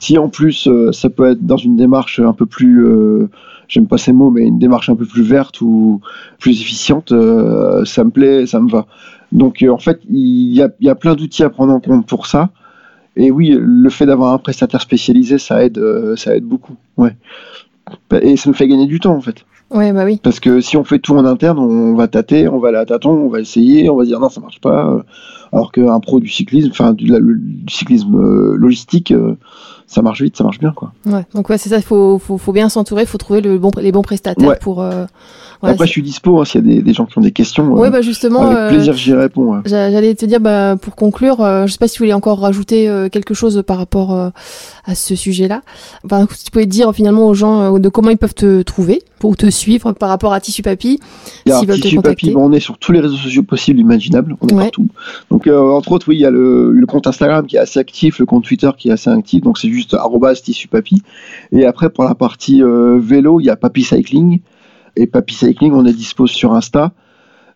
Si 0.00 0.18
en 0.18 0.28
plus, 0.28 0.66
euh, 0.66 0.90
ça 0.92 1.10
peut 1.10 1.30
être 1.30 1.44
dans 1.46 1.56
une 1.58 1.76
démarche 1.76 2.18
un 2.20 2.32
peu 2.32 2.46
plus, 2.46 2.84
euh, 2.84 3.28
j'aime 3.68 3.86
pas 3.86 3.98
ces 3.98 4.12
mots, 4.12 4.30
mais 4.30 4.42
une 4.46 4.58
démarche 4.58 4.88
un 4.88 4.96
peu 4.96 5.04
plus 5.04 5.22
verte 5.22 5.60
ou 5.60 6.00
plus 6.38 6.60
efficiente, 6.60 7.12
euh, 7.12 7.84
ça 7.84 8.02
me 8.02 8.10
plaît, 8.10 8.46
ça 8.46 8.60
me 8.60 8.68
va. 8.70 8.86
Donc, 9.30 9.64
en 9.68 9.78
fait, 9.78 10.00
il 10.10 10.52
y 10.54 10.62
a, 10.62 10.70
il 10.80 10.86
y 10.86 10.90
a 10.90 10.94
plein 10.94 11.14
d'outils 11.14 11.44
à 11.44 11.50
prendre 11.50 11.72
en 11.72 11.80
compte 11.80 12.06
pour 12.06 12.26
ça. 12.26 12.50
Et 13.16 13.30
oui, 13.30 13.56
le 13.60 13.90
fait 13.90 14.06
d'avoir 14.06 14.32
un 14.32 14.38
prestataire 14.38 14.80
spécialisé, 14.80 15.38
ça 15.38 15.62
aide, 15.64 15.80
ça 16.16 16.34
aide 16.34 16.44
beaucoup. 16.44 16.74
Ouais. 16.96 17.14
Et 18.22 18.36
ça 18.36 18.48
nous 18.48 18.54
fait 18.54 18.66
gagner 18.68 18.86
du 18.86 19.00
temps, 19.00 19.14
en 19.14 19.20
fait. 19.20 19.44
Ouais 19.72 19.92
bah 19.92 20.04
oui. 20.04 20.18
Parce 20.20 20.40
que 20.40 20.60
si 20.60 20.76
on 20.76 20.82
fait 20.82 20.98
tout 20.98 21.14
en 21.14 21.24
interne, 21.24 21.58
on 21.60 21.94
va 21.94 22.08
tâter, 22.08 22.48
on 22.48 22.58
va 22.58 22.68
aller 22.70 22.78
à 22.78 22.86
tâton, 22.86 23.10
on 23.10 23.28
va 23.28 23.38
essayer, 23.40 23.88
on 23.88 23.94
va 23.94 24.04
dire 24.04 24.18
non, 24.18 24.28
ça 24.28 24.40
marche 24.40 24.60
pas. 24.60 25.04
Alors 25.52 25.70
qu'un 25.70 26.00
pro 26.00 26.18
du 26.18 26.28
cyclisme, 26.28 26.70
enfin 26.72 26.92
du, 26.92 27.06
la- 27.06 27.20
du 27.20 27.72
cyclisme 27.72 28.54
logistique, 28.56 29.14
ça 29.92 30.02
marche 30.02 30.22
vite, 30.22 30.36
ça 30.36 30.44
marche 30.44 30.60
bien 30.60 30.70
quoi. 30.70 30.92
Ouais. 31.04 31.26
Donc 31.34 31.48
ouais 31.50 31.58
c'est 31.58 31.68
ça, 31.70 31.76
il 31.78 31.82
faut, 31.82 32.18
faut 32.20 32.38
faut 32.38 32.52
bien 32.52 32.68
s'entourer, 32.68 33.04
faut 33.06 33.18
trouver 33.18 33.40
le 33.40 33.58
bon 33.58 33.72
les 33.80 33.90
bons 33.90 34.02
prestataires 34.02 34.48
Ouais. 34.48 34.58
pour. 34.60 34.80
euh, 34.82 35.04
ouais, 35.64 35.70
Après, 35.70 35.86
je 35.86 35.90
suis 35.90 36.02
dispo 36.02 36.40
hein, 36.40 36.44
s'il 36.44 36.64
y 36.64 36.70
a 36.72 36.74
des, 36.76 36.82
des 36.82 36.92
gens 36.92 37.06
qui 37.06 37.18
ont 37.18 37.22
des 37.22 37.32
questions. 37.32 37.64
euh, 37.76 37.80
Ouais, 37.80 37.90
bah 37.90 38.00
justement, 38.00 38.42
avec 38.42 38.56
euh, 38.56 38.68
plaisir, 38.68 38.94
j'y 38.94 39.12
réponds. 39.14 39.54
ouais. 39.56 39.60
j'allais 39.66 40.14
te 40.14 40.24
dire, 40.26 40.38
bah, 40.40 40.76
pour 40.80 40.94
conclure, 40.94 41.40
euh, 41.40 41.66
je 41.66 41.72
sais 41.72 41.78
pas 41.78 41.88
si 41.88 41.94
tu 41.94 42.02
voulais 42.02 42.12
encore 42.12 42.38
rajouter 42.40 42.88
euh, 42.88 43.08
quelque 43.08 43.34
chose 43.34 43.62
par 43.66 43.78
rapport 43.78 44.14
euh, 44.14 44.30
à 44.84 44.94
ce 44.94 45.14
sujet-là. 45.14 45.62
Enfin, 46.04 46.26
si 46.32 46.44
tu 46.44 46.50
pouvais 46.50 46.66
dire 46.66 46.92
finalement 46.94 47.26
aux 47.26 47.34
gens 47.34 47.76
euh, 47.76 47.78
de 47.78 47.88
comment 47.88 48.10
ils 48.10 48.18
peuvent 48.18 48.34
te 48.34 48.62
trouver 48.62 49.02
pour 49.18 49.36
te 49.36 49.50
suivre 49.50 49.92
par 49.92 50.08
rapport 50.08 50.32
à 50.32 50.40
Tissu 50.40 50.62
Papy. 50.62 50.98
S'ils 51.46 51.66
veulent 51.66 51.76
te 51.76 51.82
Tissu 51.82 51.96
contacter. 51.96 52.26
Papy, 52.28 52.34
bon, 52.34 52.48
on 52.48 52.52
est 52.52 52.60
sur 52.60 52.78
tous 52.78 52.92
les 52.92 53.00
réseaux 53.00 53.16
sociaux 53.16 53.42
possibles, 53.42 53.78
imaginables, 53.80 54.36
on 54.40 54.48
est 54.48 54.54
Ouais. 54.54 54.62
partout. 54.64 54.88
Donc, 55.30 55.46
euh, 55.46 55.70
entre 55.70 55.92
autres, 55.92 56.08
oui, 56.08 56.16
il 56.16 56.20
y 56.20 56.26
a 56.26 56.30
le, 56.30 56.72
le 56.72 56.86
compte 56.86 57.06
Instagram 57.06 57.46
qui 57.46 57.56
est 57.56 57.60
assez 57.60 57.78
actif, 57.78 58.18
le 58.18 58.26
compte 58.26 58.44
Twitter 58.44 58.70
qui 58.78 58.88
est 58.88 58.92
assez 58.92 59.10
actif, 59.10 59.42
donc 59.42 59.58
c'est 59.58 59.68
juste 59.70 59.96
Tissu 60.42 60.68
Papy. 60.68 61.02
Et 61.52 61.66
après, 61.66 61.90
pour 61.90 62.04
la 62.04 62.14
partie 62.14 62.62
euh, 62.62 62.98
vélo, 62.98 63.40
il 63.40 63.44
y 63.44 63.50
a 63.50 63.56
Papy 63.56 63.82
Cycling. 63.82 64.40
Et 64.96 65.06
Papy 65.06 65.34
Cycling, 65.34 65.72
on 65.72 65.86
est 65.86 65.92
dispo 65.92 66.26
sur 66.26 66.54
Insta. 66.54 66.92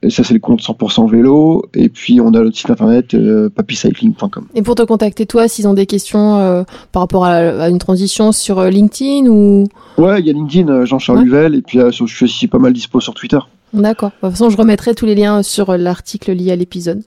Et 0.04 0.10
ça, 0.10 0.22
c'est 0.22 0.34
le 0.34 0.40
compte 0.40 0.60
100% 0.60 1.10
vélo. 1.10 1.64
Et 1.74 1.88
puis, 1.88 2.20
on 2.20 2.28
a 2.28 2.40
notre 2.40 2.56
site 2.56 2.70
internet 2.70 3.14
euh, 3.14 3.48
papycycling.com. 3.48 4.46
Et 4.54 4.62
pour 4.62 4.74
te 4.74 4.82
contacter 4.82 5.24
toi, 5.24 5.48
s'ils 5.48 5.66
ont 5.66 5.72
des 5.72 5.86
questions 5.86 6.38
euh, 6.38 6.62
par 6.92 7.00
rapport 7.02 7.24
à, 7.24 7.36
à 7.36 7.68
une 7.70 7.78
transition 7.78 8.30
sur 8.30 8.58
euh, 8.58 8.68
LinkedIn 8.68 9.26
ou? 9.28 9.64
Ouais, 9.96 10.20
il 10.20 10.26
y 10.26 10.30
a 10.30 10.34
LinkedIn, 10.34 10.84
Jean-Charles 10.84 11.20
Ouais. 11.20 11.24
Huvel. 11.24 11.54
Et 11.54 11.62
puis, 11.62 11.78
je 11.80 12.04
suis 12.04 12.24
aussi 12.24 12.48
pas 12.48 12.58
mal 12.58 12.72
dispo 12.74 13.00
sur 13.00 13.14
Twitter. 13.14 13.38
D'accord. 13.72 14.10
De 14.22 14.28
toute 14.28 14.36
façon, 14.36 14.50
je 14.50 14.56
remettrai 14.56 14.94
tous 14.94 15.06
les 15.06 15.14
liens 15.14 15.42
sur 15.42 15.76
l'article 15.76 16.32
lié 16.32 16.52
à 16.52 16.56
l'épisode. 16.56 17.02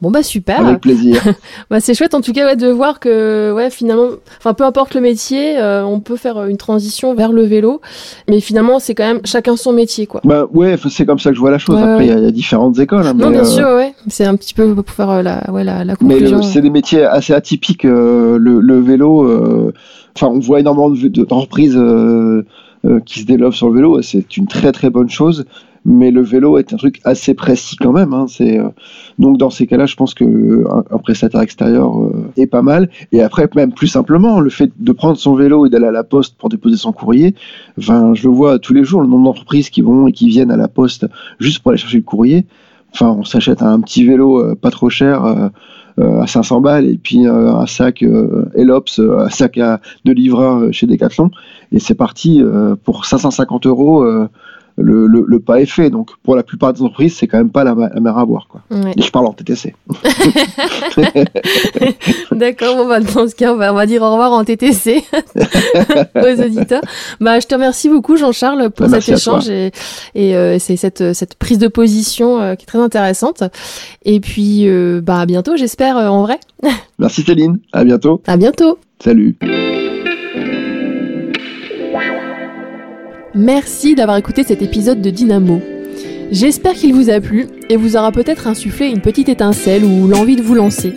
Bon 0.00 0.10
bah 0.10 0.22
super. 0.22 0.64
Avec 0.66 0.80
plaisir. 0.80 1.22
Bah, 1.70 1.80
c'est 1.80 1.94
chouette 1.94 2.14
en 2.14 2.20
tout 2.20 2.32
cas 2.32 2.44
ouais, 2.46 2.56
de 2.56 2.68
voir 2.68 3.00
que 3.00 3.52
ouais 3.54 3.70
finalement, 3.70 4.08
enfin 4.38 4.52
peu 4.54 4.64
importe 4.64 4.94
le 4.94 5.00
métier, 5.00 5.58
euh, 5.58 5.84
on 5.84 6.00
peut 6.00 6.16
faire 6.16 6.36
euh, 6.38 6.46
une 6.48 6.56
transition 6.58 7.14
vers 7.14 7.32
le 7.32 7.42
vélo, 7.44 7.80
mais 8.28 8.40
finalement 8.40 8.78
c'est 8.78 8.94
quand 8.94 9.04
même 9.06 9.20
chacun 9.24 9.56
son 9.56 9.72
métier 9.72 10.06
quoi. 10.06 10.20
bah, 10.24 10.46
ouais, 10.52 10.76
c'est 10.90 11.06
comme 11.06 11.18
ça 11.18 11.30
que 11.30 11.36
je 11.36 11.40
vois 11.40 11.50
la 11.50 11.58
chose. 11.58 11.76
Ouais, 11.76 11.82
Après, 11.82 12.04
il 12.06 12.08
y, 12.08 12.10
ouais. 12.10 12.16
a- 12.16 12.20
il 12.20 12.24
y 12.24 12.28
a 12.28 12.30
différentes 12.30 12.78
écoles. 12.78 13.06
hein, 13.06 13.14
non 13.14 13.26
mais, 13.30 13.36
bien 13.36 13.42
euh, 13.42 13.44
sûr 13.44 13.66
ouais, 13.68 13.94
c'est 14.08 14.24
un 14.26 14.36
petit 14.36 14.54
peu 14.54 14.74
pour 14.74 14.94
faire 14.94 15.22
la 15.22 15.50
ouais 15.50 15.64
la, 15.64 15.84
la 15.84 15.94
Mais 16.02 16.14
conclusion. 16.14 16.36
le- 16.38 16.42
c'est 16.42 16.60
des 16.60 16.70
métiers 16.70 17.04
assez 17.04 17.32
atypiques. 17.32 17.84
euh, 17.84 18.36
le, 18.38 18.60
le 18.60 18.80
vélo, 18.80 19.72
enfin, 20.16 20.28
on 20.28 20.38
voit 20.40 20.60
énormément 20.60 20.90
de- 20.90 21.08
de- 21.08 21.24
d'entreprises 21.24 21.76
euh, 21.76 22.42
qui 23.06 23.20
se 23.20 23.24
développent 23.26 23.54
sur 23.54 23.68
le 23.70 23.76
vélo. 23.76 24.02
C'est 24.02 24.36
une 24.36 24.46
très 24.48 24.72
très 24.72 24.90
bonne 24.90 25.08
chose. 25.08 25.44
Mais 25.84 26.10
le 26.12 26.22
vélo 26.22 26.58
est 26.58 26.72
un 26.72 26.76
truc 26.76 27.00
assez 27.04 27.34
précis 27.34 27.76
quand 27.76 27.92
même. 27.92 28.12
hein, 28.12 28.26
euh, 28.40 28.68
donc 29.18 29.36
dans 29.38 29.50
ces 29.50 29.66
cas-là, 29.66 29.86
je 29.86 29.96
pense 29.96 30.14
que 30.14 30.64
un, 30.70 30.84
un 30.90 30.98
prestataire 30.98 31.40
extérieur 31.40 31.98
euh, 32.00 32.30
est 32.36 32.46
pas 32.46 32.62
mal. 32.62 32.88
Et 33.10 33.20
après, 33.22 33.48
même 33.56 33.72
plus 33.72 33.88
simplement, 33.88 34.40
le 34.40 34.50
fait 34.50 34.70
de 34.78 34.92
prendre 34.92 35.16
son 35.16 35.34
vélo 35.34 35.66
et 35.66 35.70
d'aller 35.70 35.86
à 35.86 35.90
la 35.92 36.04
poste 36.04 36.36
pour 36.38 36.48
déposer 36.48 36.76
son 36.76 36.92
courrier. 36.92 37.34
Je 37.78 37.92
le 37.92 38.28
vois 38.30 38.58
tous 38.58 38.74
les 38.74 38.84
jours, 38.84 39.00
le 39.00 39.08
nombre 39.08 39.24
d'entreprises 39.24 39.70
qui 39.70 39.82
vont 39.82 40.06
et 40.06 40.12
qui 40.12 40.28
viennent 40.28 40.50
à 40.52 40.56
la 40.56 40.68
poste 40.68 41.06
juste 41.40 41.60
pour 41.60 41.70
aller 41.72 41.78
chercher 41.78 41.98
le 41.98 42.04
courrier. 42.04 42.46
Enfin, 42.94 43.16
on 43.18 43.24
s'achète 43.24 43.62
un 43.62 43.80
petit 43.80 44.04
vélo 44.04 44.38
euh, 44.40 44.54
pas 44.54 44.70
trop 44.70 44.88
cher. 44.90 45.24
euh, 45.24 45.48
euh, 46.00 46.22
à 46.22 46.26
500 46.26 46.62
balles 46.62 46.86
et 46.86 46.96
puis 46.96 47.26
euh, 47.26 47.52
un 47.52 47.66
sac 47.66 48.02
euh, 48.02 48.46
Elops, 48.54 48.98
euh, 48.98 49.18
un 49.26 49.28
sac 49.28 49.58
de 49.58 50.12
livreur 50.12 50.56
euh, 50.58 50.72
chez 50.72 50.86
Decathlon 50.86 51.30
et 51.70 51.78
c'est 51.80 51.94
parti 51.94 52.40
euh, 52.42 52.76
pour 52.82 53.04
550 53.04 53.66
euros. 53.66 54.02
Euh, 54.78 54.82
le, 54.82 55.06
le, 55.06 55.24
le 55.26 55.40
pas 55.40 55.60
est 55.60 55.66
fait. 55.66 55.90
Donc, 55.90 56.10
pour 56.22 56.36
la 56.36 56.42
plupart 56.42 56.72
des 56.72 56.82
entreprises, 56.82 57.16
c'est 57.16 57.26
quand 57.26 57.38
même 57.38 57.50
pas 57.50 57.64
la, 57.64 57.74
la 57.74 58.00
mer 58.00 58.16
à 58.18 58.24
boire. 58.24 58.46
Quoi. 58.48 58.62
Ouais. 58.70 58.92
Et 58.96 59.02
je 59.02 59.10
parle 59.10 59.26
en 59.26 59.32
TTC. 59.32 59.74
D'accord, 62.32 62.76
bon 62.76 62.88
bah 62.88 63.00
dans 63.00 63.28
ce 63.28 63.34
cas 63.34 63.52
on 63.52 63.56
va, 63.56 63.72
on 63.72 63.76
va 63.76 63.86
dire 63.86 64.02
au 64.02 64.10
revoir 64.10 64.32
en 64.32 64.44
TTC 64.44 65.02
aux 66.14 66.42
auditeurs. 66.42 66.82
Bah 67.20 67.40
je 67.40 67.46
te 67.46 67.54
remercie 67.54 67.88
beaucoup 67.88 68.16
Jean-Charles 68.16 68.70
pour 68.70 68.88
Bah, 68.88 69.00
cet 69.00 69.16
échange 69.16 69.48
et, 69.48 69.70
et 70.14 70.36
euh, 70.36 70.58
c'est 70.58 70.76
cette 70.76 71.12
cette 71.12 71.34
prise 71.36 71.58
de 71.58 71.68
position 71.68 72.40
euh, 72.40 72.54
qui 72.54 72.64
est 72.64 72.66
très 72.66 72.78
intéressante. 72.78 73.42
Et 74.04 74.20
puis 74.20 74.68
euh, 74.68 75.00
bah 75.02 75.20
à 75.20 75.26
bientôt 75.26 75.56
j'espère 75.56 75.96
euh, 75.96 76.08
en 76.08 76.22
vrai. 76.22 76.38
Merci 76.98 77.22
Céline, 77.22 77.58
à 77.72 77.84
bientôt. 77.84 78.22
À 78.26 78.36
bientôt. 78.36 78.78
Salut. 79.02 79.36
Merci 83.34 83.94
d'avoir 83.94 84.18
écouté 84.18 84.42
cet 84.42 84.60
épisode 84.60 85.00
de 85.00 85.08
Dynamo. 85.08 85.62
J'espère 86.30 86.74
qu'il 86.74 86.92
vous 86.92 87.08
a 87.08 87.18
plu 87.18 87.46
et 87.70 87.76
vous 87.76 87.96
aura 87.96 88.12
peut-être 88.12 88.46
insufflé 88.46 88.88
une 88.88 89.00
petite 89.00 89.30
étincelle 89.30 89.84
ou 89.84 90.06
l'envie 90.06 90.36
de 90.36 90.42
vous 90.42 90.54
lancer. 90.54 90.92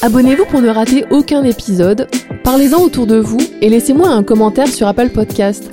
Abonnez-vous 0.00 0.46
pour 0.46 0.62
ne 0.62 0.70
rater 0.70 1.04
aucun 1.10 1.44
épisode, 1.44 2.08
parlez-en 2.42 2.80
autour 2.80 3.06
de 3.06 3.16
vous 3.16 3.36
et 3.60 3.68
laissez-moi 3.68 4.08
un 4.08 4.22
commentaire 4.22 4.68
sur 4.68 4.86
Apple 4.86 5.10
Podcast. 5.10 5.70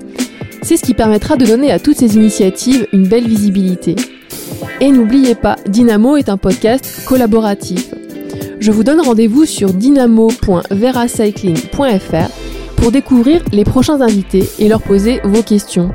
C'est 0.63 0.75
ce 0.75 0.83
qui 0.83 0.93
permettra 0.93 1.37
de 1.37 1.45
donner 1.45 1.71
à 1.71 1.79
toutes 1.79 1.97
ces 1.97 2.17
initiatives 2.17 2.85
une 2.91 3.07
belle 3.07 3.27
visibilité. 3.27 3.95
Et 4.81 4.91
n'oubliez 4.91 5.35
pas, 5.35 5.55
Dynamo 5.65 6.17
est 6.17 6.27
un 6.27 6.35
podcast 6.35 7.03
collaboratif. 7.05 7.93
Je 8.59 8.71
vous 8.71 8.83
donne 8.83 8.99
rendez-vous 8.99 9.45
sur 9.45 9.73
dynamo.veracycling.fr 9.73 12.48
pour 12.79 12.91
découvrir 12.91 13.41
les 13.51 13.63
prochains 13.63 14.01
invités 14.01 14.49
et 14.59 14.67
leur 14.67 14.81
poser 14.81 15.21
vos 15.23 15.43
questions. 15.43 15.91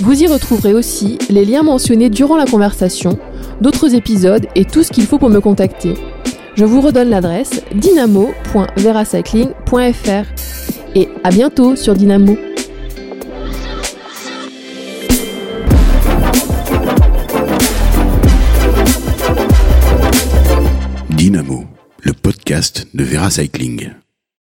Vous 0.00 0.22
y 0.22 0.26
retrouverez 0.26 0.72
aussi 0.74 1.18
les 1.30 1.44
liens 1.44 1.62
mentionnés 1.62 2.10
durant 2.10 2.36
la 2.36 2.46
conversation, 2.46 3.18
d'autres 3.60 3.94
épisodes 3.94 4.46
et 4.54 4.64
tout 4.64 4.82
ce 4.82 4.90
qu'il 4.90 5.06
faut 5.06 5.18
pour 5.18 5.30
me 5.30 5.40
contacter. 5.40 5.94
Je 6.54 6.64
vous 6.64 6.80
redonne 6.80 7.08
l'adresse 7.08 7.62
dynamo.veracycling.fr 7.74 10.26
et 10.94 11.08
à 11.24 11.30
bientôt 11.30 11.76
sur 11.76 11.94
Dynamo. 11.94 12.36
Dynamo, 21.10 21.64
le 22.02 22.12
podcast 22.12 22.86
de 22.92 23.04
Vera 23.04 23.30
Cycling. 23.30 23.92